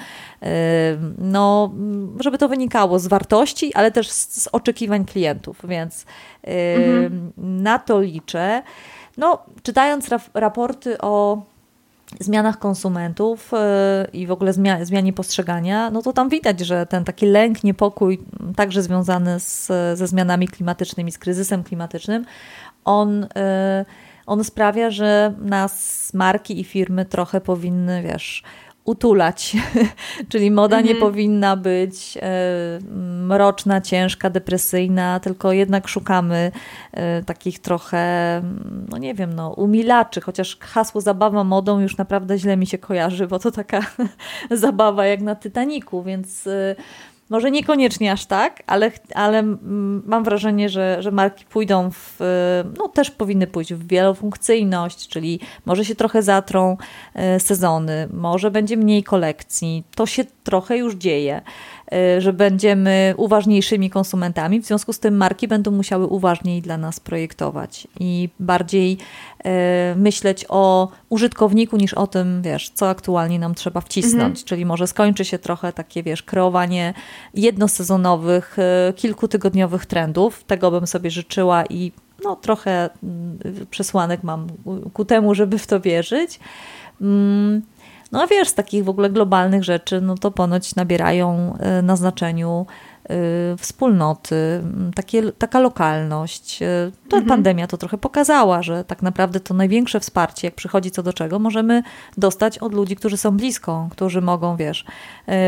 no, 1.18 1.72
żeby 2.20 2.38
to 2.38 2.48
wynikało 2.48 2.98
z 2.98 3.06
wartości, 3.06 3.74
ale 3.74 3.90
też 3.90 4.10
z, 4.10 4.48
oczekiwań 4.52 5.04
klientów, 5.04 5.60
więc 5.64 6.06
mhm. 6.42 7.32
na 7.36 7.78
to 7.78 8.00
liczę. 8.00 8.62
No, 9.16 9.38
czytając 9.62 10.08
raporty 10.34 10.98
o 11.00 11.42
zmianach 12.20 12.58
konsumentów 12.58 13.50
i 14.12 14.26
w 14.26 14.32
ogóle 14.32 14.52
zmianie 14.82 15.12
postrzegania, 15.12 15.90
no 15.90 16.02
to 16.02 16.12
tam 16.12 16.28
widać, 16.28 16.60
że 16.60 16.86
ten 16.86 17.04
taki 17.04 17.26
lęk, 17.26 17.64
niepokój, 17.64 18.18
także 18.56 18.82
związany 18.82 19.40
z, 19.40 19.66
ze 19.98 20.06
zmianami 20.06 20.48
klimatycznymi, 20.48 21.12
z 21.12 21.18
kryzysem 21.18 21.64
klimatycznym, 21.64 22.24
on 22.84 23.26
on 24.26 24.44
sprawia, 24.44 24.90
że 24.90 25.34
nas 25.38 26.10
marki 26.14 26.60
i 26.60 26.64
firmy 26.64 27.04
trochę 27.04 27.40
powinny, 27.40 28.02
wiesz, 28.02 28.42
utulać. 28.84 29.56
Czyli 30.30 30.50
moda 30.50 30.78
mhm. 30.78 30.94
nie 30.94 31.00
powinna 31.00 31.56
być 31.56 32.18
e, 32.22 32.78
mroczna, 33.26 33.80
ciężka, 33.80 34.30
depresyjna, 34.30 35.20
tylko 35.20 35.52
jednak 35.52 35.88
szukamy 35.88 36.52
e, 36.92 37.22
takich 37.22 37.58
trochę, 37.58 38.42
no 38.88 38.98
nie 38.98 39.14
wiem, 39.14 39.32
no, 39.32 39.50
umilaczy, 39.50 40.20
chociaż 40.20 40.58
hasło 40.60 41.00
zabawa 41.00 41.44
modą 41.44 41.80
już 41.80 41.96
naprawdę 41.96 42.38
źle 42.38 42.56
mi 42.56 42.66
się 42.66 42.78
kojarzy, 42.78 43.26
bo 43.26 43.38
to 43.38 43.50
taka 43.50 43.80
zabawa 44.50 45.06
jak 45.06 45.20
na 45.20 45.36
Titaniku, 45.36 46.02
więc 46.02 46.46
e, 46.46 46.76
może 47.30 47.50
niekoniecznie 47.50 48.12
aż 48.12 48.26
tak, 48.26 48.62
ale, 48.66 48.90
ale 49.14 49.42
mam 50.06 50.24
wrażenie, 50.24 50.68
że, 50.68 51.02
że 51.02 51.10
marki 51.10 51.44
pójdą 51.44 51.90
w, 51.90 52.16
no 52.78 52.88
też 52.88 53.10
powinny 53.10 53.46
pójść 53.46 53.74
w 53.74 53.86
wielofunkcyjność, 53.86 55.08
czyli 55.08 55.40
może 55.66 55.84
się 55.84 55.94
trochę 55.94 56.22
zatrą 56.22 56.76
e, 57.14 57.40
sezony, 57.40 58.08
może 58.12 58.50
będzie 58.50 58.76
mniej 58.76 59.02
kolekcji. 59.02 59.84
To 59.94 60.06
się 60.06 60.24
trochę 60.44 60.76
już 60.76 60.94
dzieje. 60.94 61.42
Y, 61.92 62.20
że 62.20 62.32
będziemy 62.32 63.14
uważniejszymi 63.16 63.90
konsumentami. 63.90 64.60
W 64.60 64.66
związku 64.66 64.92
z 64.92 64.98
tym 64.98 65.16
marki 65.16 65.48
będą 65.48 65.70
musiały 65.70 66.06
uważniej 66.06 66.62
dla 66.62 66.78
nas 66.78 67.00
projektować 67.00 67.88
i 68.00 68.28
bardziej 68.40 68.92
y, 68.92 69.50
myśleć 69.96 70.44
o 70.48 70.88
użytkowniku 71.08 71.76
niż 71.76 71.94
o 71.94 72.06
tym, 72.06 72.42
wiesz, 72.42 72.70
co 72.70 72.88
aktualnie 72.88 73.38
nam 73.38 73.54
trzeba 73.54 73.80
wcisnąć. 73.80 74.22
Mhm. 74.22 74.44
Czyli 74.44 74.66
może 74.66 74.86
skończy 74.86 75.24
się 75.24 75.38
trochę 75.38 75.72
takie, 75.72 76.02
wiesz, 76.02 76.22
kreowanie 76.22 76.94
jednosezonowych, 77.34 78.56
y, 78.58 78.92
kilkutygodniowych 78.92 79.86
trendów. 79.86 80.44
Tego 80.44 80.70
bym 80.70 80.86
sobie 80.86 81.10
życzyła 81.10 81.64
i 81.70 81.92
no, 82.24 82.36
trochę 82.36 82.90
mm, 83.02 83.38
przesłanek 83.70 84.22
mam 84.22 84.46
ku 84.92 85.04
temu, 85.04 85.34
żeby 85.34 85.58
w 85.58 85.66
to 85.66 85.80
wierzyć. 85.80 86.40
Mm, 87.00 87.62
no 88.14 88.22
a 88.22 88.26
wiesz, 88.26 88.48
z 88.48 88.54
takich 88.54 88.84
w 88.84 88.88
ogóle 88.88 89.10
globalnych 89.10 89.64
rzeczy, 89.64 90.00
no 90.00 90.14
to 90.14 90.30
ponoć 90.30 90.74
nabierają 90.74 91.56
e, 91.58 91.82
na 91.82 91.96
znaczeniu 91.96 92.66
Y, 92.66 92.93
wspólnoty, 93.58 94.62
takie, 94.94 95.32
taka 95.32 95.60
lokalność. 95.60 96.62
Y, 96.62 96.92
to 97.08 97.16
mhm. 97.16 97.28
Pandemia 97.28 97.66
to 97.66 97.76
trochę 97.76 97.98
pokazała, 97.98 98.62
że 98.62 98.84
tak 98.84 99.02
naprawdę 99.02 99.40
to 99.40 99.54
największe 99.54 100.00
wsparcie, 100.00 100.46
jak 100.46 100.54
przychodzi 100.54 100.90
co 100.90 101.02
do 101.02 101.12
czego, 101.12 101.38
możemy 101.38 101.82
dostać 102.18 102.58
od 102.58 102.74
ludzi, 102.74 102.96
którzy 102.96 103.16
są 103.16 103.36
blisko, 103.36 103.88
którzy 103.90 104.20
mogą, 104.20 104.56
wiesz, 104.56 104.84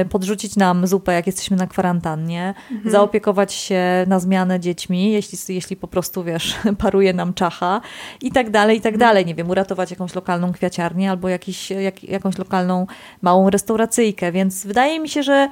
y, 0.03 0.05
podrzucić 0.05 0.57
nam 0.57 0.87
zupę, 0.87 1.13
jak 1.13 1.27
jesteśmy 1.27 1.57
na 1.57 1.67
kwarantannie, 1.67 2.55
mhm. 2.71 2.91
zaopiekować 2.91 3.53
się 3.55 3.83
na 4.07 4.21
zmianę 4.21 4.61
dziećmi, 4.61 5.13
jeśli, 5.13 5.55
jeśli 5.55 5.77
po 5.77 5.89
prostu, 5.89 6.25
wiesz, 6.25 6.57
paruje 6.83 7.13
nam 7.13 7.35
czacha 7.35 7.81
i 8.21 8.33
tak 8.33 8.51
dalej, 8.51 8.79
i 8.79 8.81
tak 8.81 8.95
mhm. 8.95 9.09
dalej. 9.09 9.27
Nie 9.27 9.35
wiem, 9.35 9.51
uratować 9.51 9.91
jakąś 9.91 10.15
lokalną 10.15 10.53
kwiaciarnię 10.53 11.11
albo 11.11 11.29
jakiś, 11.29 11.71
jak, 11.71 12.05
jakąś 12.05 12.39
lokalną 12.39 12.87
małą 13.23 13.51
restauracyjkę, 13.51 14.33
więc 14.33 14.67
wydaje 14.67 15.01
mi 15.01 15.09
się, 15.09 15.23
że 15.23 15.49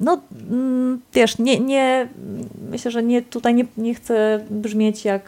no 0.00 0.18
mm, 0.50 1.00
wiesz, 1.12 1.38
nie, 1.38 1.60
nie, 1.60 2.08
myślę, 2.70 2.90
że 2.90 3.02
nie, 3.02 3.22
tutaj 3.22 3.54
nie, 3.54 3.64
nie 3.76 3.94
chcę 3.94 4.40
brzmieć 4.50 5.04
jak 5.04 5.22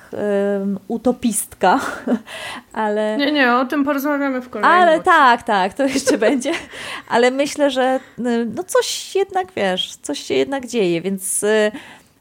um, 0.59 0.79
utopistka, 0.89 1.81
ale... 2.73 3.17
Nie, 3.17 3.33
nie, 3.33 3.55
o 3.55 3.65
tym 3.65 3.85
porozmawiamy 3.85 4.41
w 4.41 4.49
kolejnym 4.49 4.81
Ale 4.81 5.01
tak, 5.01 5.43
tak, 5.43 5.75
to 5.75 5.85
jeszcze 5.85 6.19
będzie. 6.29 6.53
Ale 7.09 7.31
myślę, 7.31 7.71
że 7.71 8.01
no 8.55 8.65
coś 8.65 9.17
jednak, 9.17 9.53
wiesz, 9.57 9.97
coś 9.97 10.19
się 10.19 10.35
jednak 10.35 10.67
dzieje, 10.67 11.01
więc 11.01 11.43
y, 11.43 11.73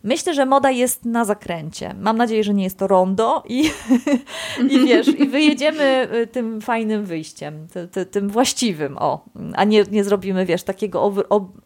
Myślę, 0.04 0.34
że 0.34 0.46
moda 0.46 0.72
jest 0.72 1.06
na 1.06 1.26
zakręcie. 1.26 1.96
Mam 2.00 2.18
nadzieję, 2.18 2.44
że 2.44 2.54
nie 2.54 2.64
jest 2.64 2.78
to 2.78 2.88
rondo 2.88 3.44
i, 3.48 3.70
i 4.70 4.86
wiesz, 4.86 5.08
i 5.08 5.28
wyjedziemy 5.28 6.08
y, 6.14 6.28
tym 6.28 6.62
fajnym 6.62 7.06
wyjściem, 7.06 7.68
ty, 7.74 7.88
ty, 7.88 8.06
tym 8.06 8.30
właściwym, 8.30 8.98
o, 8.98 9.26
a 9.56 9.64
nie, 9.64 9.84
nie 9.92 10.04
zrobimy, 10.04 10.46
wiesz, 10.46 10.64
takiego 10.64 11.14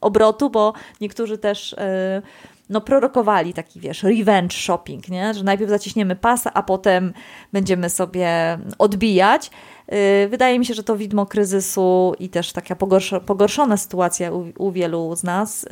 obrotu, 0.01 0.49
bo 0.49 0.73
niektórzy 1.01 1.37
też 1.37 1.73
y, 1.73 1.77
no, 2.69 2.81
prorokowali 2.81 3.53
taki, 3.53 3.79
wiesz, 3.79 4.03
revenge 4.03 4.53
shopping, 4.53 5.09
nie? 5.09 5.33
że 5.33 5.43
najpierw 5.43 5.69
zaciśniemy 5.69 6.15
pasa, 6.15 6.53
a 6.53 6.63
potem 6.63 7.13
będziemy 7.53 7.89
sobie 7.89 8.57
odbijać. 8.77 9.51
Y, 10.25 10.27
wydaje 10.29 10.59
mi 10.59 10.65
się, 10.65 10.73
że 10.73 10.83
to 10.83 10.97
widmo 10.97 11.25
kryzysu 11.25 12.13
i 12.19 12.29
też 12.29 12.51
taka 12.51 12.75
pogorszona 13.25 13.77
sytuacja 13.77 14.31
u, 14.57 14.71
wielu 14.71 15.15
z 15.15 15.23
nas 15.23 15.63
y, 15.63 15.67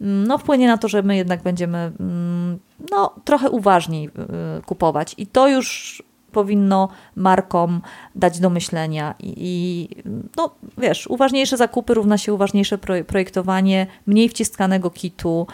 no, 0.00 0.38
wpłynie 0.38 0.66
na 0.66 0.78
to, 0.78 0.88
że 0.88 1.02
my 1.02 1.16
jednak 1.16 1.42
będziemy 1.42 1.92
mm, 2.00 2.58
no, 2.90 3.14
trochę 3.24 3.50
uważniej 3.50 4.08
y, 4.08 4.62
kupować. 4.62 5.14
I 5.18 5.26
to 5.26 5.48
już 5.48 6.02
powinno 6.32 6.88
markom 7.16 7.80
dać 8.14 8.40
do 8.40 8.50
myślenia. 8.50 9.14
I, 9.20 9.34
i, 9.36 9.88
no, 10.36 10.54
wiesz, 10.78 11.06
uważniejsze 11.06 11.56
zakupy 11.56 11.94
równa 11.94 12.18
się 12.18 12.34
uważniejsze 12.34 12.78
projektowanie, 13.06 13.86
mniej 14.06 14.28
wciskanego 14.28 14.90
kitu. 14.90 15.46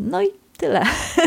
No 0.00 0.22
i 0.22 0.26
tyle. 0.56 0.82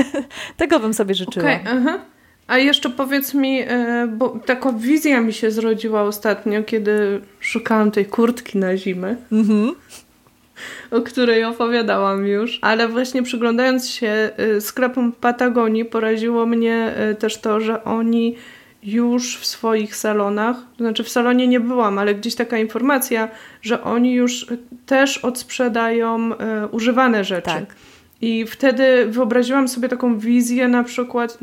Tego 0.58 0.80
bym 0.80 0.94
sobie 0.94 1.16
życzyła. 1.16 1.46
Okay, 1.46 1.60
uh 1.60 1.86
-huh. 1.86 2.00
A 2.48 2.58
jeszcze 2.58 2.90
powiedz 2.90 3.34
mi, 3.34 3.62
e, 3.62 4.08
bo 4.08 4.40
taka 4.46 4.74
wizja 4.74 5.22
mi 5.22 5.34
się 5.34 5.52
zrodziła 5.52 6.02
ostatnio, 6.02 6.64
kiedy 6.64 7.22
szukałam 7.40 7.92
tej 7.92 8.06
kurtki 8.06 8.58
na 8.58 8.78
zimę. 8.78 9.16
Mhm. 9.32 9.76
o 10.92 11.02
której 11.02 11.44
opowiadałam 11.44 12.28
już, 12.28 12.60
ale 12.62 12.88
właśnie 12.88 13.24
przyglądając 13.24 13.90
się 13.90 14.30
e, 14.38 14.62
sklepom 14.62 15.12
Patagonii, 15.12 15.86
poraziło 15.86 16.46
mnie 16.46 16.94
e, 16.96 17.16
też 17.16 17.38
to, 17.38 17.60
że 17.60 17.84
oni 17.84 18.36
już 18.84 19.38
w 19.38 19.46
swoich 19.46 19.96
salonach, 19.96 20.56
to 20.78 20.84
znaczy 20.84 21.04
w 21.04 21.10
salonie 21.10 21.48
nie 21.48 21.60
byłam, 21.60 22.00
ale 22.00 22.16
gdzieś 22.16 22.36
taka 22.36 22.58
informacja, 22.58 23.30
że 23.62 23.84
oni 23.84 24.14
już 24.14 24.48
też 24.86 25.18
odsprzedają 25.18 26.30
używane 26.72 27.24
rzeczy. 27.24 27.42
Tak. 27.42 27.76
I 28.24 28.46
wtedy 28.46 29.06
wyobraziłam 29.08 29.68
sobie 29.68 29.90
taką 29.90 30.20
wizję 30.20 30.68
na 30.68 30.84
przykład, 30.84 31.38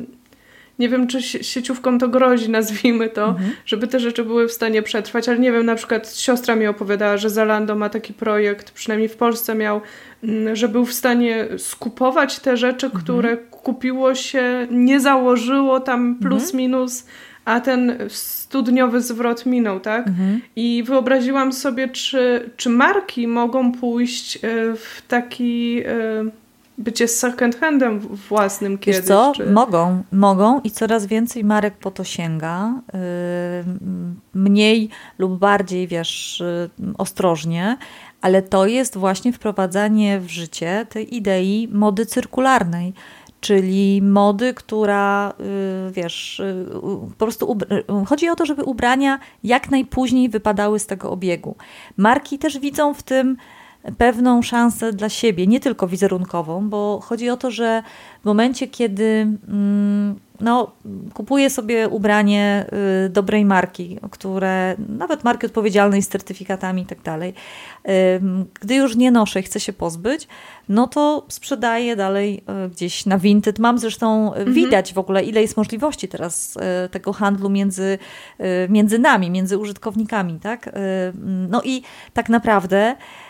nie 0.79 0.89
wiem, 0.89 1.07
czy 1.07 1.23
sieciówką 1.23 1.99
to 1.99 2.09
grozi, 2.09 2.51
nazwijmy 2.61 3.09
to, 3.09 3.29
mhm. 3.29 3.51
żeby 3.67 3.87
te 3.89 4.01
rzeczy 4.01 4.25
były 4.25 4.49
w 4.49 4.53
stanie 4.53 4.83
przetrwać, 4.83 5.29
ale 5.29 5.39
nie 5.39 5.53
wiem, 5.53 5.67
na 5.67 5.75
przykład 5.75 6.17
siostra 6.17 6.57
mi 6.57 6.67
opowiadała, 6.67 7.17
że 7.17 7.31
Zalando 7.31 7.75
ma 7.75 7.89
taki 7.89 8.15
projekt, 8.15 8.71
przynajmniej 8.71 9.09
w 9.09 9.17
Polsce 9.17 9.55
miał, 9.55 9.81
mm, 10.25 10.57
że 10.57 10.69
był 10.69 10.85
w 10.85 10.93
stanie 10.93 11.47
skupować 11.59 12.39
te 12.39 12.57
rzeczy, 12.57 12.87
mhm. 12.87 13.05
które 13.05 13.37
kupiło 13.37 14.15
się, 14.15 14.67
nie 14.71 15.01
założyło 15.01 15.81
tam 15.81 16.15
plus 16.15 16.43
mhm. 16.43 16.57
minus, 16.57 17.07
a 17.45 17.61
ten 17.61 17.99
studniowy 18.09 19.01
zwrot 19.01 19.47
minął, 19.47 19.81
tak? 19.81 20.09
Mhm. 20.09 20.41
I 20.57 20.83
wyobraziłam 20.87 21.53
sobie, 21.53 21.89
czy, 21.89 22.51
czy 22.57 22.71
marki 22.71 23.27
mogą 23.27 23.73
pójść 23.73 24.37
e, 24.37 24.41
w 24.77 25.03
taki 25.09 25.83
e, 25.87 26.40
bycie 26.81 27.09
second 27.09 27.57
handem 27.57 28.01
własnym 28.01 28.79
kiedyś. 28.79 29.01
Wiesz 29.01 29.09
co? 29.09 29.33
Czy... 29.37 29.47
Mogą, 29.47 30.03
mogą 30.13 30.61
i 30.61 30.71
coraz 30.71 31.07
więcej 31.07 31.45
marek 31.45 31.75
po 31.75 31.91
to 31.91 32.05
sięga. 32.05 32.83
Yy, 32.93 33.01
mniej 34.35 34.89
lub 35.19 35.39
bardziej, 35.39 35.89
wiesz, 35.89 36.43
yy, 36.79 36.93
ostrożnie, 36.99 37.77
ale 38.21 38.43
to 38.43 38.67
jest 38.67 38.99
właśnie 38.99 39.33
wprowadzanie 39.33 40.21
w 40.21 40.29
życie 40.29 40.87
tej 40.89 41.17
idei 41.17 41.69
mody 41.73 42.07
cyrkularnej 42.07 42.93
czyli 43.41 44.03
mody, 44.03 44.55
która, 44.55 45.33
yy, 45.39 45.93
wiesz, 45.93 46.43
po 47.19 47.27
prostu 47.27 47.59
chodzi 48.07 48.29
o 48.29 48.37
to, 48.37 48.47
żeby 48.47 48.65
ubrania 48.65 49.19
jak 49.45 49.71
najpóźniej 49.71 50.29
wypadały 50.29 50.79
z 50.79 50.87
tego 50.87 51.11
obiegu. 51.11 51.57
Marki 51.97 52.39
też 52.39 52.59
widzą 52.59 52.95
w 52.95 53.03
tym 53.03 53.37
pewną 53.99 54.43
szansę 54.43 54.93
dla 54.93 55.09
siebie, 55.09 55.47
nie 55.47 55.61
tylko 55.61 55.89
wizerunkową, 55.89 56.69
bo 56.69 57.01
chodzi 57.03 57.31
o 57.31 57.37
to, 57.37 57.51
że 57.51 57.83
w 58.23 58.25
momencie, 58.25 58.69
kiedy 58.69 59.27
mm, 59.49 60.17
no, 60.41 60.73
kupuję 61.15 61.51
sobie 61.51 61.89
ubranie 61.89 62.67
y, 63.07 63.09
dobrej 63.09 63.45
marki, 63.45 63.99
które 64.11 64.75
nawet 64.89 65.25
marki 65.25 65.47
odpowiedzialnej 65.47 66.03
z 66.03 66.09
certyfikatami 66.09 66.83
i 66.83 66.87
tak 66.87 67.03
dalej, 67.03 67.35
gdy 68.61 68.75
już 68.75 68.97
nie 68.97 69.11
noszę 69.11 69.41
i 69.41 69.43
chcę 69.43 69.61
się 69.61 69.73
pozbyć, 69.73 70.29
no 70.69 70.87
to 70.87 71.27
sprzedaję 71.29 71.97
dalej 71.97 72.45
y, 72.67 72.69
gdzieś 72.69 73.07
na 73.07 73.19
Vinted. 73.19 73.59
Mam 73.59 73.79
zresztą, 73.79 74.29
mhm. 74.29 74.55
widać 74.55 74.95
w 74.95 74.99
ogóle, 74.99 75.25
ile 75.25 75.41
jest 75.43 75.57
możliwości 75.57 76.09
teraz 76.09 76.57
y, 76.57 76.89
tego 76.89 77.13
handlu 77.13 77.51
między, 77.51 77.99
między 78.69 78.99
nami, 78.99 79.31
między 79.31 79.59
użytkownikami, 79.59 80.41
tak? 80.41 80.71
No 81.49 81.63
i 81.65 81.83
tak 82.13 82.29
naprawdę 82.29 82.97
Y, 82.97 83.30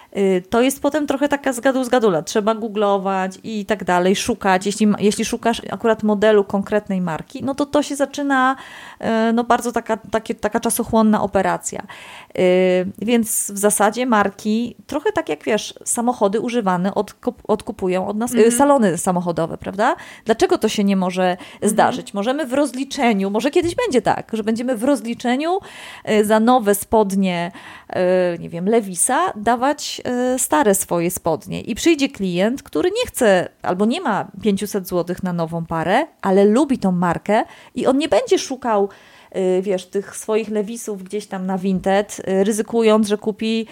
to 0.51 0.63
jest 0.63 0.83
potem 0.83 1.07
trochę 1.07 1.29
taka 1.29 1.53
zgadu 1.53 1.85
zgadula. 1.85 2.23
Trzeba 2.23 2.55
googlować 2.55 3.39
i 3.45 3.67
tak 3.67 3.85
dalej, 3.85 4.17
szukać. 4.17 4.67
Jeśli, 4.67 4.87
jeśli 4.99 5.25
szukasz 5.25 5.63
akurat 5.71 6.03
modelu 6.03 6.45
konkretnej 6.45 7.01
marki, 7.01 7.45
no 7.45 7.55
to 7.55 7.67
to 7.67 7.83
się 7.83 7.97
zaczyna 7.97 8.57
y, 8.57 8.90
no 9.33 9.45
bardzo 9.45 9.73
taka, 9.73 9.97
takie, 9.97 10.35
taka 10.35 10.61
czasochłonna 10.61 11.23
operacja. 11.23 11.83
Y, 12.39 12.87
więc 12.99 13.51
w 13.51 13.59
zasadzie 13.59 14.07
marki, 14.07 14.77
trochę 14.87 15.13
tak 15.13 15.29
jak 15.29 15.45
wiesz, 15.45 15.75
samochody 15.85 16.41
używane 16.41 16.93
odkupują 17.49 18.07
od 18.07 18.17
nas, 18.17 18.33
mhm. 18.33 18.53
salony 18.53 18.99
samochodowe, 18.99 19.59
prawda? 19.59 19.97
Dlaczego 20.25 20.59
to 20.59 20.69
się 20.69 20.85
nie 20.85 20.97
może 20.97 21.31
mhm. 21.31 21.71
zdarzyć? 21.71 22.15
Możemy 22.15 22.47
w 22.47 22.53
rozliczeniu, 22.53 23.31
może 23.31 23.51
kiedyś 23.51 23.75
będzie 23.75 24.03
tak, 24.03 24.31
że 24.33 24.45
będziemy 24.45 24.77
w 24.77 24.85
rozliczeniu 24.85 25.59
za 26.23 26.41
nowe 26.41 26.75
spodnie, 26.75 27.53
nie 28.39 28.49
wiem, 28.49 28.67
Lewisa 28.67 29.33
dawać 29.37 30.01
E, 30.05 30.39
stare 30.39 30.75
swoje 30.75 31.11
spodnie 31.11 31.61
i 31.61 31.75
przyjdzie 31.75 32.09
klient, 32.09 32.63
który 32.63 32.91
nie 32.91 33.07
chce 33.07 33.49
albo 33.63 33.87
nie 33.87 34.01
ma 34.01 34.31
500 34.43 34.89
zł 34.89 35.17
na 35.23 35.33
nową 35.33 35.67
parę, 35.67 36.07
ale 36.23 36.45
lubi 36.45 36.79
tą 36.79 36.93
markę 36.93 37.45
i 37.75 37.87
on 37.87 37.99
nie 37.99 38.09
będzie 38.09 38.39
szukał 38.39 38.85
e, 38.85 38.90
wiesz, 39.63 39.87
tych 39.87 40.17
swoich 40.17 40.49
lewisów 40.49 41.03
gdzieś 41.03 41.27
tam 41.27 41.47
na 41.47 41.59
Vinted, 41.59 42.23
e, 42.25 42.45
ryzykując, 42.45 43.09
że 43.09 43.19
kupi 43.19 43.67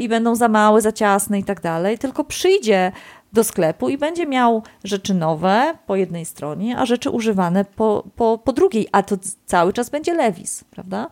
i 0.00 0.08
będą 0.08 0.34
za 0.34 0.48
małe, 0.48 0.80
za 0.80 0.92
ciasne 0.92 1.38
i 1.38 1.44
tak 1.44 1.60
dalej, 1.60 1.98
tylko 1.98 2.24
przyjdzie 2.24 2.92
do 3.32 3.44
sklepu 3.44 3.88
i 3.88 3.98
będzie 3.98 4.26
miał 4.26 4.62
rzeczy 4.84 5.14
nowe 5.14 5.74
po 5.86 5.96
jednej 5.96 6.24
stronie, 6.24 6.78
a 6.78 6.86
rzeczy 6.86 7.10
używane 7.10 7.64
po, 7.64 8.04
po, 8.16 8.38
po 8.44 8.52
drugiej, 8.52 8.88
a 8.92 9.02
to 9.02 9.16
cały 9.46 9.72
czas 9.72 9.90
będzie 9.90 10.14
lewis, 10.14 10.64
prawda? 10.70 11.10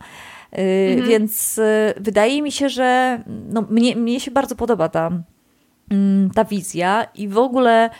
Mhm. 0.53 1.09
Więc 1.09 1.59
y, 1.59 1.95
wydaje 1.97 2.43
mi 2.43 2.53
się, 2.53 2.69
że 2.69 3.21
no, 3.27 3.65
mnie, 3.71 3.97
mnie 3.97 4.21
się 4.21 4.31
bardzo 4.31 4.57
podoba 4.57 4.89
ta 4.89 5.11
mm, 5.91 6.31
ta 6.31 6.45
wizja 6.45 7.07
i 7.15 7.29
w 7.29 7.39
ogóle 7.39 7.91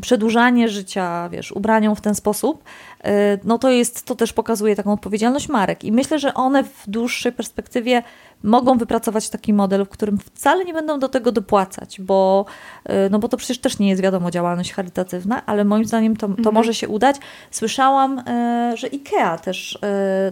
przedłużanie 0.00 0.68
życia, 0.68 1.28
wiesz, 1.28 1.52
ubraniom 1.52 1.96
w 1.96 2.00
ten 2.00 2.14
sposób, 2.14 2.64
y, 2.64 3.10
no 3.44 3.58
to 3.58 3.70
jest, 3.70 4.04
to 4.04 4.14
też 4.14 4.32
pokazuje 4.32 4.76
taką 4.76 4.92
odpowiedzialność 4.92 5.48
marek. 5.48 5.84
I 5.84 5.92
myślę, 5.92 6.18
że 6.18 6.34
one 6.34 6.64
w 6.64 6.84
dłuższej 6.86 7.32
perspektywie 7.32 8.02
mogą 8.42 8.78
wypracować 8.78 9.30
taki 9.30 9.52
model, 9.52 9.84
w 9.84 9.88
którym 9.88 10.18
wcale 10.18 10.64
nie 10.64 10.72
będą 10.72 10.98
do 10.98 11.08
tego 11.08 11.32
dopłacać, 11.32 12.00
bo, 12.00 12.44
y, 12.88 12.92
no 13.10 13.18
bo 13.18 13.28
to 13.28 13.36
przecież 13.36 13.58
też 13.58 13.78
nie 13.78 13.88
jest 13.88 14.02
wiadomo 14.02 14.30
działalność 14.30 14.72
charytatywna, 14.72 15.46
ale 15.46 15.64
moim 15.64 15.84
zdaniem 15.84 16.16
to, 16.16 16.28
to 16.28 16.34
mhm. 16.34 16.54
może 16.54 16.74
się 16.74 16.88
udać. 16.88 17.16
Słyszałam, 17.50 18.18
y, 18.18 18.76
że 18.76 18.86
IKEA 18.86 19.38
też, 19.42 19.78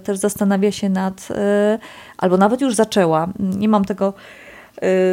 też 0.05 0.19
zastanawia 0.19 0.73
się 0.73 0.89
nad, 0.89 1.29
albo 2.19 2.37
nawet 2.37 2.61
już 2.61 2.75
zaczęła, 2.75 3.29
nie 3.39 3.69
mam 3.69 3.85
tego 3.85 4.13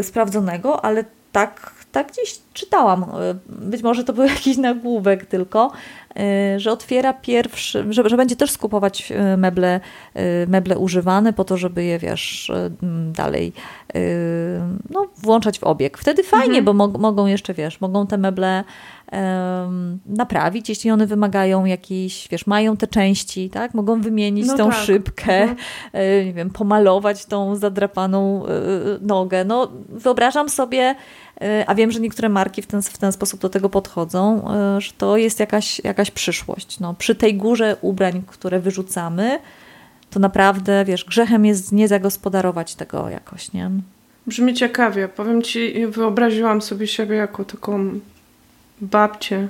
sprawdzonego, 0.01 0.85
ale 0.85 1.03
tak 1.31 1.71
tak 1.91 2.11
gdzieś 2.11 2.39
czytałam, 2.53 3.03
e, 3.03 3.35
być 3.47 3.83
może 3.83 4.03
to 4.03 4.13
był 4.13 4.23
jakiś 4.35 4.57
nagłówek 4.57 5.25
tylko, 5.25 5.71
e, 6.15 6.59
że 6.59 6.71
otwiera 6.71 7.13
pierwszy, 7.13 7.85
że, 7.89 8.09
że 8.09 8.17
będzie 8.17 8.35
też 8.35 8.51
skupować 8.51 9.11
e, 9.11 9.37
meble, 9.37 9.79
meble 10.47 10.77
używane 10.77 11.33
po 11.33 11.43
to, 11.43 11.57
żeby 11.57 11.83
je, 11.83 11.99
wiesz, 11.99 12.51
dalej 13.13 13.53
no, 14.89 15.07
włączać 15.17 15.59
w 15.59 15.63
obieg. 15.63 15.97
Wtedy 15.97 16.23
fajnie, 16.23 16.59
mhm. 16.59 16.65
bo 16.65 16.73
mo 16.73 16.87
mogą 16.87 17.25
jeszcze, 17.25 17.53
wiesz, 17.53 17.81
mogą 17.81 18.07
te 18.07 18.17
meble 18.17 18.63
naprawić, 20.05 20.69
jeśli 20.69 20.91
one 20.91 21.07
wymagają 21.07 21.65
jakiejś, 21.65 22.27
wiesz, 22.31 22.47
mają 22.47 22.77
te 22.77 22.87
części, 22.87 23.49
tak? 23.49 23.73
Mogą 23.73 24.01
wymienić 24.01 24.47
no 24.47 24.57
tą 24.57 24.69
tak. 24.69 24.79
szybkę, 24.79 25.41
mhm. 25.41 25.57
nie 26.25 26.33
wiem, 26.33 26.49
pomalować 26.49 27.25
tą 27.25 27.55
zadrapaną 27.55 28.43
nogę. 29.01 29.45
No, 29.45 29.71
wyobrażam 29.89 30.49
sobie 30.49 30.95
E, 31.41 31.63
a 31.67 31.75
wiem, 31.75 31.91
że 31.91 31.99
niektóre 31.99 32.29
marki 32.29 32.61
w 32.61 32.67
ten, 32.67 32.81
w 32.81 32.97
ten 32.97 33.11
sposób 33.11 33.41
do 33.41 33.49
tego 33.49 33.69
podchodzą, 33.69 34.51
e, 34.53 34.81
że 34.81 34.91
to 34.97 35.17
jest 35.17 35.39
jakaś, 35.39 35.81
jakaś 35.83 36.11
przyszłość. 36.11 36.79
No, 36.79 36.93
przy 36.93 37.15
tej 37.15 37.35
górze 37.35 37.77
ubrań, 37.81 38.23
które 38.27 38.59
wyrzucamy, 38.59 39.39
to 40.09 40.19
naprawdę, 40.19 40.85
wiesz, 40.85 41.05
grzechem 41.05 41.45
jest 41.45 41.71
nie 41.71 41.87
zagospodarować 41.87 42.75
tego 42.75 43.09
jakoś, 43.09 43.53
nie? 43.53 43.71
Brzmi 44.27 44.53
ciekawie. 44.53 45.07
Powiem 45.07 45.41
Ci, 45.41 45.87
wyobraziłam 45.87 46.61
sobie 46.61 46.87
siebie 46.87 47.15
jako 47.15 47.45
taką 47.45 47.99
babcię. 48.81 49.47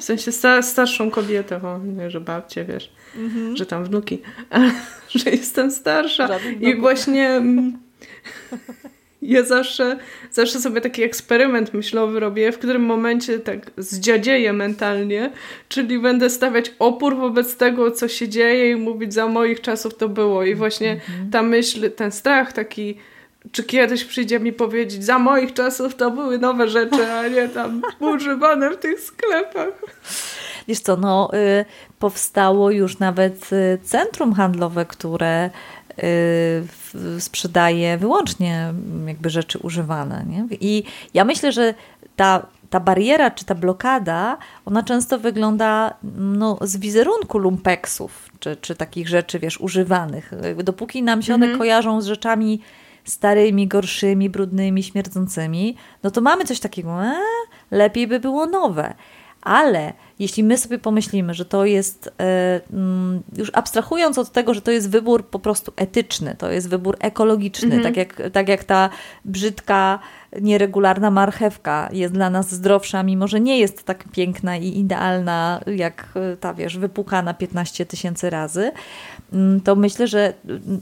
W 0.00 0.04
sensie 0.04 0.32
sta, 0.32 0.62
starszą 0.62 1.10
kobietę, 1.10 1.60
bo 1.60 1.78
nie, 1.78 2.10
że 2.10 2.20
babcie, 2.20 2.64
wiesz, 2.64 2.92
mhm. 3.16 3.56
że 3.56 3.66
tam 3.66 3.84
wnuki, 3.84 4.18
ale 4.50 4.70
że 5.14 5.30
jestem 5.30 5.70
starsza. 5.70 6.28
I 6.60 6.76
właśnie 6.76 7.28
mm, 7.28 7.78
ja 9.24 9.42
zawsze, 9.42 9.98
zawsze 10.30 10.60
sobie 10.60 10.80
taki 10.80 11.02
eksperyment 11.02 11.74
myślowy 11.74 12.20
robię, 12.20 12.52
w 12.52 12.58
którym 12.58 12.82
momencie 12.82 13.38
tak 13.38 13.70
zdziadzieję 13.76 14.52
mentalnie, 14.52 15.30
czyli 15.68 15.98
będę 15.98 16.30
stawiać 16.30 16.72
opór 16.78 17.16
wobec 17.16 17.56
tego, 17.56 17.90
co 17.90 18.08
się 18.08 18.28
dzieje 18.28 18.70
i 18.70 18.76
mówić, 18.76 19.14
za 19.14 19.26
moich 19.26 19.60
czasów 19.60 19.96
to 19.96 20.08
było. 20.08 20.44
I 20.44 20.54
właśnie 20.54 20.92
mhm. 20.92 21.30
ta 21.30 21.42
myśl, 21.42 21.90
ten 21.90 22.12
strach 22.12 22.52
taki, 22.52 22.98
czy 23.52 23.64
kiedyś 23.64 24.04
przyjdzie 24.04 24.40
mi 24.40 24.52
powiedzieć, 24.52 25.04
za 25.04 25.18
moich 25.18 25.52
czasów 25.52 25.94
to 25.94 26.10
były 26.10 26.38
nowe 26.38 26.68
rzeczy, 26.68 27.12
a 27.12 27.28
nie 27.28 27.48
tam 27.48 27.82
używane 28.00 28.70
w 28.70 28.76
tych 28.76 29.00
sklepach. 29.00 29.82
Wiesz 30.68 30.80
co, 30.80 30.96
no 30.96 31.30
y, 31.34 31.64
powstało 31.98 32.70
już 32.70 32.98
nawet 32.98 33.52
y, 33.52 33.78
centrum 33.82 34.32
handlowe, 34.32 34.86
które 34.86 35.50
Y, 36.02 37.20
sprzedaje 37.20 37.98
wyłącznie 37.98 38.74
jakby 39.06 39.30
rzeczy 39.30 39.58
używane. 39.58 40.24
Nie? 40.28 40.46
I 40.60 40.84
ja 41.14 41.24
myślę, 41.24 41.52
że 41.52 41.74
ta, 42.16 42.46
ta 42.70 42.80
bariera 42.80 43.30
czy 43.30 43.44
ta 43.44 43.54
blokada, 43.54 44.38
ona 44.64 44.82
często 44.82 45.18
wygląda 45.18 45.94
no, 46.14 46.58
z 46.60 46.76
wizerunku 46.76 47.38
lumpeksów, 47.38 48.30
czy, 48.40 48.56
czy 48.56 48.74
takich 48.74 49.08
rzeczy, 49.08 49.38
wiesz, 49.38 49.60
używanych. 49.60 50.32
Dopóki 50.64 51.02
nam 51.02 51.22
się 51.22 51.34
one 51.34 51.46
mhm. 51.46 51.58
kojarzą 51.58 52.00
z 52.00 52.06
rzeczami 52.06 52.60
starymi, 53.04 53.68
gorszymi, 53.68 54.30
brudnymi, 54.30 54.82
śmierdzącymi, 54.82 55.76
no 56.02 56.10
to 56.10 56.20
mamy 56.20 56.44
coś 56.44 56.60
takiego, 56.60 57.04
e, 57.04 57.14
lepiej 57.70 58.06
by 58.06 58.20
było 58.20 58.46
nowe. 58.46 58.94
Ale 59.44 59.92
jeśli 60.18 60.44
my 60.44 60.58
sobie 60.58 60.78
pomyślimy, 60.78 61.34
że 61.34 61.44
to 61.44 61.64
jest, 61.64 62.10
e, 62.20 62.60
mm, 62.72 63.22
już 63.36 63.50
abstrahując 63.54 64.18
od 64.18 64.32
tego, 64.32 64.54
że 64.54 64.62
to 64.62 64.70
jest 64.70 64.90
wybór 64.90 65.26
po 65.26 65.38
prostu 65.38 65.72
etyczny, 65.76 66.34
to 66.38 66.50
jest 66.50 66.68
wybór 66.68 66.96
ekologiczny, 67.00 67.74
mhm. 67.74 67.82
tak, 67.82 67.96
jak, 67.96 68.30
tak 68.32 68.48
jak 68.48 68.64
ta 68.64 68.90
brzydka, 69.24 69.98
nieregularna 70.40 71.10
marchewka 71.10 71.88
jest 71.92 72.14
dla 72.14 72.30
nas 72.30 72.50
zdrowsza, 72.50 73.02
mimo 73.02 73.28
że 73.28 73.40
nie 73.40 73.58
jest 73.58 73.84
tak 73.84 74.04
piękna 74.12 74.56
i 74.56 74.78
idealna, 74.78 75.60
jak 75.66 76.08
e, 76.14 76.36
ta, 76.36 76.54
wiesz, 76.54 76.78
wypukana 76.78 77.34
15 77.34 77.86
tysięcy 77.86 78.30
razy, 78.30 78.72
to 79.64 79.76
myślę, 79.76 80.06
że 80.06 80.34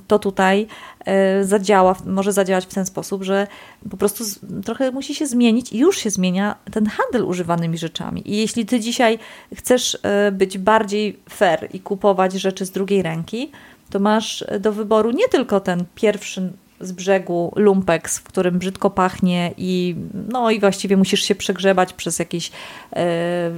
to 0.07 0.19
tutaj 0.19 0.67
e, 1.05 1.45
zadziała, 1.45 1.97
może 2.07 2.33
zadziałać 2.33 2.67
w 2.67 2.75
ten 2.75 2.87
sposób, 2.87 3.23
że 3.23 3.47
po 3.91 3.97
prostu 3.97 4.25
trochę 4.65 4.91
musi 4.91 5.15
się 5.15 5.27
zmienić 5.27 5.73
i 5.73 5.79
już 5.79 5.99
się 5.99 6.11
zmienia 6.11 6.57
ten 6.73 6.87
handel 6.87 7.25
używanymi 7.25 7.79
rzeczami. 7.79 8.31
I 8.31 8.37
jeśli 8.37 8.67
ty 8.67 8.81
dzisiaj 8.81 9.19
chcesz 9.55 9.99
e, 10.03 10.33
być 10.33 10.59
bardziej 10.59 11.19
fair 11.31 11.69
i 11.73 11.81
kupować 11.81 12.33
rzeczy 12.33 12.67
z 12.67 12.71
drugiej 12.71 13.03
ręki, 13.03 13.51
to 13.91 13.99
masz 13.99 14.45
do 14.61 14.73
wyboru 14.73 15.11
nie 15.11 15.29
tylko 15.29 15.61
ten 15.61 15.85
pierwszy 15.95 16.53
z 16.83 16.93
brzegu 16.93 17.53
lumpeks, 17.57 18.19
w 18.19 18.23
którym 18.23 18.59
brzydko 18.59 18.91
pachnie 18.91 19.55
i 19.57 19.97
no 20.29 20.51
i 20.51 20.61
właściwie 20.61 20.97
musisz 20.97 21.23
się 21.23 21.35
przegrzebać 21.35 21.93
przez 21.93 22.19
jakieś 22.19 22.51
e, 22.97 23.51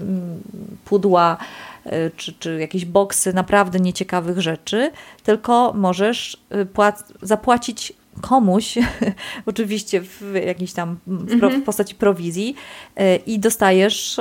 pudła 0.84 1.36
e, 1.40 1.63
czy, 2.16 2.32
czy 2.32 2.60
jakieś 2.60 2.84
boksy 2.84 3.32
naprawdę 3.32 3.80
nieciekawych 3.80 4.40
rzeczy, 4.40 4.90
tylko 5.24 5.72
możesz 5.76 6.36
zapłacić 7.22 7.92
komuś, 8.20 8.74
oczywiście 9.46 10.00
w 10.00 10.34
jakiejś 10.46 10.72
tam 10.72 10.98
w, 11.06 11.32
mhm. 11.32 11.62
postaci 11.62 11.94
prowizji 11.94 12.54
e, 12.96 13.16
i 13.16 13.38
dostajesz 13.38 14.20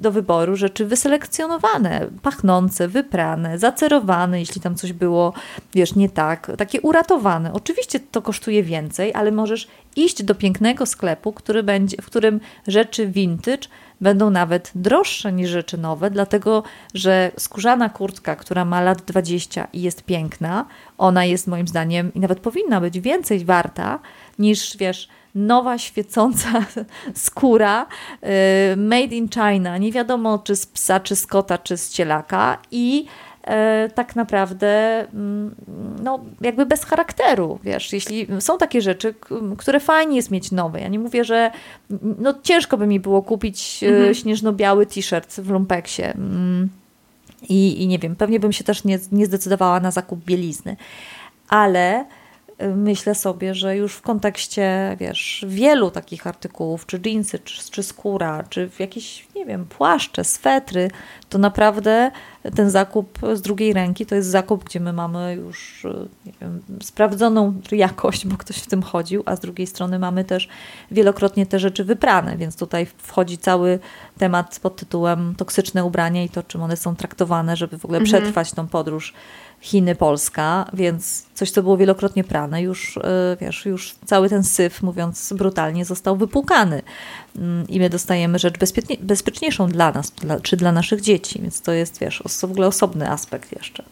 do 0.00 0.12
wyboru 0.12 0.56
rzeczy 0.56 0.86
wyselekcjonowane, 0.86 2.06
pachnące, 2.22 2.88
wyprane, 2.88 3.58
zacerowane, 3.58 4.40
jeśli 4.40 4.60
tam 4.60 4.74
coś 4.74 4.92
było, 4.92 5.32
wiesz, 5.74 5.94
nie 5.94 6.08
tak, 6.08 6.52
takie 6.58 6.80
uratowane. 6.80 7.52
Oczywiście 7.52 8.00
to 8.00 8.22
kosztuje 8.22 8.62
więcej, 8.62 9.14
ale 9.14 9.32
możesz 9.32 9.68
iść 9.96 10.22
do 10.22 10.34
pięknego 10.34 10.86
sklepu, 10.86 11.32
który 11.32 11.62
będzie, 11.62 11.96
w 12.02 12.06
którym 12.06 12.40
rzeczy 12.66 13.06
vintage 13.06 13.68
będą 14.00 14.30
nawet 14.30 14.70
droższe 14.74 15.32
niż 15.32 15.50
rzeczy 15.50 15.78
nowe, 15.78 16.10
dlatego 16.10 16.62
że 16.94 17.30
skórzana 17.38 17.88
kurtka, 17.88 18.36
która 18.36 18.64
ma 18.64 18.80
lat 18.80 19.02
20 19.02 19.68
i 19.72 19.82
jest 19.82 20.02
piękna, 20.02 20.66
ona 20.98 21.24
jest 21.24 21.46
moim 21.46 21.68
zdaniem 21.68 22.14
i 22.14 22.20
nawet 22.20 22.40
powinna 22.40 22.80
być 22.80 23.00
więcej 23.00 23.44
warta 23.44 23.98
niż 24.38 24.76
wiesz 24.76 25.08
nowa, 25.34 25.78
świecąca 25.78 26.48
skóra 27.14 27.86
y, 28.72 28.76
made 28.76 29.14
in 29.14 29.28
China, 29.28 29.78
nie 29.78 29.92
wiadomo 29.92 30.38
czy 30.38 30.56
z 30.56 30.66
psa, 30.66 31.00
czy 31.00 31.16
z 31.16 31.26
kota, 31.26 31.58
czy 31.58 31.76
z 31.76 31.90
cielaka 31.90 32.58
i 32.70 33.06
tak 33.94 34.16
naprawdę 34.16 35.00
mm, 35.14 35.54
no, 36.02 36.20
jakby 36.40 36.66
bez 36.66 36.84
charakteru, 36.84 37.58
wiesz, 37.64 37.92
jeśli 37.92 38.26
są 38.40 38.58
takie 38.58 38.82
rzeczy, 38.82 39.14
które 39.58 39.80
fajnie 39.80 40.16
jest 40.16 40.30
mieć 40.30 40.52
nowe. 40.52 40.80
Ja 40.80 40.88
nie 40.88 40.98
mówię, 40.98 41.24
że 41.24 41.50
no, 42.18 42.34
ciężko 42.42 42.76
by 42.76 42.86
mi 42.86 43.00
było 43.00 43.22
kupić 43.22 43.84
e, 43.84 43.88
mhm. 43.88 44.14
śnieżno-biały 44.14 44.86
t-shirt 44.86 45.40
w 45.40 45.50
lumpeksie. 45.50 46.02
Mm, 46.02 46.68
I, 47.48 47.82
I 47.82 47.86
nie 47.86 47.98
wiem, 47.98 48.16
pewnie 48.16 48.40
bym 48.40 48.52
się 48.52 48.64
też 48.64 48.84
nie, 48.84 48.98
nie 49.12 49.26
zdecydowała 49.26 49.80
na 49.80 49.90
zakup 49.90 50.24
bielizny. 50.24 50.76
Ale 51.48 52.04
myślę 52.76 53.14
sobie, 53.14 53.54
że 53.54 53.76
już 53.76 53.94
w 53.94 54.02
kontekście, 54.02 54.96
wiesz, 55.00 55.44
wielu 55.48 55.90
takich 55.90 56.26
artykułów, 56.26 56.86
czy 56.86 57.00
jeansy, 57.04 57.38
czy, 57.38 57.70
czy 57.70 57.82
skóra, 57.82 58.44
czy 58.48 58.70
jakieś, 58.78 59.26
nie 59.36 59.46
wiem, 59.46 59.66
płaszcze, 59.66 60.24
swetry, 60.24 60.90
to 61.28 61.38
naprawdę 61.38 62.10
ten 62.56 62.70
zakup 62.70 63.18
z 63.34 63.40
drugiej 63.40 63.72
ręki 63.72 64.06
to 64.06 64.14
jest 64.14 64.28
zakup, 64.28 64.64
gdzie 64.64 64.80
my 64.80 64.92
mamy 64.92 65.34
już, 65.34 65.86
nie 66.26 66.32
wiem, 66.40 66.62
sprawdzoną 66.82 67.60
jakość, 67.72 68.26
bo 68.26 68.36
ktoś 68.36 68.56
w 68.56 68.66
tym 68.66 68.82
chodził, 68.82 69.22
a 69.26 69.36
z 69.36 69.40
drugiej 69.40 69.66
strony 69.66 69.98
mamy 69.98 70.24
też 70.24 70.48
wielokrotnie 70.90 71.46
te 71.46 71.58
rzeczy 71.58 71.84
wyprane, 71.84 72.36
więc 72.36 72.56
tutaj 72.56 72.86
wchodzi 72.98 73.38
cały 73.38 73.78
temat 74.18 74.58
pod 74.62 74.76
tytułem 74.76 75.34
toksyczne 75.34 75.84
ubrania 75.84 76.24
i 76.24 76.28
to, 76.28 76.42
czym 76.42 76.62
one 76.62 76.76
są 76.76 76.96
traktowane, 76.96 77.56
żeby 77.56 77.78
w 77.78 77.84
ogóle 77.84 77.98
mhm. 77.98 78.22
przetrwać 78.22 78.52
tą 78.52 78.68
podróż 78.68 79.14
Chiny, 79.60 79.94
Polska, 79.94 80.70
więc 80.72 81.26
coś, 81.34 81.50
co 81.50 81.62
było 81.62 81.76
wielokrotnie 81.76 82.24
prane, 82.24 82.62
już, 82.62 82.96
e, 82.96 83.36
wiesz, 83.40 83.66
już 83.66 83.94
cały 84.06 84.28
ten 84.28 84.44
syf, 84.44 84.82
mówiąc 84.82 85.32
brutalnie, 85.32 85.84
został 85.84 86.16
wypłukany 86.16 86.82
mm, 87.36 87.68
i 87.68 87.80
my 87.80 87.90
dostajemy 87.90 88.38
rzecz 88.38 88.58
bezpiecznie, 88.58 88.96
bezpieczniejszą 89.00 89.68
dla 89.68 89.92
nas, 89.92 90.10
dla, 90.10 90.40
czy 90.40 90.56
dla 90.56 90.72
naszych 90.72 91.00
dzieci, 91.00 91.42
więc 91.42 91.60
to 91.60 91.72
jest, 91.72 92.00
wiesz, 92.00 92.22
w 92.40 92.44
ogóle 92.44 92.66
osobny 92.66 93.10
aspekt 93.10 93.52
jeszcze. 93.52 93.84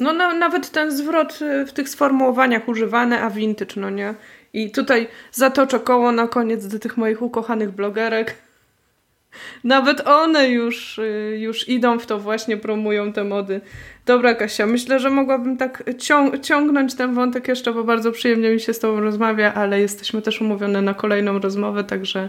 No 0.00 0.12
na, 0.12 0.34
nawet 0.34 0.70
ten 0.70 0.96
zwrot 0.96 1.38
e, 1.42 1.66
w 1.66 1.72
tych 1.72 1.88
sformułowaniach 1.88 2.68
używane, 2.68 3.20
a 3.20 3.30
vintage, 3.30 3.74
no 3.76 3.90
nie? 3.90 4.14
I 4.52 4.70
tutaj 4.70 5.08
zatoczę 5.32 5.80
koło 5.80 6.12
na 6.12 6.28
koniec 6.28 6.66
do 6.66 6.78
tych 6.78 6.96
moich 6.96 7.22
ukochanych 7.22 7.70
blogerek. 7.70 8.34
Nawet 9.64 10.08
one 10.08 10.48
już, 10.48 10.98
y, 10.98 11.36
już 11.40 11.68
idą 11.68 11.98
w 11.98 12.06
to, 12.06 12.18
właśnie 12.18 12.56
promują 12.56 13.12
te 13.12 13.24
mody. 13.24 13.60
Dobra, 14.06 14.34
Kasia, 14.34 14.66
myślę, 14.66 15.00
że 15.00 15.10
mogłabym 15.10 15.56
tak 15.56 15.82
ciąg 15.98 16.40
ciągnąć 16.40 16.94
ten 16.94 17.14
wątek 17.14 17.48
jeszcze, 17.48 17.72
bo 17.72 17.84
bardzo 17.84 18.12
przyjemnie 18.12 18.50
mi 18.50 18.60
się 18.60 18.74
z 18.74 18.78
Tobą 18.78 19.00
rozmawia, 19.00 19.54
ale 19.54 19.80
jesteśmy 19.80 20.22
też 20.22 20.40
umówione 20.40 20.82
na 20.82 20.94
kolejną 20.94 21.38
rozmowę, 21.38 21.84
także 21.84 22.28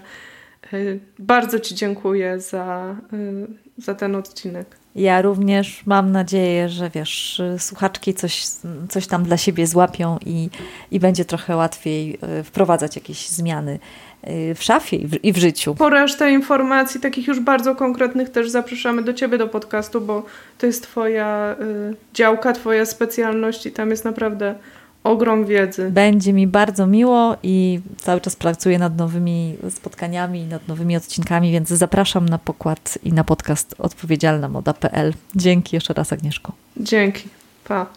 y, 0.74 1.00
bardzo 1.20 1.60
Ci 1.60 1.76
dziękuję 1.76 2.40
za, 2.40 2.96
y, 3.14 3.48
za 3.78 3.96
ten 3.96 4.16
odcinek. 4.16 4.68
Ja 4.96 5.22
również 5.22 5.86
mam 5.86 6.12
nadzieję, 6.12 6.70
że 6.70 6.90
wiesz, 6.90 7.42
słuchaczki 7.58 8.14
coś, 8.14 8.46
coś 8.90 9.08
tam 9.08 9.24
dla 9.24 9.38
siebie 9.38 9.68
złapią 9.68 10.18
i, 10.26 10.50
i 10.92 11.00
będzie 11.00 11.26
trochę 11.26 11.56
łatwiej 11.56 12.20
wprowadzać 12.44 12.96
jakieś 12.96 13.30
zmiany 13.30 13.80
w 14.56 14.64
szafie 14.64 14.98
i 14.98 15.08
w, 15.08 15.24
i 15.24 15.34
w 15.34 15.38
życiu. 15.38 15.76
Po 15.76 15.90
resztę 15.90 16.32
informacji, 16.32 17.02
takich 17.02 17.28
już 17.28 17.40
bardzo 17.40 17.76
konkretnych, 17.76 18.30
też 18.30 18.50
zapraszamy 18.50 19.04
do 19.04 19.14
Ciebie 19.14 19.38
do 19.38 19.48
podcastu, 19.48 20.02
bo 20.02 20.26
to 20.58 20.66
jest 20.66 20.84
Twoja 20.84 21.56
y, 21.92 21.96
działka, 22.14 22.54
Twoja 22.54 22.86
specjalność 22.86 23.66
i 23.66 23.72
tam 23.72 23.90
jest 23.90 24.06
naprawdę 24.06 24.56
ogrom 25.04 25.46
wiedzy. 25.46 25.92
Będzie 25.92 26.34
mi 26.34 26.48
bardzo 26.48 26.88
miło 26.88 27.36
i 27.44 27.80
cały 27.98 28.22
czas 28.22 28.36
pracuję 28.36 28.80
nad 28.80 28.98
nowymi 28.98 29.58
spotkaniami, 29.70 30.46
nad 30.46 30.68
nowymi 30.68 30.98
odcinkami, 30.98 31.52
więc 31.52 31.70
zapraszam 31.70 32.30
na 32.30 32.38
pokład 32.38 33.00
i 33.04 33.14
na 33.14 33.24
podcast 33.24 33.76
odpowiedzialna 33.80 34.50
moda.pl. 34.50 35.14
Dzięki 35.36 35.76
jeszcze 35.76 35.94
raz 35.94 36.14
Agnieszko. 36.14 36.52
Dzięki. 36.78 37.30
Pa. 37.64 37.88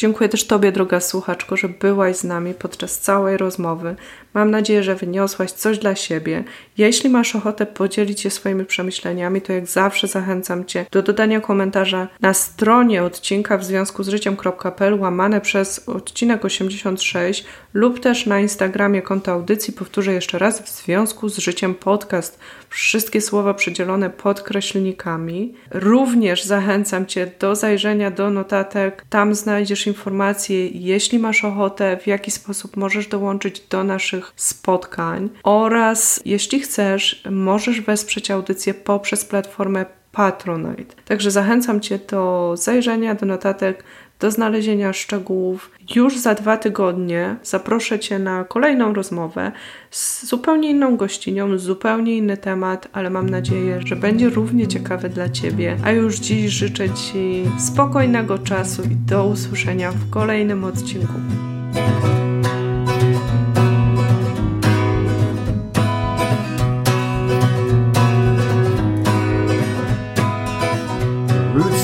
Dziękuję 0.00 0.28
też 0.28 0.46
Tobie, 0.46 0.72
droga 0.72 1.00
słuchaczko, 1.00 1.56
że 1.56 1.68
byłaś 1.68 2.16
z 2.16 2.24
nami 2.24 2.54
podczas 2.54 2.98
całej 2.98 3.36
rozmowy. 3.36 3.96
Mam 4.34 4.50
nadzieję, 4.50 4.82
że 4.82 4.94
wyniosłaś 4.94 5.50
coś 5.52 5.78
dla 5.78 5.94
siebie. 5.94 6.44
Jeśli 6.78 7.10
masz 7.10 7.36
ochotę 7.36 7.66
podzielić 7.66 8.20
się 8.20 8.30
swoimi 8.30 8.64
przemyśleniami, 8.64 9.40
to 9.40 9.52
jak 9.52 9.66
zawsze 9.66 10.06
zachęcam 10.06 10.64
Cię 10.64 10.86
do 10.92 11.02
dodania 11.02 11.40
komentarza 11.40 12.08
na 12.20 12.34
stronie 12.34 13.02
odcinka 13.02 13.58
w 13.58 13.64
związku 13.64 14.02
z 14.02 14.08
życiem.pl 14.08 15.00
łamane 15.00 15.40
przez 15.40 15.88
odcinek 15.88 16.44
86 16.44 17.44
lub 17.74 18.00
też 18.00 18.26
na 18.26 18.40
Instagramie 18.40 19.02
konta 19.02 19.32
audycji. 19.32 19.72
Powtórzę 19.72 20.12
jeszcze 20.12 20.38
raz, 20.38 20.62
w 20.62 20.68
związku 20.68 21.28
z 21.28 21.38
życiem 21.38 21.74
podcast. 21.74 22.38
Wszystkie 22.68 23.20
słowa 23.20 23.54
przydzielone 23.54 24.10
podkreślnikami. 24.10 25.54
Również 25.70 26.44
zachęcam 26.44 27.06
Cię 27.06 27.30
do 27.40 27.56
zajrzenia 27.56 28.10
do 28.10 28.30
notatek. 28.30 29.04
Tam 29.10 29.34
znajdziesz 29.34 29.86
informacje, 29.86 30.68
jeśli 30.68 31.18
masz 31.18 31.44
ochotę, 31.44 31.96
w 32.02 32.06
jaki 32.06 32.30
sposób 32.30 32.76
możesz 32.76 33.06
dołączyć 33.06 33.60
do 33.60 33.84
naszych 33.84 34.19
spotkań 34.36 35.28
oraz 35.42 36.20
jeśli 36.24 36.60
chcesz, 36.60 37.22
możesz 37.30 37.80
wesprzeć 37.80 38.30
audycję 38.30 38.74
poprzez 38.74 39.24
platformę 39.24 39.86
Patronite. 40.12 40.94
Także 41.04 41.30
zachęcam 41.30 41.80
Cię 41.80 41.98
do 42.10 42.54
zajrzenia 42.56 43.14
do 43.14 43.26
notatek, 43.26 43.84
do 44.20 44.30
znalezienia 44.30 44.92
szczegółów. 44.92 45.70
Już 45.94 46.18
za 46.18 46.34
dwa 46.34 46.56
tygodnie 46.56 47.36
zaproszę 47.42 47.98
Cię 47.98 48.18
na 48.18 48.44
kolejną 48.44 48.94
rozmowę 48.94 49.52
z 49.90 50.26
zupełnie 50.26 50.70
inną 50.70 50.96
gościnią, 50.96 51.58
zupełnie 51.58 52.16
inny 52.16 52.36
temat, 52.36 52.88
ale 52.92 53.10
mam 53.10 53.30
nadzieję, 53.30 53.80
że 53.84 53.96
będzie 53.96 54.28
równie 54.28 54.68
ciekawy 54.68 55.08
dla 55.08 55.28
Ciebie. 55.28 55.76
A 55.84 55.90
już 55.90 56.16
dziś 56.16 56.50
życzę 56.52 56.90
Ci 56.90 57.44
spokojnego 57.58 58.38
czasu 58.38 58.82
i 58.82 58.96
do 58.96 59.26
usłyszenia 59.26 59.92
w 59.92 60.10
kolejnym 60.10 60.64
odcinku. 60.64 61.14